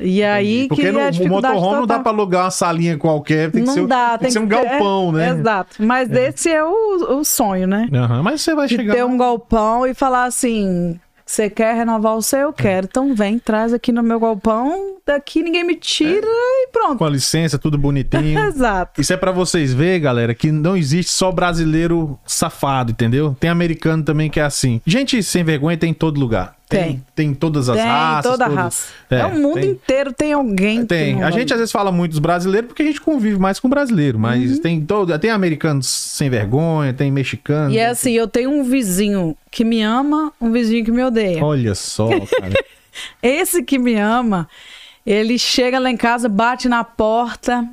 [0.00, 2.00] E aí Porque que no, é a o motorhome não dá total.
[2.02, 4.56] pra alugar uma salinha qualquer, tem que não ser, dá, tem que ser um ter-
[4.56, 5.40] galpão, é, né?
[5.40, 5.76] Exato.
[5.78, 7.88] Mas esse é o, o sonho, né?
[7.94, 8.94] Aham, Mas você vai De chegar.
[8.94, 9.08] ter lá.
[9.08, 10.98] um galpão e falar assim.
[11.28, 12.38] Você quer renovar o seu?
[12.38, 12.86] Eu quero.
[12.86, 14.96] Então vem, traz aqui no meu galpão.
[15.06, 16.96] Daqui ninguém me tira e pronto.
[16.96, 18.40] Com a licença, tudo bonitinho.
[18.48, 18.98] Exato.
[18.98, 23.36] Isso é pra vocês verem, galera, que não existe só brasileiro safado, entendeu?
[23.38, 24.80] Tem americano também que é assim.
[24.86, 26.57] Gente sem vergonha tem em todo lugar.
[26.68, 27.02] Tem.
[27.14, 28.30] Tem todas as Tem raças.
[28.30, 28.86] toda a todos- raça.
[29.10, 30.84] É, o mundo tem- inteiro tem alguém.
[30.84, 31.16] Tem.
[31.16, 33.68] não A gente às vezes fala muito dos brasileiros porque a gente convive mais com
[33.68, 34.60] brasileiro, mas Uhum.
[34.62, 37.72] tem todo, tem americanos sem vergonha, tem mexicano.
[37.72, 41.42] E é assim, eu tenho um vizinho que me ama, um vizinho que me odeia.
[41.44, 42.52] Olha só, cara.
[43.22, 44.48] Esse que me ama,
[45.06, 47.66] ele chega lá em casa, bate na porta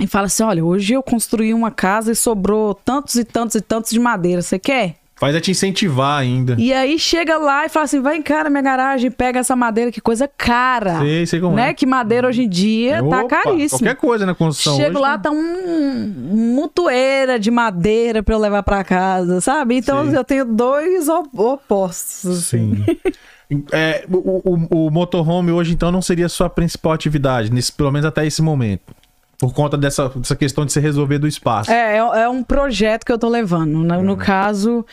[0.00, 3.60] e fala assim: Olha, hoje eu construí uma casa e sobrou tantos e tantos e
[3.60, 4.42] tantos de madeira.
[4.42, 4.96] Você quer?
[5.24, 6.54] Faz é te incentivar ainda.
[6.58, 9.90] E aí chega lá e fala assim: vai em cara minha garagem, pega essa madeira,
[9.90, 10.98] que coisa cara.
[11.00, 11.70] Sei, sei como né?
[11.70, 11.74] é.
[11.74, 13.78] Que madeira hoje em dia tá Opa, caríssimo.
[13.80, 14.76] Qualquer coisa na construção.
[14.76, 19.76] Chego hoje lá, tá- tá um mutueira de madeira pra eu levar pra casa, sabe?
[19.76, 20.16] Então Sim.
[20.16, 22.26] eu tenho dois op- opostos.
[22.38, 22.84] assim.
[22.86, 22.96] Sim.
[23.72, 24.40] É, o,
[24.72, 28.26] o, o motorhome hoje, então, não seria a sua principal atividade, nesse, pelo menos até
[28.26, 28.94] esse momento.
[29.38, 31.70] Por conta dessa, dessa questão de se resolver do espaço.
[31.70, 33.72] É, é, é um projeto que eu tô levando.
[33.72, 34.02] No, Uhum.
[34.02, 34.84] no caso,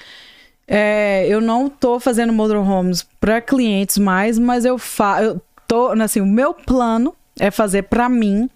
[0.68, 5.24] é, eu não tô fazendo motorhomes para clientes mais, mas eu faço.
[5.24, 8.50] Eu tô, assim, o meu plano é fazer para mim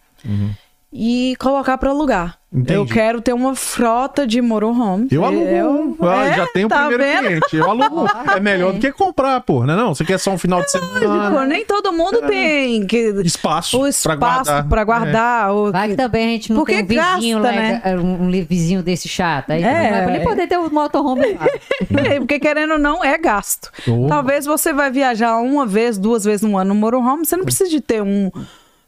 [0.98, 2.38] e colocar para alugar.
[2.54, 2.74] Entendi.
[2.80, 5.12] Eu quero ter uma frota de motorhomes.
[5.12, 5.98] Eu alugo Eu- um.
[6.02, 7.26] Ah, É, já tenho o tá primeiro vendo?
[7.41, 7.56] cliente.
[7.58, 8.06] Eu alugo.
[8.34, 9.66] É melhor do que comprar, pô.
[9.66, 9.93] Não é não?
[9.93, 11.46] Você quer só um final de Pô, semana.
[11.46, 13.76] nem todo mundo tem que, Espaço.
[13.76, 14.60] o pra espaço guardar.
[14.66, 14.70] É.
[14.70, 15.52] para guardar.
[15.52, 16.88] ou Vai que também a gente não Porque tem um
[17.18, 17.82] vizinho gasta, lá, né?
[18.02, 19.50] um, um vizinho desse chato.
[19.52, 19.91] Aí É.
[19.91, 21.46] não vai nem poder ter um motorhome lá.
[22.10, 23.70] É, porque querendo ou não, é gasto.
[23.86, 24.08] Opa.
[24.08, 27.70] Talvez você vai viajar uma vez, duas vezes no ano no motorhome, você não precisa
[27.70, 28.32] de ter um...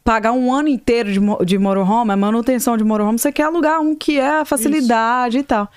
[0.08, 4.18] Pagar um ano inteiro de, de motorhome, manutenção de motorhome, você quer alugar um que
[4.18, 5.70] é a facilidade e tal.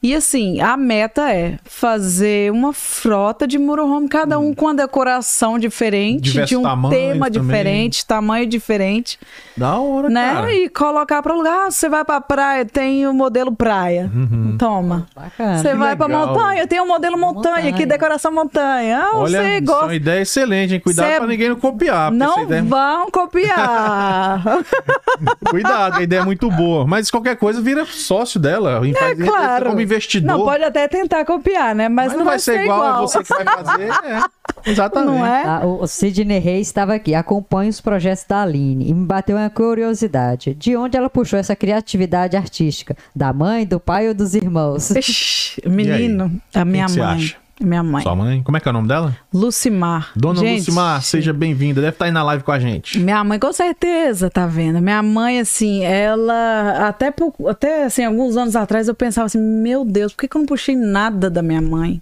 [0.00, 5.58] E assim, a meta é fazer uma frota de motorhome, cada um com a decoração
[5.58, 7.30] diferente, Diversos de um tema também.
[7.42, 9.18] diferente, tamanho diferente,
[9.56, 10.34] Da hora, né?
[10.34, 10.52] cara.
[10.52, 11.66] E colocar para alugar.
[11.66, 14.08] Ah, você vai pra praia, tem o modelo praia.
[14.56, 15.08] Toma.
[15.16, 15.58] Bacana.
[15.58, 16.28] Você Que vai pra legal.
[16.28, 17.74] montanha, tem o modelo montanha, Montanha.
[17.74, 19.00] aqui decoração montanha.
[19.02, 19.84] Ah, Olha, você isso é gosta.
[19.86, 20.80] uma ideia excelente, hein?
[20.80, 22.12] Cuidado Cê- pra ninguém não copiar.
[22.12, 24.42] Não ideia- vão copiar.
[25.50, 26.86] Cuidado, a ideia é muito boa.
[26.86, 28.80] Mas qualquer coisa vira sócio dela.
[28.86, 29.87] é faz- claro.
[29.88, 30.26] Investidor.
[30.26, 31.88] Não, pode até tentar copiar, né?
[31.88, 33.88] Mas, Mas não vai ser igual, é você que vai fazer.
[34.64, 35.18] É, exatamente.
[35.18, 35.44] Não é?
[35.44, 39.48] Ah, o Sidney Reis estava aqui, acompanha os projetos da Aline e me bateu uma
[39.50, 40.54] curiosidade.
[40.54, 42.96] De onde ela puxou essa criatividade artística?
[43.14, 44.90] Da mãe, do pai ou dos irmãos?
[44.90, 47.08] Ixi, Menino, a minha que você mãe.
[47.16, 47.36] acha?
[47.60, 48.02] Minha mãe.
[48.02, 48.42] Sua mãe?
[48.42, 49.16] Como é que é o nome dela?
[49.32, 50.10] Lucimar.
[50.14, 51.80] Dona Gente, Lucimar, seja bem-vinda.
[51.80, 52.98] Deve estar aí na live com a gente.
[52.98, 54.80] Minha mãe, com certeza, tá vendo?
[54.80, 56.88] Minha mãe, assim, ela.
[56.88, 57.12] Até,
[57.48, 60.46] até assim, alguns anos atrás eu pensava assim: meu Deus, por que, que eu não
[60.46, 62.00] puxei nada da minha mãe?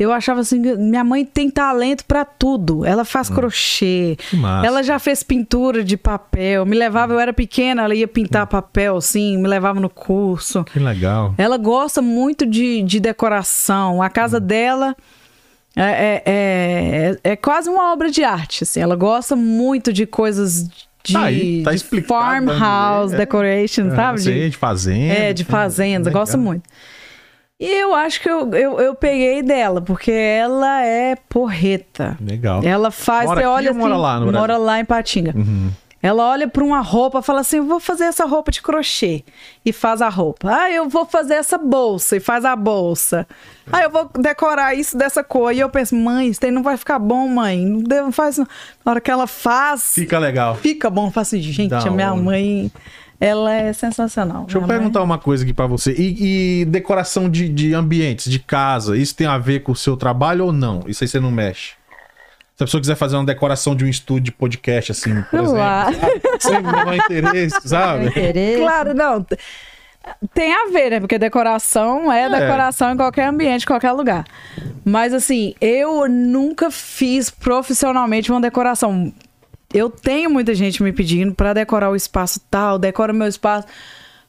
[0.00, 2.84] Eu achava assim: minha mãe tem talento pra tudo.
[2.86, 4.16] Ela faz crochê.
[4.30, 4.66] Que massa.
[4.66, 6.64] Ela já fez pintura de papel.
[6.64, 10.64] Me levava, eu era pequena, ela ia pintar papel, assim, me levava no curso.
[10.64, 11.34] Que legal.
[11.36, 14.00] Ela gosta muito de, de decoração.
[14.00, 14.96] A casa dela
[15.76, 16.22] é, é,
[17.24, 18.64] é, é quase uma obra de arte.
[18.64, 18.80] Assim.
[18.80, 20.66] Ela gosta muito de coisas
[21.02, 23.18] de, Tá aí, tá de farmhouse né?
[23.18, 24.20] decoration, É, sabe?
[24.20, 25.14] sei, De, de fazenda.
[25.14, 26.08] é, de fazenda.
[26.10, 26.22] Legal.
[26.22, 26.62] Gosta muito.
[27.60, 32.16] E eu acho que eu, eu, eu peguei dela, porque ela é porreta.
[32.18, 32.62] Legal.
[32.64, 34.40] Ela faz, Mora você aqui olha mora assim, lá no Brasil?
[34.40, 35.34] mora lá em Patinga.
[35.36, 35.70] Uhum.
[36.02, 39.22] Ela olha para uma roupa e fala assim: eu vou fazer essa roupa de crochê.
[39.62, 40.48] E faz a roupa.
[40.50, 43.26] Ah, eu vou fazer essa bolsa e faz a bolsa.
[43.70, 45.52] Ah, eu vou decorar isso dessa cor.
[45.52, 47.66] E eu penso, mãe, isso aí não vai ficar bom, mãe.
[47.66, 48.38] Não deve- não faz.
[48.38, 48.46] não."
[48.82, 50.54] Na hora que ela faz, Fica legal.
[50.54, 51.08] fica bom.
[51.08, 52.22] Eu faço, gente, Da a minha hora.
[52.22, 52.72] mãe,
[53.20, 54.44] ela é sensacional.
[54.44, 55.92] Deixa eu mãe- perguntar uma coisa aqui pra você.
[55.92, 59.96] E, e decoração de, de ambientes, de casa, isso tem a ver com o seu
[59.96, 60.82] trabalho ou não?
[60.86, 61.74] Isso aí você não mexe?
[62.56, 65.54] Se a pessoa quiser fazer uma decoração de um estúdio de podcast, assim, por exemplo,
[65.54, 65.94] Claro.
[66.00, 66.20] sabe?
[66.40, 68.06] sem menor interesse, sabe?
[68.08, 68.60] Interesse?
[68.60, 69.26] Claro, não.
[70.34, 71.00] Tem a ver, né?
[71.00, 72.28] Porque decoração é, É.
[72.28, 74.24] decoração em qualquer ambiente, qualquer lugar.
[74.84, 79.12] Mas assim, eu nunca fiz profissionalmente uma decoração.
[79.72, 83.66] Eu tenho muita gente me pedindo pra decorar o espaço tal, decora meu espaço.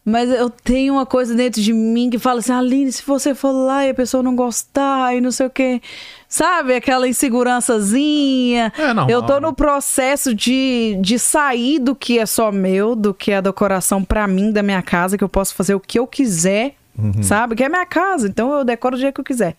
[0.03, 3.51] Mas eu tenho uma coisa dentro de mim que fala assim, Aline, se você for
[3.51, 5.79] lá e a pessoa não gostar e não sei o quê.
[6.27, 8.73] Sabe, aquela insegurançazinha.
[8.77, 9.09] É normal.
[9.09, 13.37] Eu tô no processo de, de sair do que é só meu, do que é
[13.37, 16.75] a decoração pra mim da minha casa, que eu posso fazer o que eu quiser,
[16.97, 17.23] Uhum.
[17.23, 17.55] sabe?
[17.55, 19.55] Que é minha casa, então eu decoro do jeito que eu quiser.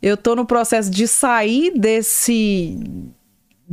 [0.00, 2.78] Eu tô no processo de sair desse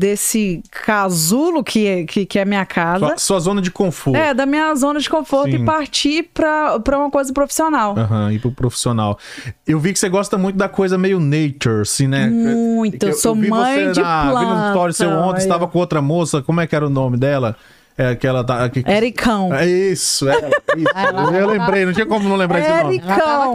[0.01, 3.05] desse casulo que é, que, que é minha casa.
[3.09, 4.17] Sua, sua zona de conforto.
[4.17, 5.61] É, da minha zona de conforto Sim.
[5.61, 7.95] e partir pra, pra uma coisa profissional.
[7.95, 9.19] Aham, e pro profissional.
[9.67, 12.27] Eu vi que você gosta muito da coisa meio nature, assim, né?
[12.27, 14.67] Muito, Que eu sou vi mãe de na, Vi no planta.
[14.69, 17.55] story seu ontem, estava com outra moça, como é que era o nome dela?
[17.97, 18.67] É, que ela tá...
[18.69, 19.53] Que, Ericão.
[19.53, 20.33] É isso, é.
[20.77, 20.87] isso.
[20.95, 23.01] Ela- eu lembrei, não tinha como não lembrar esse nome.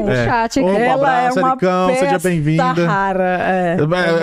[0.05, 0.25] No É.
[0.25, 0.69] chat aqui.
[0.69, 2.87] Um Ela abraço, é uma Ericão, seja bem-vinda.
[2.87, 3.25] rara.
[3.25, 3.77] É.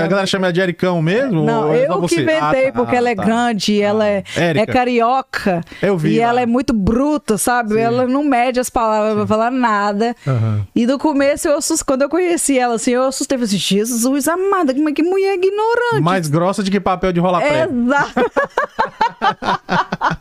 [0.04, 1.44] A galera chama ela de Ericão mesmo?
[1.44, 2.22] Não, ou é eu que você?
[2.22, 3.24] inventei, Ah, tá, porque ela é tá.
[3.24, 5.62] grande, ela é, é carioca.
[5.82, 6.26] Eu vi E lá.
[6.28, 7.78] ela é muito bruta, sabe?
[7.80, 10.16] Ela não mede as palavras pra falar nada.
[10.28, 10.62] Aham.
[10.76, 11.84] E no começo, eu assust...
[11.84, 13.38] quando eu conheci ela, assim, eu assustei.
[13.38, 16.02] Falei assim, Jesus amada, como é que mulher ignorante.
[16.02, 17.42] Mais grossa de que papel de rolar.
[17.44, 18.14] Exato.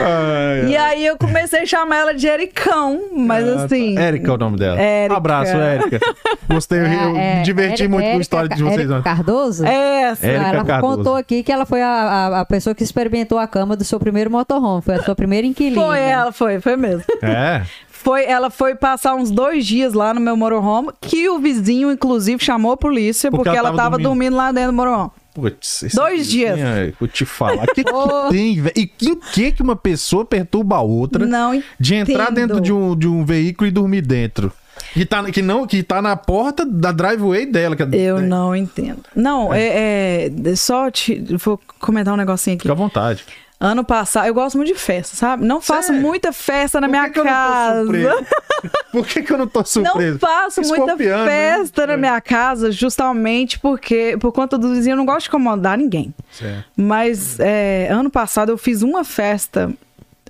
[0.00, 3.64] Ai, E aí eu comecei a chamar ela de Ericão, mas Ah, tá.
[3.64, 3.98] assim.
[3.98, 4.80] Érica é o nome dela.
[4.80, 5.14] Érica.
[5.14, 6.00] Um abraço, Érica.
[6.48, 8.78] Gostei, eu, eu É, me diverti Érica- muito com a história de vocês.
[8.80, 9.02] Érica ontem.
[9.04, 9.64] Cardoso?
[9.64, 10.96] É, Érica ela Cardoso.
[10.96, 13.98] contou aqui que ela foi a, a, a pessoa que experimentou a cama do seu
[14.00, 14.82] primeiro motorhome.
[14.82, 15.80] Foi a sua primeira inquilina.
[15.82, 17.04] foi ela, foi, foi mesmo.
[17.22, 17.62] É.
[17.88, 22.44] Foi, ela foi passar uns dois dias lá no meu motorhome, que o vizinho, inclusive,
[22.44, 24.32] chamou a polícia Porque porque, ela ela tava tava dormindo.
[24.32, 24.36] dormindo.
[24.36, 25.10] lá dentro do motorhome.
[25.34, 26.56] Putz, Dois dias.
[26.58, 27.64] é, Vou te falar.
[27.64, 27.92] O que, que
[28.30, 28.72] tem, velho?
[28.76, 32.34] E em que, que uma pessoa perturba a outra Não de entrar entendo.
[32.34, 34.52] dentro de um, de um veículo e dormir dentro?
[34.92, 37.76] Que tá, que, não, que tá na porta da driveway dela.
[37.92, 39.00] É- Eu não entendo.
[39.14, 42.62] Não, é, é- só te, vou comentar um negocinho aqui.
[42.62, 43.24] Fica à vontade.
[43.60, 45.44] Ano passado, eu gosto muito de festa, sabe?
[45.44, 46.02] Não faço Sério?
[46.02, 48.26] muita festa na Por minha que que eu não casa.
[48.92, 50.12] Por que, que eu não tô surpreso?
[50.12, 51.24] Não faço muita né?
[51.26, 51.96] festa na É.
[51.96, 56.14] minha casa, justamente porque, por conta do vizinho, eu não gosto de incomodar ninguém.
[56.30, 56.64] Certo.
[56.76, 59.70] Mas é, ano passado eu fiz uma festa,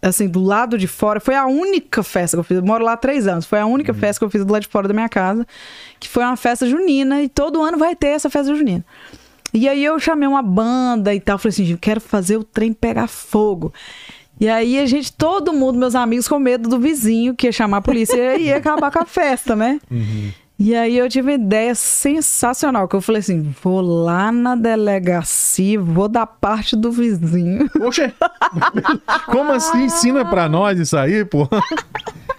[0.02, 1.20] assim, do lado de fora.
[1.20, 2.56] Foi a única festa que eu fiz.
[2.59, 3.46] Eu moro lá há três anos.
[3.46, 3.98] Foi a única Uhum.
[3.98, 5.46] festa que eu fiz do lado de fora da minha casa,
[6.01, 7.22] que foi uma festa junina.
[7.22, 8.84] E todo ano vai ter essa festa junina.
[9.55, 11.39] E aí eu chamei uma banda e tal.
[11.39, 13.72] Falei assim, gente, quero fazer o trem pegar fogo.
[14.40, 17.76] E aí a gente, todo mundo, meus amigos, com medo do vizinho que ia chamar
[17.76, 19.81] a polícia e ia acabar com a festa, né?
[20.59, 25.81] E aí eu tive uma ideia sensacional, que eu falei assim, vou lá na delegacia,
[25.81, 27.70] vou da parte do vizinho.
[27.81, 28.12] Oxe,
[29.26, 29.85] como assim?
[29.85, 31.48] Ensina pra nós isso aí, pô.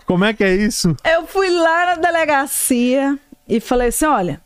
[0.06, 0.96] Como é que é isso?
[1.04, 3.18] Eu fui lá na delegacia
[3.48, 4.42] e falei assim, olha,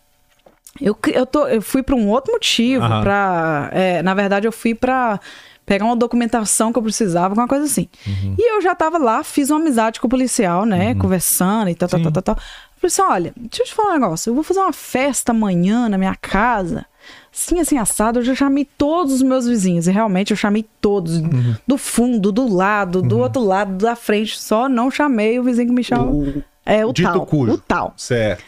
[0.82, 3.02] eu, eu, tô, eu fui para um outro motivo, Aham.
[3.02, 5.20] pra, é, na verdade eu fui para
[5.66, 7.88] pegar uma documentação que eu precisava, uma coisa assim.
[8.08, 8.36] Uhum.
[8.38, 11.88] E eu já tava lá, fiz uma amizade com o policial, né, conversando e tal,
[11.88, 12.04] tal, Sim.
[12.04, 12.36] tal, tal, tal.
[12.36, 12.42] Eu
[12.82, 15.88] falei assim, olha, deixa eu te falar um negócio, eu vou fazer uma festa amanhã
[15.90, 16.86] na minha casa,
[17.32, 21.18] assim, assim, assado, eu já chamei todos os meus vizinhos, e realmente eu chamei todos,
[21.18, 21.56] Uhum.
[21.68, 25.74] do fundo, do lado, do outro lado, da frente, só não chamei o vizinho que
[25.74, 26.14] me chamou.
[26.16, 27.26] O- É, o Dito tal.
[27.26, 27.54] cujo.
[27.54, 27.94] O tal.
[27.98, 28.44] Certo.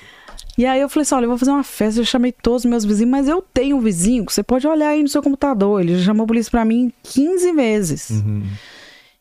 [0.57, 2.69] E aí eu falei assim: olha, eu vou fazer uma festa, eu chamei todos os
[2.69, 5.82] meus vizinhos, mas eu tenho um vizinho que você pode olhar aí no seu computador.
[5.82, 8.10] Ele já chamou a polícia pra mim 15 vezes.
[8.10, 8.44] Uhum.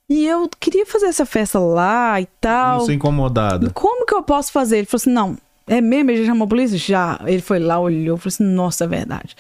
[0.09, 2.79] E eu queria fazer essa festa lá e tal.
[2.79, 3.71] Não sou incomodada.
[3.71, 4.79] Como que eu posso fazer?
[4.79, 5.39] Ele falou assim: não,
[5.69, 6.11] é mesmo?
[6.11, 6.77] Ele já chamou a polícia?
[6.77, 7.21] Já.
[7.25, 9.37] Ele foi lá, olhou, falou assim: nossa, é verdade.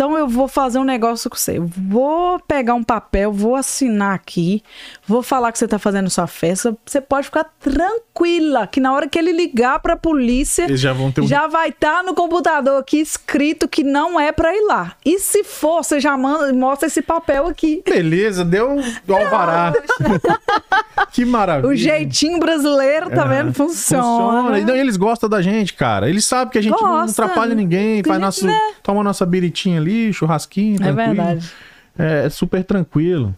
[0.00, 1.58] Então eu vou fazer um negócio com você.
[1.58, 4.62] Eu Vou pegar um papel, vou assinar aqui,
[5.06, 6.74] vou falar que você tá fazendo sua festa.
[6.86, 11.12] Você pode ficar tranquila, que na hora que ele ligar pra polícia, Eles já vão
[11.12, 14.94] ter um- já vai estar no computador aqui escrito que não é pra ir lá.
[15.04, 17.82] E se for, você já manda, mostra esse papel aqui.
[17.84, 19.74] Beleza, deu o alvará.
[21.12, 21.68] que maravilha.
[21.70, 23.52] O jeitinho brasileiro, tá vendo?
[23.52, 24.58] Funciona.
[24.58, 26.08] E não, eles gostam da gente, cara.
[26.08, 27.24] Eles sabem que a gente não Gosta.
[27.24, 28.58] atrapalha ninguém, faz a nosso, né?
[28.82, 31.06] toma nossa biritinha ali, churrasquinho, É tranquilo.
[31.14, 31.50] verdade.
[31.98, 33.34] É, é super tranquilo.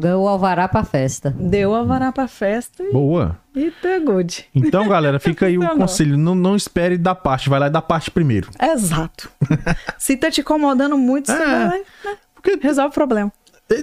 [0.00, 1.34] Ganhou o alvará pra festa.
[1.38, 3.38] Deu a vara pra festa e, Boa.
[3.56, 4.44] e tá good.
[4.54, 6.18] Então, galera, fica aí o conselho.
[6.18, 8.50] Não, não espere da parte, vai lá e dá parte primeiro.
[8.60, 9.30] Exato.
[9.96, 11.44] Se tá te incomodando muito, você É.
[11.46, 13.32] vai lá e né, Porque resolve o problema.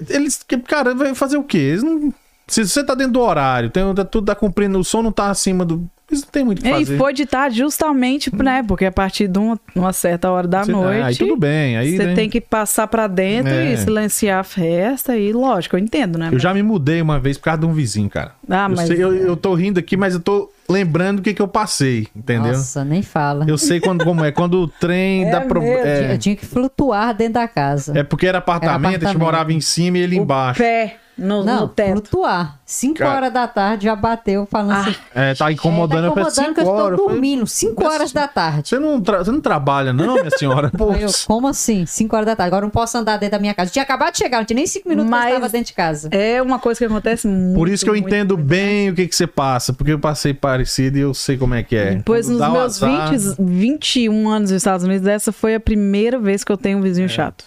[0.08, 1.58] eles, cara, vai fazer o quê?
[1.58, 2.14] Eles não,
[2.46, 5.28] se você tá dentro do horário, tem, tá, tudo tá cumprindo, o som não tá
[5.28, 5.88] acima do.
[6.08, 6.96] Eles não tem muito o que E fazer.
[6.98, 8.62] foi de tarde justamente, né?
[8.66, 11.02] Porque a partir de uma, uma certa hora da Você- noite.
[11.02, 11.76] Aí tudo bem.
[11.76, 13.72] Aí, Você né, tem que passar pra dentro É.
[13.72, 15.16] e silenciar a festa.
[15.16, 16.28] E lógico, eu entendo, né?
[16.32, 18.32] Eu já me mudei uma vez por causa de um vizinho, cara.
[18.48, 21.34] Ah, eu, mas- sei- eu, eu tô rindo aqui, mas eu tô lembrando o que,
[21.34, 22.52] que eu passei, entendeu?
[22.52, 23.44] Nossa, nem fala.
[23.48, 24.30] Eu sei quando, como é.
[24.30, 25.82] Quando o trem É dá problema.
[25.84, 26.04] mesmo.
[26.06, 27.98] É, Eu tinha que flutuar dentro da casa.
[27.98, 29.24] é porque era apartamento, a gente apartamento.
[29.24, 30.60] morava em cima e ele embaixo.
[30.60, 31.92] Pé no, Não, no teto.
[31.92, 32.58] flutuar.
[32.66, 34.94] 5 Cara- horas da tarde já bateu falando Ah, assim.
[35.14, 36.98] É, tá incomodando, é, eu tá incomodando que eu cinco horas.
[36.98, 37.46] estou dormindo.
[37.46, 38.68] 5 Mas- horas da tarde.
[38.68, 40.70] Você não, tra- você não trabalha, não, minha senhora?
[41.00, 41.86] Eu, como assim?
[41.86, 42.48] 5 horas da tarde.
[42.48, 43.68] Agora eu não posso andar dentro da minha casa.
[43.68, 45.66] Eu tinha acabado de chegar, não tinha nem 5 minutos que Mas- eu estava dentro
[45.68, 46.08] de casa.
[46.10, 47.54] É uma coisa que acontece muito.
[47.56, 48.48] Por isso que eu muito, entendo muito.
[48.48, 51.62] bem o que, que você passa, porque eu passei parecido e eu sei como é
[51.62, 51.94] que é.
[51.94, 56.18] Depois, Quando nos meus azar- 20, 21 anos nos Estados Unidos, essa foi a primeira
[56.18, 56.84] vez que eu tenho um É.
[56.84, 57.44] vizinho chato.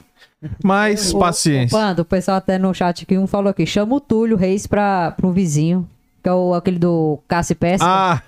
[0.64, 1.78] Mas paciência.
[1.78, 5.12] Pando, o pessoal até no chat aqui, um falou aqui, chama o Túlio Reis pra,
[5.12, 5.88] pro vizinho,
[6.24, 7.86] que é o, aquele do e Pesca.
[7.86, 8.22] Ah,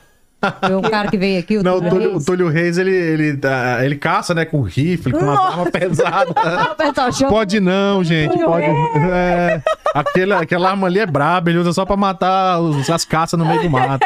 [0.65, 2.26] Foi um cara que veio aqui, o não, o Túlio Túlio, o Reis.
[2.26, 6.34] Túlio Reis, ele, ele, ah, ele caça, né, com rifle, com umas armas pesadas.
[6.72, 8.38] O pessoal chama Pode não, gente.
[8.39, 8.65] Pode.
[8.65, 9.61] É,
[9.93, 13.45] aquele, aquela arma ali é braba, ele usa só pra matar os- as caças no
[13.45, 14.05] meio do mato.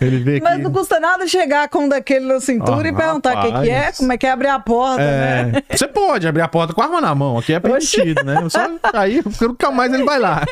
[0.00, 0.62] Ele vê Mas que.
[0.62, 3.70] não custa nada chegar com um daquele na cintura Ah, e perguntar o que, que
[3.70, 5.52] é, como é que é abrir a porta, né?
[5.68, 8.36] É, você pode abrir a porta com a arma na mão, aqui é permitido, né?
[8.48, 8.60] Só,
[8.94, 10.42] aí nunca mais ele vai lá,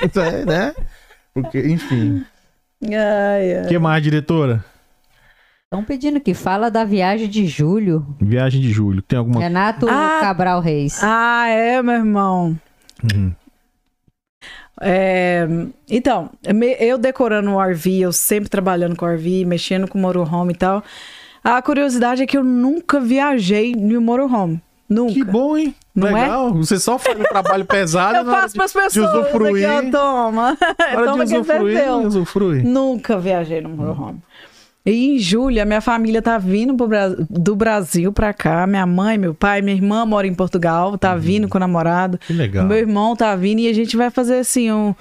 [0.46, 0.74] né?
[1.32, 2.24] Porque, enfim.
[2.82, 4.64] O que mais, diretora?
[5.66, 8.06] Estão pedindo aqui, fala da viagem de julho.
[8.20, 9.02] Viagem de julho.
[9.02, 10.18] Tem alguma Renato Ah.
[10.20, 11.00] Cabral Reis.
[11.02, 12.56] Ah, é, meu irmão.
[13.12, 13.32] Uhum.
[14.80, 15.44] É,
[15.90, 16.30] então,
[16.78, 20.84] eu decorando o RV, eu sempre trabalhando com RV, mexendo com motorhome e tal.
[21.42, 24.62] A curiosidade é que eu nunca viajei no motorhome.
[24.88, 25.14] Nunca.
[25.14, 25.74] Que bom, hein?
[25.92, 26.22] Não é?
[26.22, 26.54] Legal.
[26.54, 28.18] Você só faz um trabalho pesado.
[28.18, 29.68] Eu faço de- pras de pessoas usufruir.
[29.68, 30.56] aqui, ó, toma.
[31.04, 32.62] Toma de que usufruir, usufrui.
[32.62, 34.22] Nunca viajei no motorhome.
[34.86, 38.66] E em julho, a minha família tá vindo Bra- do Brasil pra cá.
[38.68, 42.16] Minha mãe, meu pai, minha irmã mora em Portugal, tá vindo com o namorado.
[42.18, 42.64] Que legal.
[42.64, 44.94] Meu irmão tá vindo e a gente vai fazer assim um,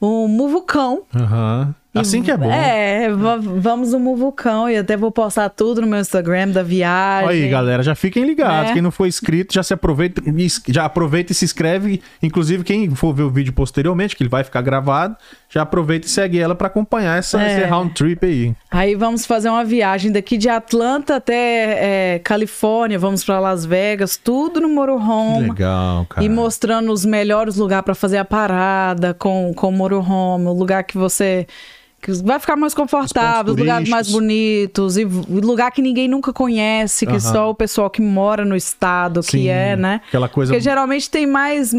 [0.00, 1.02] um muvucão.
[1.14, 1.74] Aham.
[1.96, 2.50] Assim que é bom.
[2.50, 7.44] É, va- vamos no muvucão e até vou postar tudo no meu Instagram da viagem.
[7.44, 8.66] Aí, galera, já fiquem ligados.
[8.70, 8.72] Né?
[8.72, 10.20] Quem não for inscrito, já se aproveita,
[10.66, 12.02] já aproveita e se inscreve.
[12.20, 15.14] Inclusive, quem for ver o vídeo posteriormente, que ele vai ficar gravado,
[15.54, 17.52] já aproveita e segue ela pra acompanhar essa, É.
[17.52, 18.52] esse round trip aí.
[18.68, 24.16] Aí vamos fazer uma viagem daqui de Atlanta até é, Califórnia, vamos pra Las Vegas,
[24.16, 25.48] tudo no motorhome.
[25.48, 26.26] legal, cara.
[26.26, 30.82] E mostrando os melhores lugares pra fazer a parada com, com o motorhome, o lugar
[30.82, 31.46] que você
[32.02, 37.06] que vai ficar mais confortável, os lugares mais bonitos, e lugar que ninguém nunca conhece,
[37.06, 40.02] que só o pessoal que mora no estado Sim, que é, né?
[40.08, 40.52] Aquela coisa.
[40.52, 41.72] Porque geralmente tem mais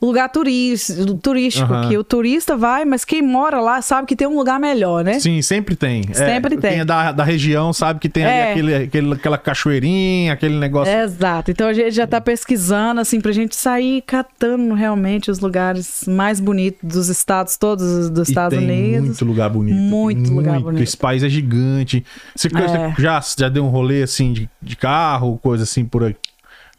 [0.00, 1.88] lugar turístico, turístico Aham.
[1.88, 5.18] que o turista vai, mas quem mora lá sabe que tem um lugar melhor, né?
[5.18, 6.02] Sim, sempre tem.
[6.10, 6.70] É, Sempre tem.
[6.72, 8.50] Quem é da, da região sabe que tem ali É.
[8.52, 10.92] aquele, aquele- aquela cachoeirinha, aquele negócio.
[10.92, 11.50] Exato.
[11.50, 16.38] Então a gente já tá pesquisando, assim, pra gente sair catando realmente os lugares mais
[16.40, 19.06] bonitos dos estados, todos dos Estados Unidos.
[19.06, 19.76] muito lugar bonito.
[19.78, 20.82] Muito tem lugar bonito.
[20.82, 22.04] Esse país é gigante.
[22.34, 22.94] Você, É.
[23.00, 26.18] já, já deu um rolê assim de, de carro, coisa assim por aqui?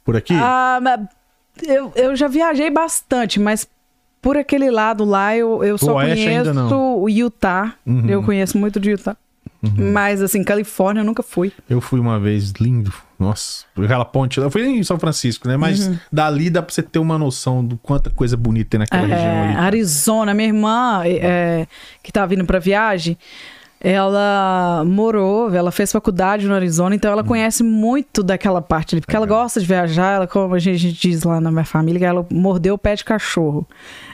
[0.03, 0.33] Por aqui?
[0.35, 0.99] Ah, mas
[1.63, 3.67] eu, eu já viajei bastante, mas
[4.21, 7.75] por aquele lado lá eu, eu só Oeste conheço o Utah.
[7.85, 8.07] Uhum.
[8.07, 9.15] Eu conheço muito de Utah.
[9.77, 11.51] Mas, assim, Califórnia eu nunca fui.
[11.69, 12.93] Eu fui uma vez, lindo.
[13.17, 14.39] Nossa, aquela ponte.
[14.39, 15.57] Eu fui em São Francisco, né?
[15.57, 19.17] Mas dali dá pra você ter uma noção do quanta coisa bonita tem naquela região
[19.17, 19.57] É, ali.
[19.57, 21.65] Arizona, minha irmã, é,
[22.03, 23.17] que tá vindo pra viagem,
[23.79, 29.15] ela morou, ela fez faculdade no Arizona, então ela conhece muito daquela parte ali, porque
[29.15, 32.75] ela gosta de viajar, ela, como a gente, diz lá na minha família, ela mordeu
[32.75, 33.67] o pé de cachorro.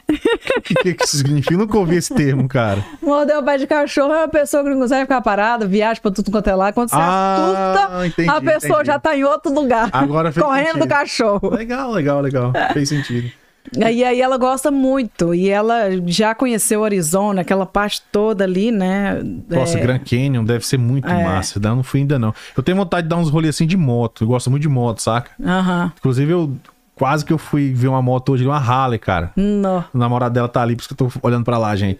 [0.09, 1.53] O que, que, que isso significa?
[1.53, 2.83] Eu nunca ouvi esse termo, cara.
[3.01, 6.11] Mordeu o pé de cachorro é uma pessoa que não consegue ficar parada, viaja pra
[6.11, 6.73] tudo quanto é lá.
[6.73, 8.87] Quando você Ah, assusta, entendi, a pessoa entendi.
[8.87, 9.89] já tá em outro lugar.
[9.93, 10.83] Agora fez correndo sentido.
[10.85, 11.49] do cachorro.
[11.55, 12.51] Legal, legal, legal.
[12.73, 13.31] Fez sentido.
[13.77, 15.33] E aí ela gosta muito.
[15.33, 19.21] E ela já conheceu Arizona, aquela parte toda ali, né?
[19.49, 21.23] Nossa, É, Grand Canyon deve ser muito É.
[21.23, 21.59] massa.
[21.63, 22.33] Eu não fui ainda, não.
[22.57, 24.23] Eu tenho vontade de dar uns rolês assim de moto.
[24.23, 25.31] Eu gosto muito de moto, saca?
[25.43, 25.91] Aham.
[25.97, 26.51] Inclusive, eu
[26.95, 29.31] quase que eu fui ver uma moto hoje, uma Harley, cara.
[29.35, 29.83] Não.
[29.93, 31.99] O namorado dela tá ali, por isso que eu tô olhando pra lá, gente.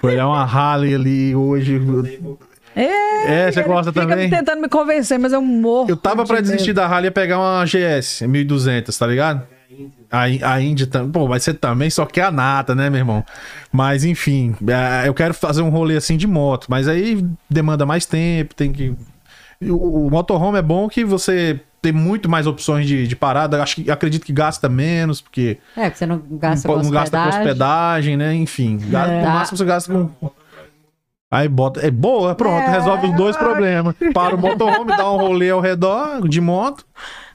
[0.00, 1.80] Foi olhar uma Harley ali hoje.
[2.74, 4.30] É, É, você gosta também?
[4.30, 5.90] tentando me convencer, mas eu morro.
[5.90, 6.46] Eu tava de pra medo.
[6.50, 9.42] desistir da Harley e pegar uma GS 1200, tá ligado?
[10.10, 10.22] A,
[10.54, 11.10] a Indy também.
[11.12, 13.24] Pô, mas você também só quer a nata, né, meu irmão?
[13.72, 18.04] Mas enfim, é, eu quero fazer um rolê assim de moto, mas aí demanda mais
[18.06, 18.94] tempo, tem que.
[19.62, 23.62] O, o motorhome é bom que você tem muito mais opções de, de parada.
[23.62, 26.90] Acho que acredito que gasta menos, porque É, porque você não gasta não, com não
[26.90, 28.16] gasta com hospedagem.
[28.16, 28.34] né?
[28.34, 29.22] Enfim, ga- É.
[29.24, 30.10] no máximo você gasta com.
[31.30, 31.80] Aí bota.
[31.80, 32.70] É boa, pronto, É.
[32.70, 33.94] resolve os dois problemas.
[34.12, 36.84] Para o motorhome, dá um rolê ao redor de moto.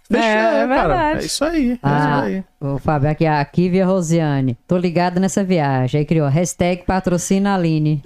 [0.09, 0.87] Fechou, É, é cara.
[0.87, 1.19] verdade.
[1.19, 1.71] É isso aí.
[1.73, 2.43] É Ah, isso aí.
[2.61, 4.57] o Fábio, aqui a Kivia Rosiane.
[4.67, 5.99] Tô ligado nessa viagem.
[5.99, 8.01] Aí criou hashtag patrocina Aline.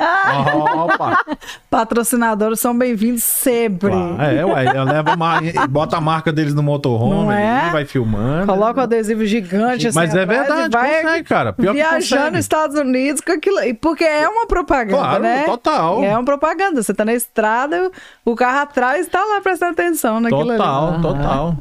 [0.75, 1.17] Opa!
[1.69, 3.89] Patrocinadores são bem-vindos sempre.
[3.91, 7.69] Claro, É, ué, eu levo uma, bota a marca deles no motorhome, é?
[7.71, 8.45] vai filmando.
[8.47, 11.53] Coloca o adesivo gigante assim Mas é verdade, vai consegue, cara.
[11.53, 13.57] Pior que viajando nos Estados Unidos com aquilo.
[13.79, 15.43] Porque é uma propaganda, Claro, né?
[15.43, 16.03] total.
[16.03, 16.81] É uma propaganda.
[16.83, 17.89] Você tá na estrada,
[18.25, 21.01] o carro atrás tá lá prestando atenção naquilo Total, ali.
[21.01, 21.55] total.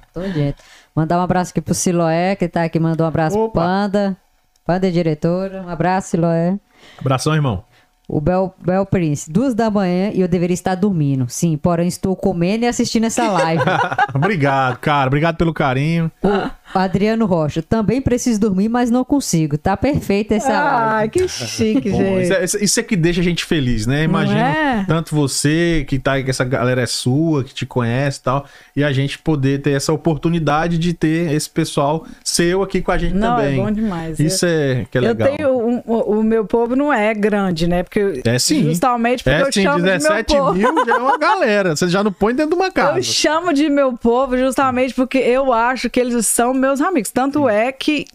[0.94, 3.52] Mandar um abraço aqui pro Siloé, que tá aqui, mandou um abraço Opa.
[3.52, 4.16] pro Panda.
[4.64, 5.62] Panda é diretora.
[5.62, 6.58] Um abraço, Siloé.
[6.98, 7.64] Abração, irmão.
[8.12, 11.26] O Bel, Bel Prince, duas da manhã e eu deveria estar dormindo.
[11.28, 13.62] Sim, porém estou comendo e assistindo essa live.
[14.12, 15.06] obrigado, cara.
[15.06, 16.10] Obrigado pelo carinho.
[16.22, 19.56] o Adriano Rocha, também preciso dormir, mas não consigo.
[19.56, 21.10] Tá perfeita essa Ai, live.
[21.12, 22.22] que chique, Bom, gente.
[22.24, 24.02] isso, é, isso- é que deixa a gente feliz, né?
[24.04, 24.84] Imagina é?
[24.88, 28.44] tanto você, que tá aí, que essa galera é sua, que te conhece e tal,
[28.74, 32.98] e a gente poder ter essa oportunidade de ter esse pessoal seu aqui com a
[32.98, 33.60] gente Não, também.
[33.60, 34.18] é bom demais.
[34.18, 35.28] Isso é que é eu legal.
[35.36, 37.82] tenho um- o, o meu povo não é grande, né?
[37.82, 38.64] Porque É sim.
[38.64, 40.58] justamente porque É eu sim, chamo 17 de meu povo.
[40.58, 41.76] mil já é uma galera.
[41.76, 42.98] Você já não põe dentro de uma casa.
[42.98, 47.10] Eu chamo de meu povo justamente porque eu acho que eles são meus amigos.
[47.10, 48.06] Tanto é que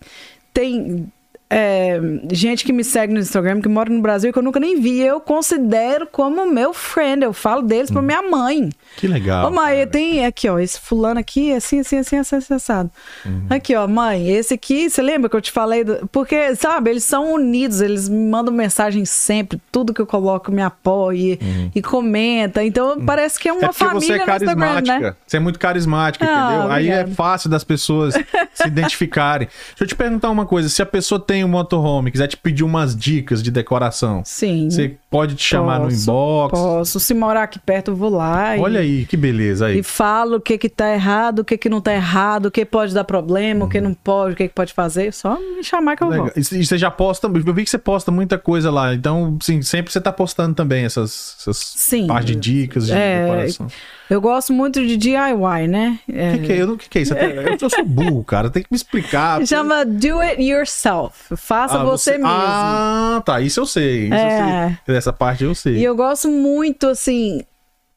[0.54, 1.08] tem
[1.50, 2.00] é,
[2.32, 5.00] gente que me segue no Instagram, que mora no Brasil, que eu nunca nem vi.
[5.02, 7.24] Eu considero como meu friend.
[7.24, 8.70] Eu falo deles pra minha mãe.
[8.98, 9.48] Que legal.
[9.48, 12.90] Ô, mãe, tem aqui, ó, esse fulano aqui, assim, assim, assim, assim, assim, assado.
[13.26, 13.46] Uhum.
[13.50, 15.84] Aqui, ó, mãe, esse aqui, você lembra que eu te falei?
[15.84, 20.52] do- Porque, sabe, eles são unidos, eles me mandam mensagem sempre, tudo que eu coloco
[20.52, 21.38] me apoia
[21.76, 22.64] e comenta.
[22.64, 23.70] Então, parece que é uma Uhum.
[23.70, 25.00] É família você é no Instagram, carismática.
[25.00, 25.16] né?
[25.28, 26.72] Você é muito carismática, Ah, entendeu?
[26.72, 28.24] Aí é fácil das pessoas se
[28.68, 29.48] identificarem.
[29.70, 30.70] Deixa eu te perguntar uma coisa.
[30.70, 34.70] Se a pessoa tem um motorhome e quiser te pedir umas dicas de decoração, Sim.
[34.70, 36.52] você pode te chamar no Posso, inbox.
[36.60, 37.00] Posso.
[37.00, 38.56] Se morar aqui perto, eu vou lá.
[38.58, 39.80] e- Olha aí, que beleza aí.
[39.80, 42.64] E falo o que que tá errado, o que que não tá errado, o que
[42.66, 45.12] pode dar problema, o que não pode, o que que pode fazer.
[45.14, 46.12] Só me chamar que eu Uhum.
[46.14, 46.26] Legal.
[46.36, 46.44] vou.
[46.44, 49.62] E e você já posta, eu vi que você posta muita coisa lá, então, sim,
[49.62, 52.08] sempre você tá postando também essas, essas Sim.
[52.08, 53.68] partes de dicas de É, decoração.
[54.10, 56.00] Eu gosto muito de DIY, né?
[56.08, 56.62] O É, que, que é?
[56.62, 57.14] Eu não- que, que é isso?
[57.16, 59.44] Eu, eu sou burro, cara, tem que me explicar.
[59.48, 61.36] Chama Do It Yourself.
[61.36, 62.28] Faça Ah, você, mesmo.
[62.28, 64.06] Ah, tá, isso eu sei.
[64.06, 64.66] Isso É.
[64.66, 64.96] eu sei.
[64.98, 65.78] Essa parte eu sei.
[65.78, 67.42] E eu gosto muito, assim.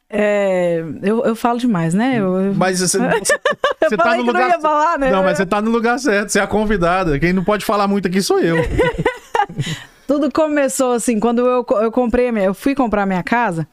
[0.08, 2.14] é, Eu, eu falo demais, né?
[2.18, 3.38] Eu, Mas você, você,
[3.88, 5.10] você tá no não lugar ia falar, né?
[5.10, 7.18] Não, mas você tá no lugar certo, você é a convidada.
[7.18, 8.56] Quem não pode falar muito aqui sou eu.
[10.06, 13.68] Tudo começou assim, quando eu, eu comprei, a minha- eu fui comprar minha casa.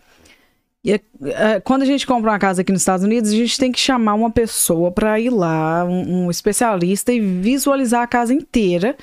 [0.85, 3.71] E é, quando a gente compra uma casa aqui nos Estados Unidos, a gente tem
[3.71, 8.95] que chamar uma pessoa para ir lá, um, um especialista, e visualizar a casa inteira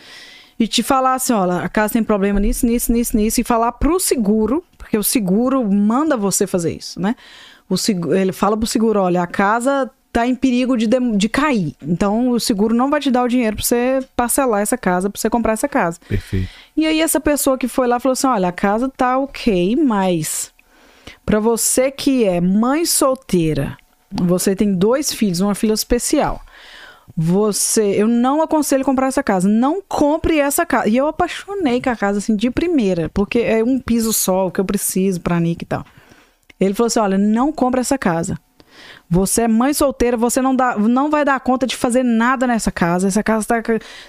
[0.61, 3.73] e te falar assim: olha, a casa tem problema nisso, nisso, nisso, nisso, e falar
[3.73, 7.17] pro seguro, porque o seguro manda você fazer isso, né?
[7.69, 11.29] O seguro, ele fala pro seguro: olha, a casa tá em perigo de, dem- de
[11.29, 11.75] cair.
[11.83, 15.19] Então o seguro não vai te dar o dinheiro para você parcelar essa casa, para
[15.19, 15.99] você comprar essa casa.
[16.07, 16.49] Perfeito.
[16.77, 20.52] E aí essa pessoa que foi lá falou assim: "Olha, a casa tá OK, mas
[21.25, 23.77] para você que é mãe solteira,
[24.11, 26.41] você tem dois filhos, uma filha especial.
[27.17, 29.49] Você, eu não aconselho comprar essa casa.
[29.49, 30.89] Não compre essa casa.
[30.89, 34.51] E eu apaixonei com a casa assim de primeira, porque é um piso só o
[34.51, 35.85] que eu preciso para Nick e tal.
[36.59, 38.39] Ele falou assim: "Olha, não compre essa casa.
[39.11, 42.71] Você é mãe solteira, você não, dá, não vai dar conta de fazer nada nessa
[42.71, 43.09] casa.
[43.09, 43.63] Essa casa tá,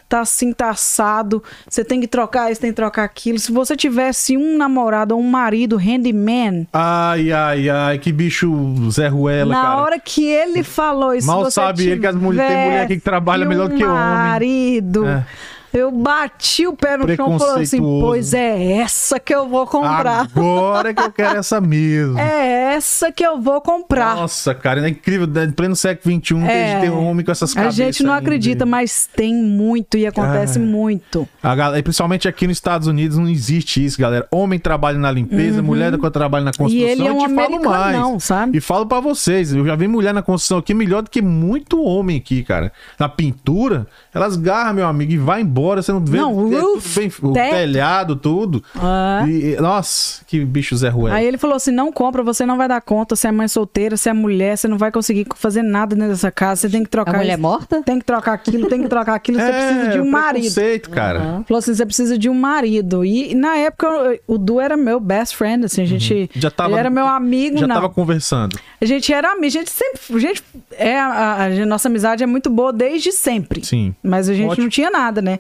[0.07, 1.43] tá assim, tá assado.
[1.69, 3.37] Você tem que trocar isso, tem que trocar aquilo.
[3.37, 8.49] Se você tivesse um namorado ou um marido handyman, Ai, ai, ai, que bicho
[8.89, 9.77] Zé Ruela, na cara.
[9.81, 13.01] hora que ele falou isso, Mal sabe ele que as mulheres- tem mulher aqui que
[13.01, 13.97] trabalha melhor do que homem.
[13.97, 15.05] marido.
[15.05, 15.25] É.
[15.73, 19.65] Eu bati o pé no chão e falei assim: pois é essa que eu vou
[19.65, 20.27] comprar.
[20.35, 22.17] Agora que eu quero essa mesmo.
[22.19, 24.15] É essa que eu vou comprar.
[24.15, 25.27] Nossa, cara, é incrível.
[25.43, 26.71] Em pleno século XXI, É.
[26.73, 27.75] tem, tem homem com essas A cabeças.
[27.75, 28.23] gente não ainda.
[28.23, 31.27] acredita, mas tem muito e acontece muito.
[31.41, 34.27] A galera, e principalmente aqui nos Estados Unidos não existe isso, galera.
[34.31, 36.67] Homem trabalha na limpeza, mulher trabalha na construção.
[36.81, 36.87] Uhum.
[36.87, 37.73] E ele é um eu te falo mais.
[37.73, 38.57] americanão, sabe?
[38.57, 41.81] E falo pra vocês, eu já vi mulher na construção aqui melhor do que muito
[41.81, 42.71] homem aqui, cara.
[42.99, 46.73] Na pintura, elas garram, meu amigo, e vai embora, você não vê Não, é tudo
[46.73, 48.63] roof, bem- o telhado, tudo.
[48.75, 49.23] Ah.
[49.27, 51.15] E- nossa, que bicho Zé Ruela.
[51.17, 53.95] Aí ele falou assim: não compra, você não vai dar conta, você é mãe solteira,
[53.97, 56.87] você é mulher, você não vai conseguir fazer nada dentro dessa casa, você tem que
[56.87, 57.81] A trocar mulher isso, morta?
[57.83, 60.89] tem que trocar aquilo, tem que trocar aquilo, você precisa de um marido.
[60.91, 61.43] cara.
[61.47, 63.05] Falou assim: você precisa de um marido.
[63.05, 63.87] E na época
[64.27, 66.13] o Du era meu best friend, assim, a gente.
[66.13, 66.27] Uhum.
[66.41, 67.75] Já tava- ele era meu amigo, Já não.
[67.75, 68.57] tava conversando.
[68.81, 69.99] A gente era amigo, a gente sempre.
[70.15, 73.63] A gente, é, a, a nossa amizade é muito boa desde sempre.
[73.63, 73.93] Sim.
[74.03, 74.63] Mas a gente Ótimo.
[74.63, 75.39] não tinha nada, né?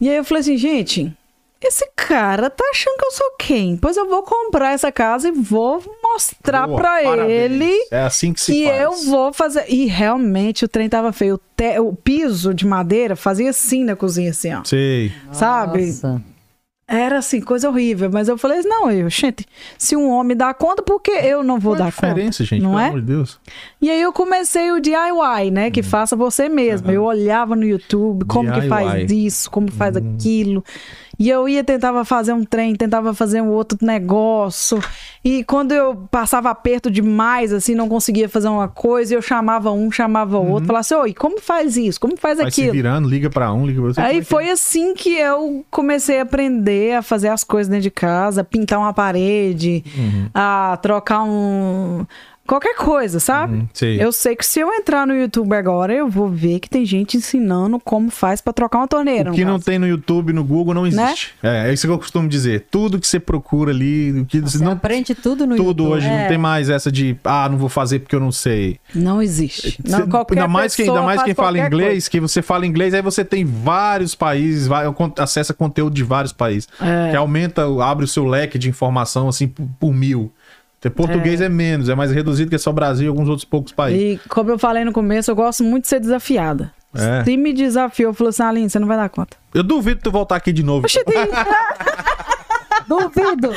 [0.00, 1.12] E aí eu falei assim, gente,
[1.62, 3.76] esse cara tá achando que eu sou quem?
[3.76, 7.30] Pois eu vou comprar essa casa e vou mostrar parabéns.
[7.30, 8.80] ele É assim que se que faz.
[8.82, 9.64] eu vou fazer.
[9.68, 11.36] E realmente o trem tava feio.
[11.36, 14.62] O, te- o piso de madeira fazia assim na cozinha, assim, ó.
[14.64, 15.12] Sei.
[15.32, 15.86] Sabe?
[15.86, 16.22] Nossa.
[16.88, 18.08] Era assim, coisa horrível.
[18.12, 19.44] Mas eu falei, não, eu, gente,
[19.76, 22.06] se um homem dá conta, por que eu não vou Qual dar conta?
[22.06, 22.62] diferença, gente?
[22.62, 22.86] Não pelo é?
[22.88, 23.40] amor de Deus.
[23.82, 25.70] E aí eu comecei o DIY, né?
[25.70, 26.88] Que faça você mesmo.
[26.90, 28.68] Eu olhava no YouTube como que DIY.
[28.68, 30.64] faz isso, como faz aquilo.
[31.18, 34.78] E eu ia, tentava fazer um trem, tentava fazer um outro negócio.
[35.24, 39.90] E quando eu passava aperto demais, assim, não conseguia fazer uma coisa, eu chamava um,
[39.90, 41.98] chamava outro, falava assim, oi, como faz isso?
[42.00, 42.44] Como faz Uhum.
[42.44, 42.72] Vai se aquilo?
[42.74, 44.02] virando, liga pra um, liga pra outro.
[44.02, 47.82] Aí é que foi assim que eu comecei a aprender a fazer as coisas dentro
[47.84, 50.28] de casa, pintar uma parede, Uhum.
[50.34, 52.04] a trocar um.
[52.46, 53.56] Qualquer coisa, sabe?
[53.56, 53.68] Uhum.
[53.98, 57.16] Eu sei que se eu entrar no YouTube agora, eu vou ver que tem gente
[57.16, 59.30] ensinando como faz pra trocar uma torneira.
[59.30, 59.64] O que não caso.
[59.64, 60.88] tem no YouTube, no Google, não Né?
[60.88, 61.34] existe.
[61.42, 62.66] É, é isso que eu costumo dizer.
[62.70, 65.96] Tudo que você procura ali, o que Você não aprende tudo no tudo YouTube.
[65.98, 68.78] hoje não tem mais essa de ah, não vou fazer porque eu não sei.
[68.94, 69.78] Não existe.
[69.86, 72.94] Não, Cê- qualquer ainda mais quem, ainda mais quem fala inglês, que você fala inglês,
[72.94, 74.84] aí você tem vários países, vai,
[75.18, 76.68] acessa conteúdo de vários países.
[76.80, 77.10] É.
[77.10, 80.32] Que aumenta, abre o seu leque de informação assim por, por mil.
[80.90, 81.48] Português é.
[81.48, 84.20] menos, é mais reduzido que é só Brasil e alguns outros poucos países.
[84.24, 86.72] E como eu falei no começo, eu gosto muito de ser desafiada.
[86.94, 87.24] É.
[87.24, 89.36] Se me desafiou, falou assim, Aline, você não vai dar conta.
[89.52, 90.86] Eu duvido tu voltar aqui de novo.
[90.86, 91.16] Oxe, tem...
[92.86, 93.52] Duvido!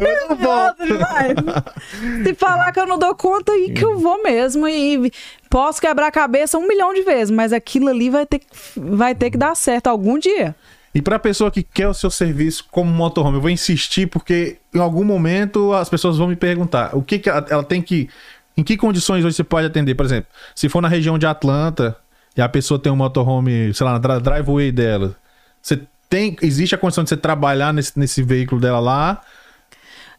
[0.00, 0.82] Eu não volto.
[2.24, 4.66] Se falar que eu não dou conta, aí que eu vou mesmo.
[4.66, 5.12] E
[5.48, 8.40] posso quebrar a cabeça um milhão de vezes, mas aquilo ali vai ter,
[8.76, 10.56] vai ter que dar certo algum dia.
[10.94, 14.80] E pra pessoa que quer o seu serviço como motorhome, eu vou insistir porque em
[14.80, 18.08] algum momento as pessoas vão me perguntar o que, que ela, ela tem que.
[18.56, 19.94] Em que condições hoje você pode atender?
[19.94, 21.96] Por exemplo, se for na região de Atlanta
[22.36, 25.16] e a pessoa tem um motorhome, sei lá, na dri- driveway dela,
[25.62, 26.36] você tem.
[26.42, 29.20] Existe a condição de você trabalhar nesse, nesse veículo dela lá?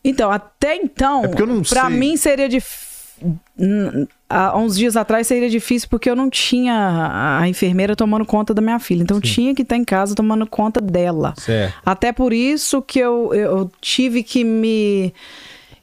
[0.03, 1.97] Então, até então, É porque eu não pra sei.
[1.97, 2.90] mim seria difícil.
[4.29, 8.61] Há uns dias atrás seria difícil porque eu não tinha a enfermeira tomando conta da
[8.61, 9.03] minha filha.
[9.03, 11.33] Então, eu tinha que estar em casa tomando conta dela.
[11.37, 11.75] Certo.
[11.85, 15.13] Até por isso que eu, eu tive que me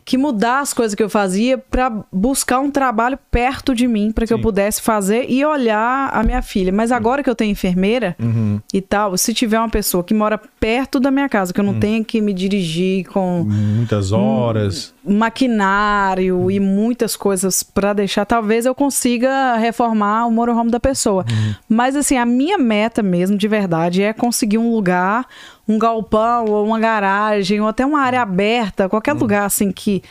[0.08, 4.26] que mudar as coisas que eu fazia para buscar um trabalho perto de mim para
[4.26, 4.42] que eu Sim.
[4.42, 6.72] pudesse fazer e olhar a minha filha.
[6.72, 8.58] Mas agora que eu tenho enfermeira Uhum.
[8.72, 11.78] e tal, se tiver uma pessoa que mora perto da minha casa, que eu não
[11.78, 14.94] tenha que me dirigir com Muitas horas.
[15.04, 21.24] maquinário e muitas coisas para deixar, talvez eu consiga reformar o motorhome da pessoa.
[21.68, 25.26] Mas assim, a minha meta mesmo, de verdade, é conseguir um lugar,
[25.68, 30.02] um galpão ou uma garagem ou até uma área aberta, qualquer lugar assim que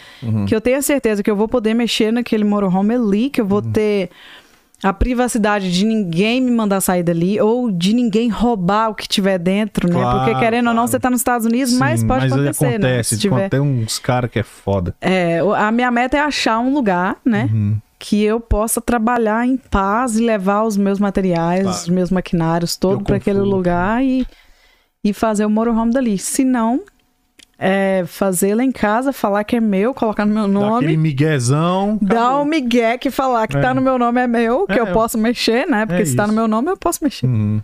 [0.45, 3.61] que eu tenha certeza que eu vou poder mexer naquele motorhome ali, que eu vou
[3.61, 4.09] ter
[4.83, 9.39] a privacidade de ninguém me mandar sair dali ou de ninguém roubar o que tiver
[9.39, 9.95] dentro, né?
[9.99, 10.91] Claro, Porque querendo ou não, claro.
[10.91, 12.75] você tá nos Estados Unidos, mas Sim, pode mas acontecer, né?
[12.75, 13.15] acontece.
[13.15, 13.49] Se tiver...
[13.49, 14.93] Tem uns caras que é foda.
[15.01, 17.49] É, a minha meta é achar um lugar, né?
[17.51, 17.77] Uhum.
[17.97, 21.77] Que eu possa trabalhar em paz e levar os meus materiais, Claro.
[21.77, 24.27] os meus maquinários todo para aquele lugar e,
[25.09, 26.17] e fazer o motorhome dali.
[26.17, 26.81] Se não,
[27.59, 30.85] é fazer lá em casa, falar que é meu, colocar no meu Dá nome.
[30.85, 31.97] aquele miguezão.
[32.01, 33.61] Dar o migué que falar que É.
[33.61, 35.85] tá no meu nome é meu, que É, eu posso mexer, né?
[35.85, 36.35] Porque é se tá no isso.
[36.39, 37.25] meu nome, eu posso mexer.
[37.25, 37.61] Uhum.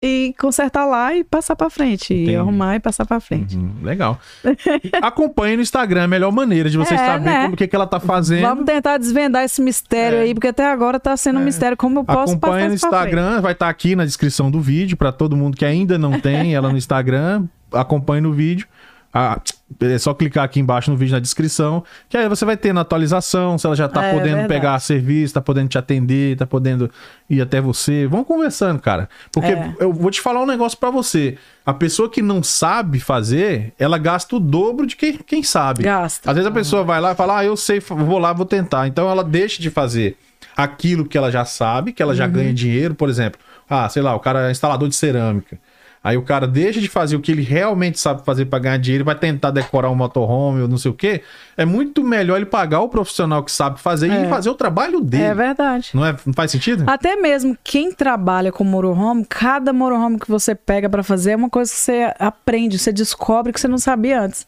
[0.00, 2.14] E consertar lá e passar pra frente.
[2.14, 2.30] Entendi.
[2.30, 3.56] E arrumar e passar pra frente.
[3.56, 4.20] Uhum, legal.
[5.02, 7.42] Acompanhe no Instagram, a melhor maneira de você É, saber né?
[7.44, 8.42] como que, que ela tá fazendo.
[8.42, 10.22] Vamos tentar desvendar esse mistério É.
[10.22, 11.76] aí, porque até agora tá sendo um mistério.
[11.76, 12.74] Como eu posso Acompanhe no?
[12.74, 16.54] Instagram, vai estar aqui na descrição do vídeo para todo mundo que ainda não tem
[16.54, 17.46] ela no Instagram.
[17.72, 18.68] Acompanhe no vídeo.
[19.12, 19.40] Ah,
[19.80, 22.82] é só clicar aqui embaixo no vídeo na descrição, que aí você vai ter na
[22.82, 24.48] atualização, se ela já tá É, podendo verdade.
[24.48, 26.90] pegar serviço, tá podendo te atender, tá podendo
[27.28, 28.06] ir até você.
[28.06, 29.08] Vamos conversando, cara.
[29.32, 29.74] Porque É.
[29.80, 31.38] eu vou te falar um negócio para você.
[31.64, 35.84] A pessoa que não sabe fazer, ela gasta o dobro de quem, quem sabe.
[35.84, 36.30] Gasta.
[36.30, 38.86] Às vezes a pessoa vai lá e fala, ah, eu sei, vou lá, vou tentar.
[38.88, 40.16] Então ela deixa de fazer
[40.56, 43.40] aquilo que ela já sabe, que ela já ganha dinheiro, por exemplo.
[43.70, 45.58] Ah, sei lá, o cara é instalador de cerâmica.
[46.02, 49.04] Aí o cara deixa de fazer o que ele realmente sabe fazer para ganhar dinheiro
[49.04, 51.22] vai tentar decorar um motorhome ou não sei o quê.
[51.56, 54.24] É muito melhor ele pagar o profissional que sabe fazer É.
[54.24, 55.24] e fazer o trabalho dele.
[55.24, 55.90] É verdade.
[55.92, 56.84] Não, é, não faz sentido?
[56.86, 61.50] Até mesmo quem trabalha com motorhome, cada motorhome que você pega pra fazer é uma
[61.50, 64.46] coisa que você aprende, você descobre que você não sabia antes.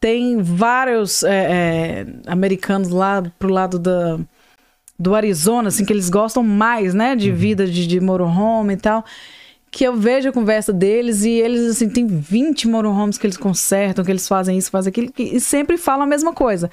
[0.00, 4.16] Tem vários é, é, americanos lá pro lado da,
[4.96, 9.04] do Arizona, assim, que eles gostam mais, né, de vida de, de motorhome e tal.
[9.70, 14.04] Que eu vejo a conversa deles e eles, assim, tem 20 motorhomes que eles consertam,
[14.04, 16.70] que eles fazem isso, fazem aquilo, e sempre falam a mesma coisa.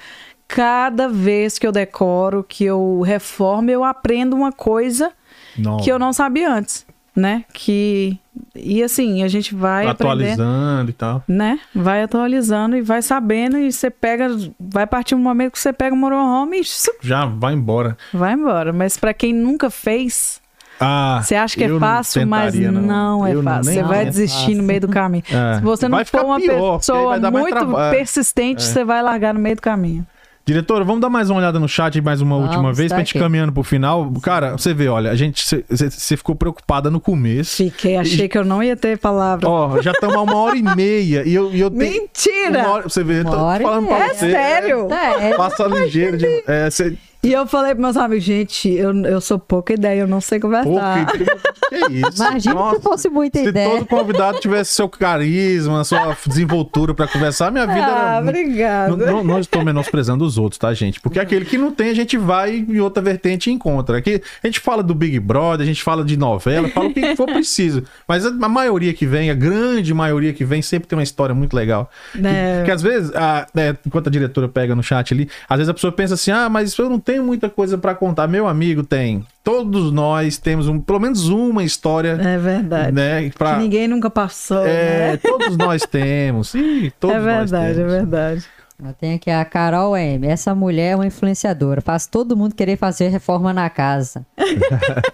[0.48, 5.12] Cada vez que eu decoro, que eu reformo, eu aprendo uma coisa
[5.58, 5.76] Não.
[5.78, 7.44] que eu não sabia antes, né?
[7.52, 8.18] Que
[8.54, 11.22] e assim, a gente vai atualizando e tal.
[11.26, 11.58] né?
[11.74, 14.28] Vai atualizando e vai sabendo e você pega,
[14.58, 16.62] vai partir um momento que você pega o motorhome e
[17.02, 17.96] Já vai embora.
[18.12, 18.72] vai embora.
[18.72, 20.40] Mas pra quem nunca fez,
[20.78, 23.72] Ah, você acha que é não fácil, mas tentaria, não, é Eu fácil.
[23.72, 25.24] Você vai desistir no meio do caminho.
[25.30, 25.56] É.
[25.56, 28.66] Se você não Vai for uma pior, pessoa muito persistente, É.
[28.66, 30.06] você vai largar no meio do caminho.
[30.48, 33.02] Diretora, vamos dar mais uma olhada no chat mais uma Vamos, última vez tá pra
[33.02, 33.18] gente aqui.
[33.18, 34.08] caminhando pro final.
[34.22, 35.44] Cara, você vê, olha, a gente.
[35.68, 37.56] Você ficou preocupada no começo.
[37.56, 39.48] Fiquei, achei que eu não ia ter palavra.
[39.48, 41.24] Ó, já estamos a uma hora e meia.
[41.26, 41.90] E eu, e eu tenho.
[42.02, 42.60] Mentira!
[42.60, 43.98] Uma hora, você vê, eu tô Uma hora e falando pra.
[43.98, 44.30] É você.
[44.30, 44.88] sério?
[44.92, 46.16] É, Passa ligeiro.
[46.16, 50.00] De, é, você, E eu falei pros meus amigos, gente, eu, eu sou pouca ideia,
[50.00, 51.06] eu não sei conversar.
[51.06, 51.18] que,
[51.76, 52.22] que isso?
[52.22, 53.68] Imagina Nossa, se fosse muita Se ideia.
[53.70, 58.20] todo convidado tivesse seu carisma, sua desenvoltura pra conversar, minha vida Ah, era.
[58.22, 58.96] obrigada.
[58.96, 61.00] Não, não, não estou menosprezando os outros, tá, gente?
[61.00, 63.98] Porque aquele que não tem, a gente vai em outra vertente e encontra.
[63.98, 67.16] Aqui a gente fala do Big Brother, a gente fala de novela, fala o que
[67.16, 67.82] for preciso.
[68.06, 71.34] Mas a, a maioria que vem, a grande maioria que vem, sempre tem uma história
[71.34, 71.90] muito legal.
[72.22, 72.58] É.
[72.60, 75.68] Que, que às vezes, a- é, enquanto a diretora pega no chat ali, às vezes
[75.68, 78.26] a pessoa pensa assim: ah, mas eu não tenho muita coisa pra contar.
[78.26, 79.24] Meu amigo tem.
[79.42, 82.92] Todos nós temos um, pelo menos uma história, É verdade.
[82.92, 83.30] né?
[83.30, 85.16] Pra, Que ninguém nunca passou, é, né?
[85.18, 86.52] todos nós temos.
[86.54, 87.92] Ih, todos É nós verdade, é temos.
[87.92, 88.44] verdade.
[88.84, 90.26] Eu tenho aqui a Carol M.
[90.26, 91.80] Essa mulher é uma influenciadora.
[91.80, 94.26] Faz todo mundo querer fazer reforma na casa.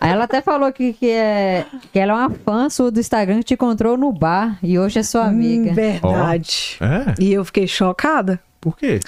[0.01, 3.39] Aí ela até falou que, que, é, que ela é uma fã sua do Instagram
[3.39, 5.71] que te encontrou no bar e hoje é sua amiga.
[5.71, 6.77] Hum, verdade.
[6.81, 7.15] É?
[7.23, 8.41] E eu fiquei chocada.
[8.61, 8.99] Por quê?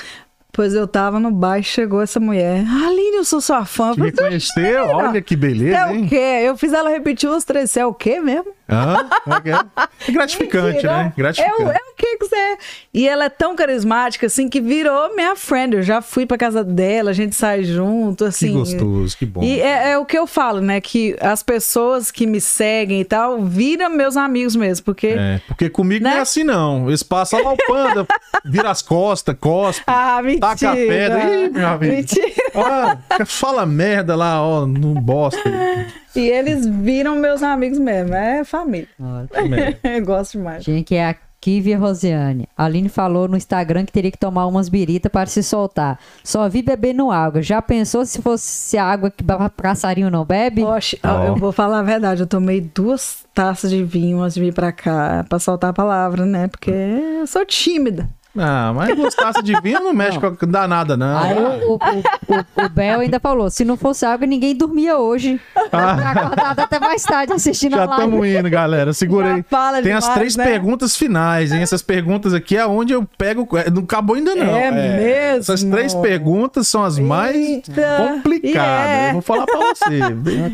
[0.55, 2.65] Pois eu tava no bar e chegou essa mulher.
[2.65, 3.93] Aline, eu sou sua fã.
[3.93, 4.87] Te reconheceu?
[4.87, 6.07] Olha que beleza, é o hein?
[6.07, 6.43] quê?
[6.45, 7.73] Eu fiz ela repetir os três.
[7.73, 8.53] Você é o quê mesmo?
[8.67, 10.93] Como é que gratificante, Mentira.
[10.93, 11.13] né?
[11.17, 11.63] Gratificante.
[11.63, 12.57] É, o- é o que que você é.
[12.95, 15.77] E ela é tão carismática, assim, que virou minha friend.
[15.77, 18.53] Eu já fui pra casa dela, a gente sai junto, Que assim.
[18.55, 19.43] gostoso, que bom.
[19.43, 20.81] E é, é o que eu falo, né?
[20.81, 25.09] Que as pessoas que me seguem e tal viram meus amigos mesmo, porque.
[25.09, 26.21] É, porque comigo não é Né?
[26.21, 26.89] assim, não.
[26.89, 28.07] Eles passam lá o panda,
[28.45, 30.41] vira as costas, cospe, Ah, mentira.
[30.41, 31.25] taca a pedra.
[31.25, 31.95] Ih, meu amigo.
[31.95, 32.33] Mentira.
[32.55, 35.43] Ah, fala merda lá, ó, no bosta.
[36.17, 38.15] E eles viram meus amigos mesmo.
[38.15, 38.89] É família.
[39.01, 39.79] Olha.
[39.83, 40.65] Eu gosto demais.
[40.65, 42.49] Tinha que é a Kivia Rosiane.
[42.57, 45.99] A Aline falou no Instagram que teria que tomar umas biritas para se soltar.
[46.23, 47.43] Só vi bebendo água.
[47.43, 49.23] Já pensou se fosse água que
[49.55, 50.63] passarinho não bebe?
[50.63, 51.25] Poxa, Ó.
[51.27, 52.23] eu vou falar a verdade.
[52.23, 56.25] Eu tomei duas taças de vinho antes de vir pra cá, pra soltar a palavra,
[56.25, 56.49] né?
[56.49, 58.09] Porque eu sou tímida.
[58.37, 61.17] Ah, mas gostasse de vinho não mexe com não dá nada, não.
[61.19, 65.41] Aí o, o, o, o, Bel ainda falou: se não fosse água, ninguém dormia hoje.
[65.71, 68.03] Tá acordado até mais tarde assistindo Já a live.
[68.05, 68.93] estamos indo, galera.
[68.93, 69.37] Segura aí.
[69.39, 70.45] Já fala Tem as demais, três né?
[70.45, 71.63] perguntas finais, hein?
[71.63, 73.47] Essas perguntas aqui é onde eu pego.
[73.57, 74.57] é, Não acabou ainda, não.
[74.57, 75.41] É mesmo?
[75.41, 78.53] Essas três perguntas são as mais Eita, complicadas.
[78.53, 79.09] e é.
[79.11, 80.11] Eu vou falar pra você.
[80.11, 80.51] Bem.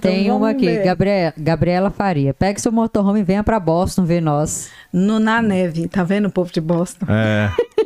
[0.00, 0.78] Tem Então uma aqui.
[0.78, 2.32] Gabriela, Gabriela Faria.
[2.32, 4.70] Pegue seu motorhome e venha pra Boston ver nós.
[4.90, 7.04] No, na neve, tá vendo o povo de Boston?
[7.08, 7.17] É.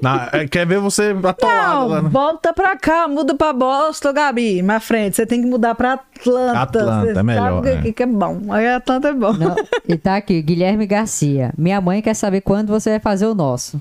[0.02, 2.09] Na- é, quer ver você atolado Não, lá, né?
[2.09, 4.62] volta pra cá, muda pra Boston, Gabi.
[4.62, 6.59] Mais frente, você tem que mudar pra Atlanta.
[6.60, 7.92] Atlanta, é melhor, Sabe o que, é.
[7.92, 8.40] que é bom.
[8.50, 9.32] Aí Atlanta é bom.
[9.32, 9.54] Não,
[9.88, 11.52] e tá aqui, Guilherme Garcia.
[11.56, 13.80] Minha mãe quer saber quando você vai fazer o nosso.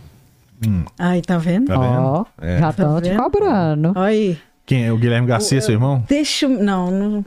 [0.99, 1.67] Aí, tá vendo?
[1.67, 1.99] Tá vendo?
[2.01, 2.59] Ó, É.
[2.59, 3.23] já estão Tá te vendo?
[3.23, 3.91] cobrando.
[3.95, 4.37] Olha aí.
[4.63, 4.91] Quem é?
[4.93, 6.03] O Guilherme Garcia, seu irmão?
[6.07, 6.49] Deixa eu...
[6.51, 7.25] Não, não...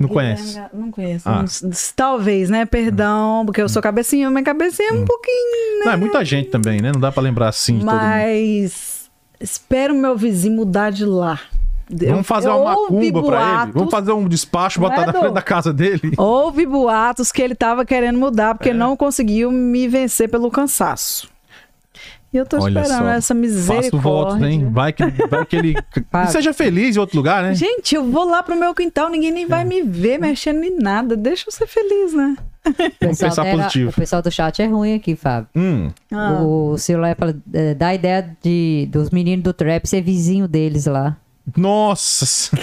[0.00, 0.58] Não conhece.
[0.72, 1.28] Não conheço.
[1.28, 1.42] Ah.
[1.62, 2.64] Não- Talvez, né?
[2.64, 5.84] Perdão, porque eu sou cabecinha, minha cabecinha é um pouquinho, né?
[5.84, 6.90] Não, é muita gente também, né?
[6.92, 7.84] Não dá pra lembrar assim de.
[7.84, 11.38] Mas espero meu vizinho mudar de lá.
[11.92, 13.72] Vamos fazer Eu- uma macumba pra ele.
[13.72, 16.12] Vamos fazer um despacho, botar é, na frente da casa dele.
[16.16, 18.54] Houve boatos que ele tava querendo mudar É.
[18.54, 21.28] porque não conseguiu me vencer pelo cansaço.
[22.32, 23.08] E eu tô Olha esperando só.
[23.10, 23.90] essa misericórdia.
[23.90, 24.68] Faço votos, hein?
[24.70, 25.74] Vai que, vai que ele
[26.30, 27.54] seja feliz em outro lugar, né?
[27.54, 29.48] Gente, eu vou lá pro meu quintal, ninguém nem É.
[29.48, 31.16] vai me ver mexendo em nada.
[31.16, 32.36] Deixa eu ser feliz, né?
[32.64, 32.90] O pessoal,
[33.30, 33.90] pensar dela- positivo.
[33.90, 35.48] o pessoal do chat é ruim aqui, Fábio.
[35.56, 35.90] Hum.
[36.12, 36.40] Ah.
[36.42, 40.86] O celular fala, é, dá a ideia de, dos meninos do trap ser vizinho deles
[40.86, 41.16] lá.
[41.56, 42.26] Nossa!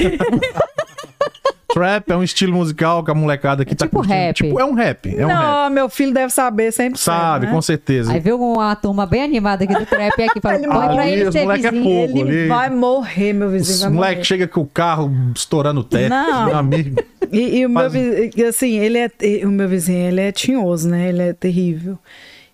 [1.73, 4.15] Trap é um estilo musical que a molecada aqui É tá tipo curtindo.
[4.17, 4.35] rap.
[4.35, 5.09] Tipo, é um rap.
[5.17, 5.37] É um rap.
[5.37, 6.97] não, meu filho deve saber sempre.
[6.99, 7.51] Sabe, né?
[7.51, 8.13] com certeza.
[8.13, 11.11] Aí veio uma turma bem animada aqui do trap aqui falando, Ele põe pra vai-
[11.13, 11.83] ele ser moleque é vizinho.
[12.07, 12.17] pouco.
[12.19, 12.47] Ele ali.
[12.47, 13.75] vai morrer, meu vizinho.
[13.75, 14.23] Os vai moleque morrer.
[14.25, 16.09] chega com o carro estourando o teto.
[16.09, 16.45] Não.
[16.45, 17.03] Meu amigo.
[17.31, 19.11] E, e o meu vizinho, assim, ele é,
[19.45, 21.09] o meu vizinho, ele é tinhoso, né?
[21.09, 21.97] Ele é terrível.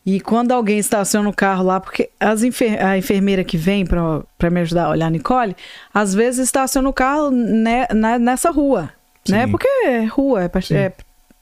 [0.06, 4.22] E quando alguém estaciona o carro lá, porque as enfer a enfermeira que vem pra,
[4.38, 5.56] pra me ajudar a olhar a Nicole,
[5.94, 8.90] às vezes estaciona o carro ne- na- nessa rua,
[9.30, 9.46] né?
[9.46, 9.52] Sim.
[9.52, 10.94] Porque é rua, é, é,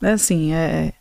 [0.04, 0.94] é assim, é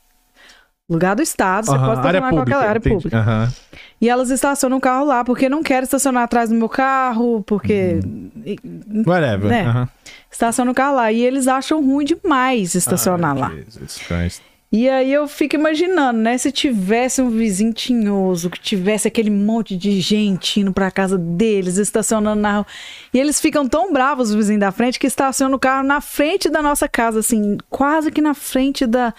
[0.89, 2.94] lugar do estado, você pode estacionar em qualquer área entendi.
[2.97, 3.52] pública.
[4.01, 8.01] E elas estacionam o carro lá, porque não querem estacionar atrás do meu carro, porque...
[8.44, 8.59] e-
[9.07, 9.48] Whatever.
[9.48, 9.62] Né?
[9.62, 9.89] aham.
[10.31, 11.12] Estaciona o carro lá.
[11.12, 13.48] E eles acham ruim demais estacionar Ai, lá.
[13.51, 14.43] Jesus Christ.
[14.72, 16.38] E aí eu fico imaginando, né?
[16.38, 21.76] Se tivesse um vizinho tinhoso, que tivesse aquele monte de gente indo pra casa deles,
[21.76, 22.66] estacionando na rua.
[23.12, 26.48] E eles ficam tão bravos, os vizinhos da frente, que estacionam o carro na frente
[26.48, 29.12] da nossa casa, assim, quase que na frente da,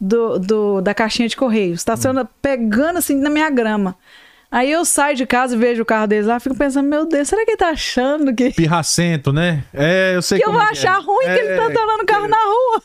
[0.00, 1.74] do, do- da caixinha de correio.
[1.74, 3.94] Estaciona pegando assim na minha grama.
[4.54, 7.26] Aí eu saio de casa e vejo o carro deles lá, fico pensando, meu Deus,
[7.26, 9.64] será que ele tá achando que, Pirracento, né?
[9.74, 11.02] É, eu sei que eu vou é achar é.
[11.04, 12.82] ruim que ele tá É, andando o carro na rua?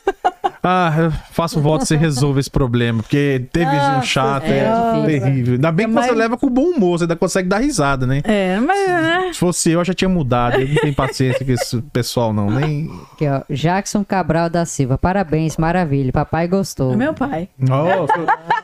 [0.62, 4.64] Ah, eu faço voto que você resolva esse problema, porque ter vizinho Nossa chato é,
[4.64, 5.06] Senhora.
[5.06, 5.54] terrível.
[5.54, 8.20] Ainda bem que Mas- você leva com bom humor, você ainda consegue dar risada, né?
[8.24, 9.30] É, mas né?
[9.32, 10.60] Se fosse eu, eu já tinha mudado.
[10.60, 12.50] Eu não tenho paciência com esse pessoal, não.
[12.50, 12.90] Nem.
[13.12, 13.42] Aqui, ó.
[13.48, 14.98] Jackson Cabral da Silva.
[14.98, 16.12] Parabéns, maravilha.
[16.12, 16.92] Papai gostou.
[16.92, 17.48] é meu pai.
[17.62, 18.06] Oh,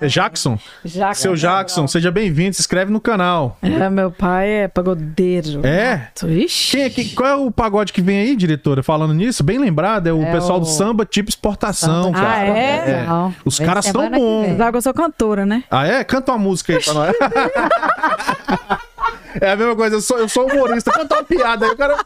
[0.01, 0.59] seu- Jackson?
[0.85, 2.55] Jackson Seu Jackson, seja bem-vindo.
[2.55, 3.57] Se inscreve no canal.
[3.63, 5.61] É, meu pai é pagodeiro.
[5.67, 6.09] É?
[6.27, 6.77] Ixi.
[6.77, 8.83] Quem é que, qual é o pagode que vem aí, diretora?
[8.83, 12.35] Falando nisso, bem lembrado, é o É pessoal o- do samba tipo exportação, Samba cara.
[12.35, 13.05] Ah, é?
[13.07, 14.47] Não, Os vem caras são bons.
[14.47, 14.57] vem.
[14.57, 15.65] Sabe que eu sou cantora, né?
[15.71, 16.03] Ah, é?
[16.05, 17.13] Canta uma música aí pra nós.
[19.41, 21.97] é a mesma coisa, eu sou, eu sou humorista, canta uma piada aí, o cara.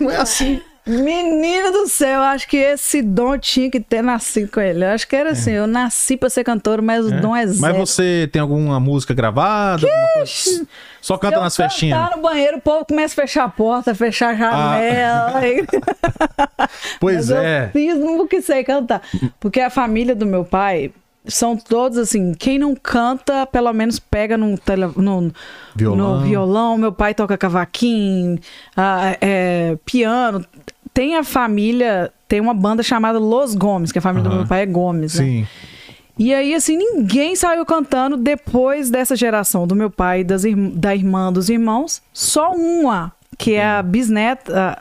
[0.00, 0.60] Não é assim.
[0.88, 4.82] Menino do céu, acho que esse dom tinha que ter nascido com ele.
[4.82, 7.60] Eu acho que era assim, eu nasci pra ser cantora, mas o dom é zero.
[7.60, 9.86] Mas você tem alguma música gravada?
[9.86, 10.66] alguma coisa?
[11.02, 11.98] Só canta nas festinhas.
[11.98, 15.40] cantar no banheiro, o povo começa a fechar a porta, fechar a janela.
[16.98, 17.66] Pois Mas é.
[17.66, 19.02] Eu cismo que sei cantar.
[19.38, 20.90] Porque a família do meu pai
[21.28, 25.32] são todos assim, quem não canta, pelo menos pega num tele, no,
[25.76, 26.20] Violão.
[26.20, 26.78] no violão.
[26.78, 28.38] Meu pai toca cavaquinho,
[28.76, 30.44] ah, é, piano.
[30.98, 34.38] Tem a família, tem uma banda chamada Los Gomes, que a família do Aham.
[34.38, 35.24] meu pai é Gomes, né?
[35.24, 35.46] Sim.
[36.18, 40.42] E aí, assim, ninguém saiu cantando depois dessa geração do meu pai, das
[40.74, 42.02] da irmã dos irmãos.
[42.12, 44.76] Só uma, que é a bisneta,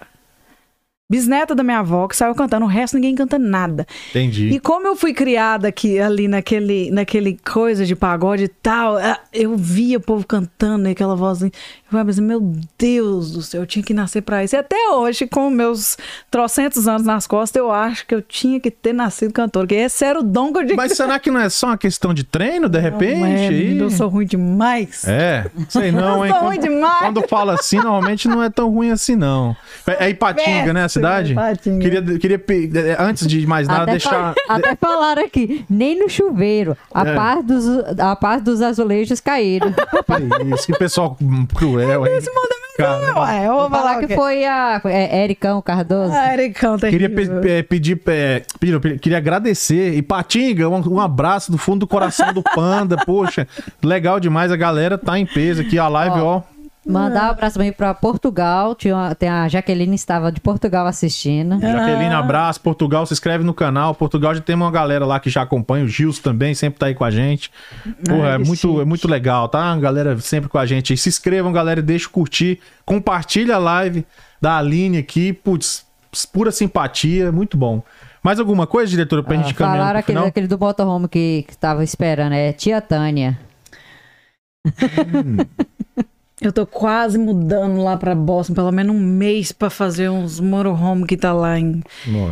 [1.09, 2.65] bisneta da minha avó, que saiu cantando.
[2.65, 3.87] O resto ninguém canta nada.
[4.09, 4.49] Entendi.
[4.49, 9.17] E como eu fui criada aqui, ali naquele, naquele coisa de pagode e tal, ah,
[9.31, 11.51] eu via o povo cantando e aquela vozinha.
[11.53, 12.41] Eu falei, mas meu
[12.77, 14.55] Deus do céu, eu tinha que nascer pra isso.
[14.55, 15.97] E até hoje, com meus
[16.29, 20.03] trocentos anos nas costas, eu acho que eu tinha que ter nascido cantor, porque esse
[20.03, 22.67] era o dom que eu Mas será que não é só uma questão de treino,
[22.67, 23.19] de repente?
[23.19, 25.07] Não é, menino, eu sou ruim demais.
[25.07, 26.31] É, sei não, hein?
[26.31, 26.99] Eu sou Quando, ruim demais.
[26.99, 29.55] quando fala assim, normalmente não é tão ruim assim, não.
[29.85, 31.35] É é Ipatinga, né, a cidade?
[31.79, 32.43] Queria, queria,
[32.91, 34.33] é, antes de mais nada, Até, deixar...
[34.49, 36.75] até falaram aqui, nem no chuveiro.
[36.93, 37.15] A, É.
[37.15, 37.65] parte dos,
[37.99, 39.71] a parte dos azulejos caíram.
[39.73, 41.17] Que isso, que pessoal
[41.55, 42.19] cruel, hein?
[42.77, 46.13] Cara, Ué, eu vou falar Falar que foi a é, Ericão Cardoso.
[46.13, 47.41] Ah, Ericão, Queria terrível.
[47.41, 48.43] pe- pe- pedir, é,
[49.01, 49.95] queria agradecer.
[49.95, 52.95] E Patinga, um, um abraço do fundo do coração do Panda.
[53.03, 53.47] Poxa,
[53.83, 54.51] legal demais.
[54.51, 55.79] A galera tá em peso aqui.
[55.79, 56.41] A live, ó.
[56.87, 58.73] Mandar um abraço também pra Portugal.
[58.73, 61.59] Tinha uma- tem a Jaqueline estava de Portugal assistindo.
[61.59, 62.61] Jaqueline, abraço.
[62.61, 63.93] Portugal, se inscreve no canal.
[63.93, 65.83] Portugal já tem uma galera lá que já acompanha.
[65.83, 67.51] O Gilson também sempre tá aí com a gente.
[68.05, 69.71] Porra, Ai, é muito, é muito legal, tá?
[69.73, 70.93] A galera sempre com a gente.
[70.93, 70.97] aí.
[70.97, 71.81] Se inscrevam, galera.
[71.81, 72.59] Deixa o curtir.
[72.85, 74.05] Compartilha a live
[74.41, 75.33] da Aline aqui.
[75.33, 75.85] Putz,
[76.31, 77.31] pura simpatia.
[77.31, 77.83] Muito bom.
[78.23, 80.27] Mais alguma coisa, diretora, pra Ah, gente caminhar falaram aquele, final?
[80.29, 82.33] aquele do motorhome que, que tava esperando.
[82.33, 83.37] É tia Tânia.
[86.39, 91.07] Eu tô quase mudando lá pra Boston, pelo menos um mês pra fazer uns motorhome
[91.07, 91.81] que tá lá em...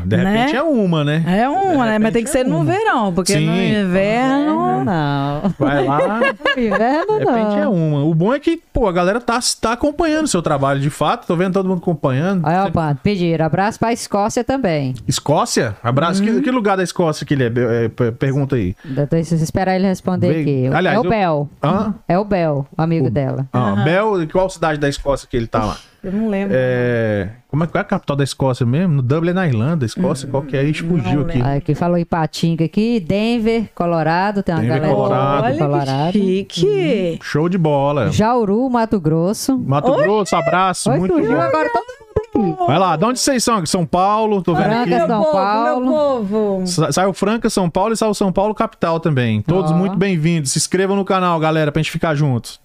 [0.05, 0.31] De Né?
[0.31, 1.23] repente é uma, né?
[1.27, 1.97] É uma, né?
[1.99, 3.47] Mas tem que ser no verão, porque Sim.
[3.47, 4.83] no inverno...
[4.85, 5.41] Não.
[5.57, 6.19] Vai lá,
[6.55, 7.73] Inverno de repente é não.
[7.73, 8.03] uma.
[8.03, 11.25] O bom é que, pô, a galera tá, tá acompanhando o seu trabalho de fato.
[11.25, 12.45] Tô vendo todo mundo acompanhando.
[12.45, 14.93] Olha, ó, Pando, pediram abraço pra Escócia também.
[15.07, 15.75] Escócia?
[15.83, 16.21] Abraço.
[16.23, 16.35] Uhum.
[16.35, 17.85] Que, que lugar da Escócia que ele é?
[17.85, 18.75] É, per- Pergunta aí.
[19.09, 20.67] Deixa eu esperar ele responder Vem- aqui.
[20.75, 21.49] Aliás, é o eu- Bel.
[21.63, 21.95] Hã?
[22.07, 23.47] É o Bel, o amigo dela.
[23.51, 23.94] Ah, Bel,
[24.31, 25.77] qual cidade da Escócia que ele tá lá?
[26.03, 26.55] Eu não lembro.
[26.55, 28.93] É, como é que é a capital da Escócia mesmo?
[28.95, 29.85] No Dublin, na Irlanda.
[29.85, 30.71] Escócia, qual que é?
[30.73, 31.41] Fugiu aqui.
[31.41, 35.43] Aí Aqui falou Ipatinga aqui, Denver, Colorado, tem uma Denver, galera Colorado.
[35.45, 36.11] Olha Colorado.
[36.11, 37.19] que chique.
[37.23, 38.11] Show de bola.
[38.11, 39.57] Jauru, Mato Grosso.
[39.57, 40.91] Mato Grosso, abraço.
[40.91, 41.41] Oi, muito bom.
[41.41, 42.65] agora todo mundo aqui.
[42.67, 43.65] Vai lá, de onde vocês são?
[43.65, 44.91] São Paulo, tô vendo aqui.
[44.91, 45.85] Franca, São povo, Paulo.
[45.85, 45.93] meu
[46.29, 46.67] povo.
[46.67, 49.41] Sa- Saiu Franca, São Paulo e saiu São Paulo capital também.
[49.41, 49.73] Todos Ó.
[49.73, 50.51] muito bem-vindos.
[50.51, 52.63] Se inscrevam no canal, galera, pra gente ficar juntos.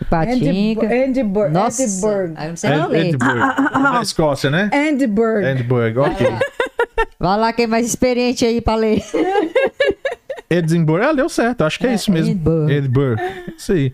[0.00, 0.94] Ipatinga.
[0.94, 1.52] Edinburgh.
[1.52, 3.06] Nossa, eu não sei nem ler.
[3.06, 3.38] Edinburgh.
[3.72, 4.70] Na Escócia, né?
[4.72, 5.44] Edinburgh.
[5.44, 6.26] Edinburgh, ok.
[7.18, 9.02] Vai lá, quem é mais experiente aí pra ler.
[10.50, 12.30] Edinburgh, ah, deu certo, acho que é, É, isso mesmo.
[12.32, 12.70] Edinburgh.
[12.70, 13.20] Edinburgh.
[13.56, 13.92] Isso aí.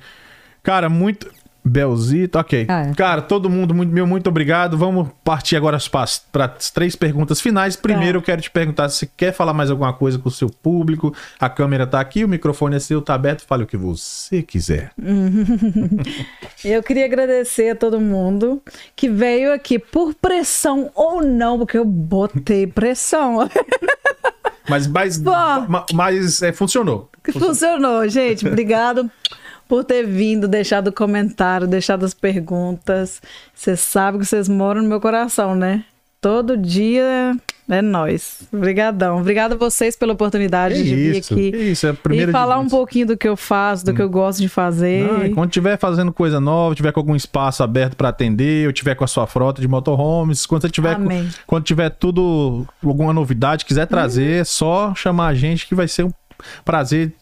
[0.62, 1.30] Cara, muito.
[1.64, 2.66] Belzito, ok.
[2.68, 2.94] Ah, é.
[2.94, 4.76] Cara, todo mundo, muito, meu muito obrigado.
[4.76, 5.78] Vamos partir agora
[6.32, 7.76] para as três perguntas finais.
[7.76, 11.14] Primeiro, eu quero te perguntar se quer falar mais alguma coisa com o seu público.
[11.38, 13.42] A câmera tá aqui, o microfone é seu, tá aberto.
[13.46, 14.90] Fale o que você quiser.
[16.64, 18.62] Eu queria agradecer a todo mundo
[18.94, 23.48] que veio aqui por pressão ou não, porque eu botei pressão.
[24.68, 25.20] Mas, mas,
[25.92, 27.10] mas é, funcionou.
[27.22, 28.46] Que funcionou, gente.
[28.46, 29.10] Obrigado
[29.72, 33.22] por ter vindo, deixado comentário, deixado as perguntas.
[33.54, 35.84] Você sabe que vocês moram no meu coração, né?
[36.20, 37.34] Todo dia
[37.70, 38.42] É nóis.
[38.52, 39.18] Obrigadão.
[39.20, 41.50] Obrigada a vocês pela oportunidade Que de vir isso, aqui.
[41.52, 43.94] que isso, é a primeira e de falar um pouquinho do que eu faço, do
[43.94, 45.06] que eu gosto de fazer.
[45.10, 48.72] Não, e quando tiver fazendo coisa nova, tiver com algum espaço aberto para atender, ou
[48.74, 51.08] tiver com a sua frota de motorhomes, quando você tiver com-
[51.46, 56.04] quando tiver tudo alguma novidade, quiser trazer, é só chamar a gente que vai ser
[56.04, 56.10] um
[56.64, 57.12] prazer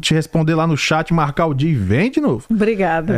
[0.00, 2.44] te responder lá no chat, marcar o dia e vem de novo.
[2.50, 3.12] Obrigada,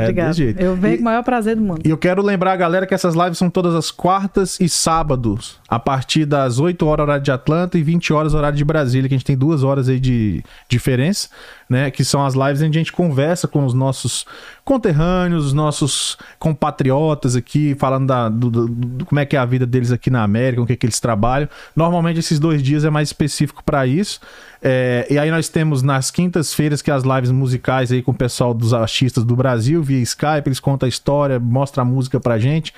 [0.61, 0.65] É.
[0.65, 1.81] Eu venho E- com o maior prazer do mundo.
[1.85, 5.59] E eu quero lembrar a galera que essas lives são todas as quartas e sábados,
[5.69, 9.15] a partir das 8 horas horário de Atlanta e 20 horas horário de Brasília, que
[9.15, 11.29] a gente tem duas horas aí de diferença,
[11.71, 11.91] né?
[11.91, 14.27] Que são as lives onde a gente conversa com os nossos
[14.65, 19.45] conterrâneos, os nossos compatriotas aqui, falando da, do, do- do- como é que é a
[19.45, 21.49] vida deles aqui na América, o que, que eles trabalham.
[21.75, 24.21] Normalmente esses dois dias é mais específico para isso.
[24.63, 28.53] É, e aí nós temos nas quintas-feiras que as lives musicais aí com o pessoal
[28.53, 32.75] dos artistas do Brasil via Skype, eles contam a história, mostram a música pra gente.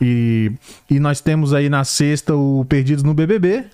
[0.00, 0.50] E,
[0.90, 3.64] e nós temos aí na sexta o Perdidos no BBB,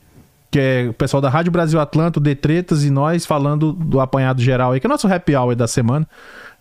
[0.50, 4.40] que é o pessoal da Rádio Brasil Atlanta, o Detretas e nós falando do apanhado
[4.40, 6.08] geral aí, que é o nosso happy hour da semana.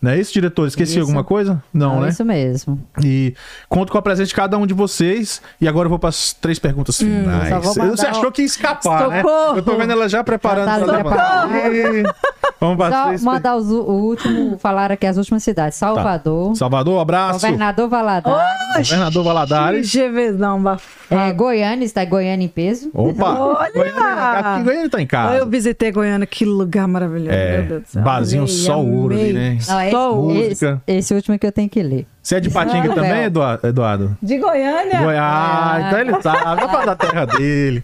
[0.00, 0.68] Não é isso, diretor?
[0.68, 1.00] Esqueci Isso.
[1.00, 1.60] alguma coisa?
[1.74, 2.10] Não, né?
[2.10, 2.80] Isso mesmo.
[3.02, 3.34] E
[3.68, 5.42] conto com a presença de cada um de vocês.
[5.60, 7.48] E agora eu vou para as três perguntas finais.
[7.48, 9.22] só vou mandar Você achou que ia escapar, né?
[9.22, 9.56] Socorro!
[9.56, 10.66] Eu tô vendo ela já preparando.
[10.66, 11.48] Já tá levar.
[12.60, 15.78] Vamos para três mandar os, o último, falar aqui as últimas cidades.
[15.78, 17.40] Salvador, Salvador, abraço.
[17.40, 19.92] Governador Valadares, Governador Valadares.
[19.92, 21.20] GVzão, bafado.
[21.22, 22.90] é, Goiânia, está Goiânia em peso.
[22.92, 23.38] Opa!
[23.38, 23.70] Olha!
[23.72, 25.44] Goiânia, aqui Goiânia tá em Eu casa.
[25.46, 27.30] visitei Goiânia, que lugar maravilhoso.
[27.30, 28.02] É, meu Deus do céu.
[28.02, 29.32] barzinho Amei, só ouro ali, amei.
[29.32, 29.58] né?
[29.68, 30.82] Não, esse, Só música.
[30.86, 32.06] esse, esse último que eu tenho que ler.
[32.22, 33.24] Você é de Patinga Ah, também.
[33.24, 34.16] Eduardo?
[34.22, 35.00] De Goiânia?
[35.00, 36.44] Goiás, então ele sabe.
[36.60, 37.82] Dá pra da terra dele.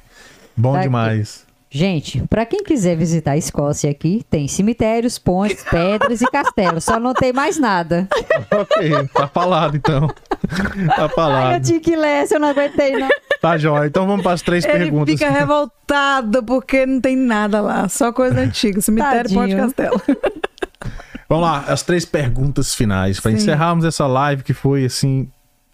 [0.56, 0.84] Bom Daqui.
[0.84, 1.44] demais.
[1.70, 6.84] Gente, pra quem quiser visitar a Escócia aqui, tem cemitérios, pontes, pedras e castelos.
[6.84, 8.06] Só não tem mais nada.
[8.48, 10.06] ok, tá falado então.
[10.06, 10.14] Tá
[10.98, 11.64] Ai, eu falado.
[11.64, 13.08] tinha que ler, essa eu não aguentei, não.
[13.40, 13.88] Tá jóia.
[13.88, 15.14] Então vamos para as três Ele perguntas.
[15.14, 17.88] fica revoltado porque não tem nada lá.
[17.88, 18.80] Só coisa antiga.
[18.80, 19.40] Cemitério, Tadinho.
[19.40, 20.00] Ponte Castelo.
[21.28, 25.28] Vamos lá, as três perguntas finais para encerrarmos essa live que foi assim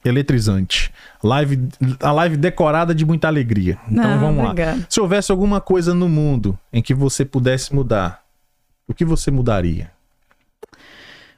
[0.04, 0.92] eletrizante.
[1.22, 1.68] Live,
[2.02, 3.78] a live decorada de muita alegria.
[3.90, 4.50] Então Não, vamos lá.
[4.50, 4.86] obrigada.
[4.88, 8.22] Se houvesse alguma coisa no mundo em que você pudesse mudar,
[8.88, 9.90] o que você mudaria?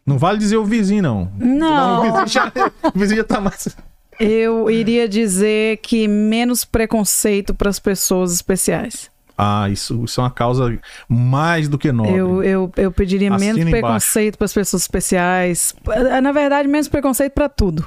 [0.05, 1.33] Não vale dizer o vizinho, não.
[1.39, 2.01] Não.
[2.01, 2.53] o vizinho já,
[2.95, 3.77] o vizinho já tá mais.
[4.19, 9.11] Eu iria dizer que menos preconceito para as pessoas especiais.
[9.45, 10.79] Ah, isso, isso é uma causa
[11.09, 12.15] mais do que nobre.
[12.15, 13.83] Eu, eu, eu pediria Assina menos embaixo.
[13.83, 15.75] preconceito para as pessoas especiais.
[15.89, 17.87] Eh, Na verdade, menos preconceito para tudo.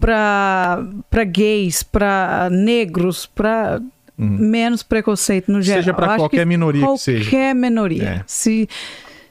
[0.00, 3.82] Para para gays, para negros, para
[4.16, 5.80] menos preconceito no geral.
[5.80, 5.84] Uhum.
[5.84, 7.24] Seja acho qualquer minoria que seja.
[7.24, 8.02] Qualquer minoria.
[8.04, 8.24] É.
[8.26, 8.66] Se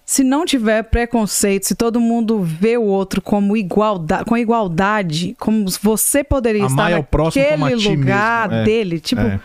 [0.05, 5.65] se não tiver preconceito, se todo mundo vê o outro como igualdade, com igualdade, como
[5.81, 8.63] você poderia Amar estar naquele lugar é.
[8.65, 9.39] dele, tipo, É.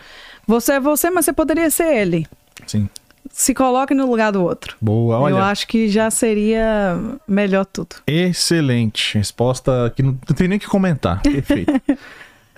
[0.47, 2.25] você é você, mas você poderia ser ele.
[2.65, 2.89] Sim.
[3.29, 4.75] Se coloque no lugar do outro.
[4.81, 5.33] Boa, olha.
[5.33, 6.97] Eu acho que já seria
[7.27, 7.97] melhor tudo.
[8.07, 9.17] Excelente.
[9.17, 11.21] Resposta que não, não tem nem o que comentar.
[11.21, 11.71] Perfeito.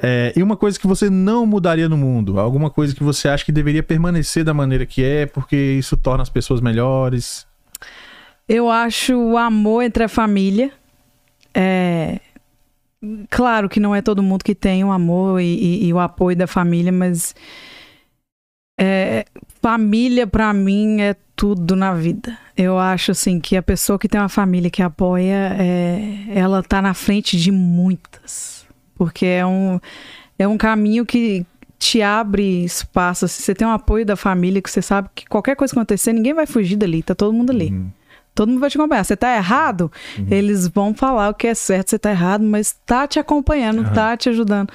[0.01, 2.39] É, e uma coisa que você não mudaria no mundo?
[2.39, 6.23] Alguma coisa que você acha que deveria permanecer da maneira que é, porque isso torna
[6.23, 7.45] as pessoas melhores?
[8.47, 10.71] Eu acho o amor entre a família.
[11.53, 12.21] É...
[13.29, 16.37] Claro que não é todo mundo que tem o amor e, e- e o apoio
[16.37, 17.35] da família, mas
[18.79, 19.25] é,
[19.61, 22.37] família pra mim é tudo na vida.
[22.55, 26.81] Eu acho assim que a pessoa que tem uma família que apoia, é, ela tá
[26.81, 28.65] na frente de muitas,
[28.95, 29.79] porque é um
[30.37, 31.45] é um caminho que
[31.77, 33.27] te abre espaço.
[33.27, 36.13] Se você tem um apoio da família, que você sabe que qualquer coisa que acontecer,
[36.13, 37.73] ninguém vai fugir dali, tá todo mundo ali.
[38.33, 39.03] Todo mundo vai te acompanhar.
[39.03, 39.91] Você tá errado,
[40.31, 44.15] eles vão falar o que é certo, você tá errado, mas tá te acompanhando, tá
[44.15, 44.71] te ajudando.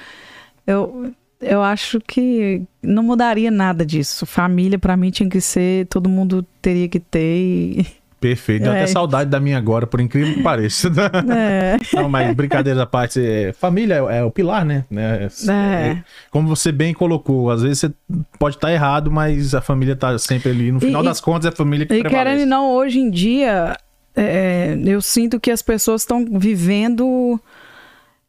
[0.67, 1.11] Eu,
[1.45, 4.25] eu acho que não mudaria nada disso.
[4.25, 7.19] Família, pra mim, tinha que ser, todo mundo teria que ter.
[7.37, 7.85] E...
[8.19, 8.63] Perfeito.
[8.63, 8.77] Deu É.
[8.81, 10.89] até saudade da minha agora, por incrível que pareça.
[11.31, 11.77] É.
[11.95, 14.83] Não, mas brincadeiras à parte, é, família é, é o pilar, né?
[14.89, 15.27] né?
[15.47, 15.97] É.
[16.31, 17.91] Como você bem colocou, às vezes você
[18.39, 20.71] pode estar errado, mas a família tá sempre ali.
[20.71, 22.23] No final e- das contas, é a família que E prevalece.
[22.29, 23.77] querendo ou não, hoje em dia,
[24.15, 27.39] é, eu sinto que as pessoas estão vivendo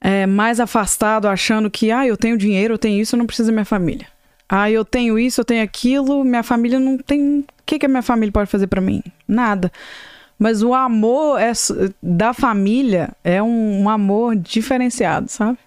[0.01, 3.49] é, mais afastado, achando que, ah, eu tenho dinheiro, eu tenho isso, eu não preciso
[3.49, 4.07] da minha família.
[4.49, 7.41] Ah, eu tenho isso, eu tenho aquilo, minha família não tem.
[7.41, 9.03] O que, que a minha família pode fazer pra mim?
[9.27, 9.73] Nada.
[10.39, 11.51] Mas o amor é
[12.03, 15.59] da família é um, um amor diferenciado, sabe?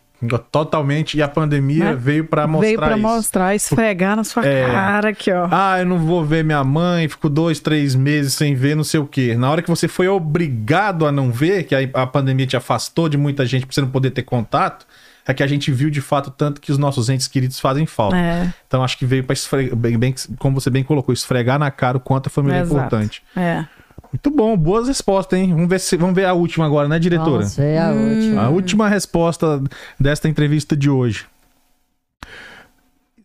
[0.51, 1.17] Totalmente.
[1.17, 1.95] E a pandemia Né?
[1.95, 2.99] veio pra mostrar Veio pra isso.
[2.99, 4.65] mostrar, esfregar na sua É.
[4.65, 5.47] cara aqui, ó.
[5.51, 8.99] Ah, eu não vou ver minha mãe, fico dois, três meses sem ver, não sei
[8.99, 9.35] o quê.
[9.35, 13.07] Na hora que você foi obrigado a não ver, que a, a pandemia te afastou
[13.09, 14.85] de muita gente pra você não poder ter contato,
[15.27, 18.17] é que a gente viu de fato tanto que os nossos entes queridos fazem falta.
[18.17, 21.69] É, Então acho que veio para esfregar, bem, bem- como você bem colocou, esfregar na
[21.69, 22.75] cara o quanto a família é Exato.
[22.75, 23.21] importante.
[23.35, 23.65] é.
[24.11, 25.53] Muito bom, boas respostas, hein?
[25.53, 27.43] Vamos ver, se, vamos ver a última agora, né, diretora?
[27.43, 28.09] Vamos ver a Hum.
[28.15, 28.41] última.
[28.41, 29.61] A última resposta
[29.99, 31.25] desta entrevista de hoje.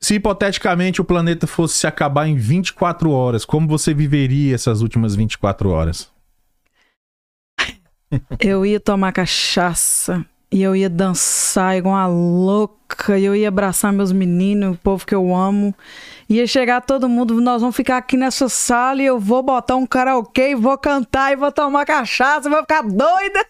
[0.00, 5.14] Se hipoteticamente o planeta fosse se acabar em 24 horas, como você viveria essas últimas
[5.14, 6.12] 24 horas?
[8.38, 10.24] Eu ia tomar cachaça
[10.54, 13.18] e eu ia dançar igual uma louca.
[13.18, 15.74] E eu ia abraçar meus meninos, o povo que eu amo.
[16.30, 19.84] Ia chegar todo mundo, nós vamos ficar aqui nessa sala e eu vou botar um
[19.84, 23.44] karaokê vou cantar e vou tomar cachaça, vou ficar doida.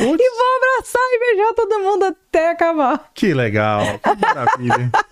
[0.00, 3.10] E vou abraçar e beijar todo mundo até acabar.
[3.14, 4.90] Que legal, que maravilha.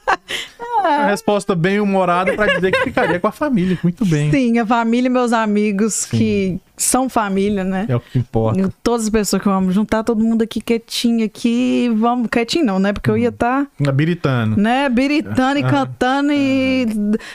[0.80, 3.78] Uma resposta bem humorada para dizer que ficaria com a família.
[3.82, 4.30] Muito bem.
[4.30, 7.84] Sim, a família e meus amigos que são família, né?
[7.88, 8.60] É o que importa.
[8.60, 12.64] E Todas as pessoas que eu amo, juntar todo mundo aqui quietinho aqui, vamos, quietinho
[12.64, 12.92] não, né?
[12.94, 14.58] Porque eu ia estar Habilitando.
[14.58, 14.88] né?
[14.88, 16.86] Biritando e Ah, cantando e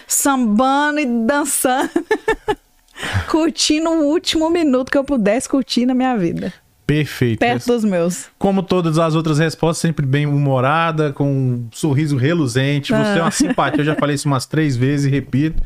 [0.07, 1.91] sambando e dançando.
[3.29, 6.51] Curtindo o último minuto que eu pudesse curtir na minha vida.
[6.85, 7.39] Perfeito.
[7.39, 8.27] Perto dos meus.
[8.37, 12.91] Como todas as outras respostas, sempre bem humorada, com um sorriso reluzente.
[12.91, 13.81] Você é uma simpatia.
[13.81, 15.61] Eu já falei isso umas três vezes e repito.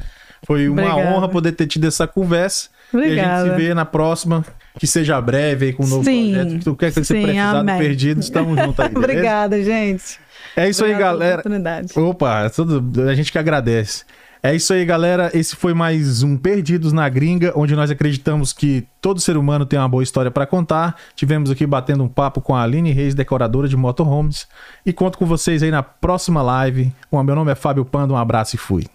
[0.46, 1.16] Foi uma Obrigada.
[1.16, 2.70] honra poder ter tido essa conversa.
[2.94, 3.50] E a gente Obrigada.
[3.50, 4.46] se vê na próxima,
[4.80, 6.34] que seja breve aí com um novo Sim.
[6.34, 6.72] projeto.
[6.72, 7.78] O que é que você Sim, precisar do amém.
[7.78, 8.92] Perdido, estamos juntos aí.
[8.96, 10.20] Obrigada, gente.
[10.56, 11.88] É isso aí, Obrigada pela galera.
[11.96, 14.06] Opa, é tudo, a gente que agradece.
[14.42, 15.30] É isso aí, galera.
[15.34, 19.78] Esse foi mais um Perdidos na Gringa, onde nós acreditamos que todo ser humano tem
[19.78, 20.96] uma boa história para contar.
[21.14, 24.48] Tivemos aqui batendo um papo com a Aline Reis, decoradora de motorhomes.
[24.86, 26.90] E conto com vocês aí na próxima live.
[27.12, 28.86] Bom, meu nome é Fábio Pando, um abraço e fui.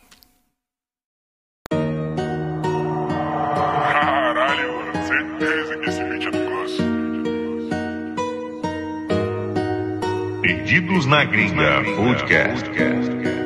[3.92, 6.82] Caralho, mano, certeza que esse vídeo é do gosto.
[10.40, 13.43] Perdidos na Gringa Podcast.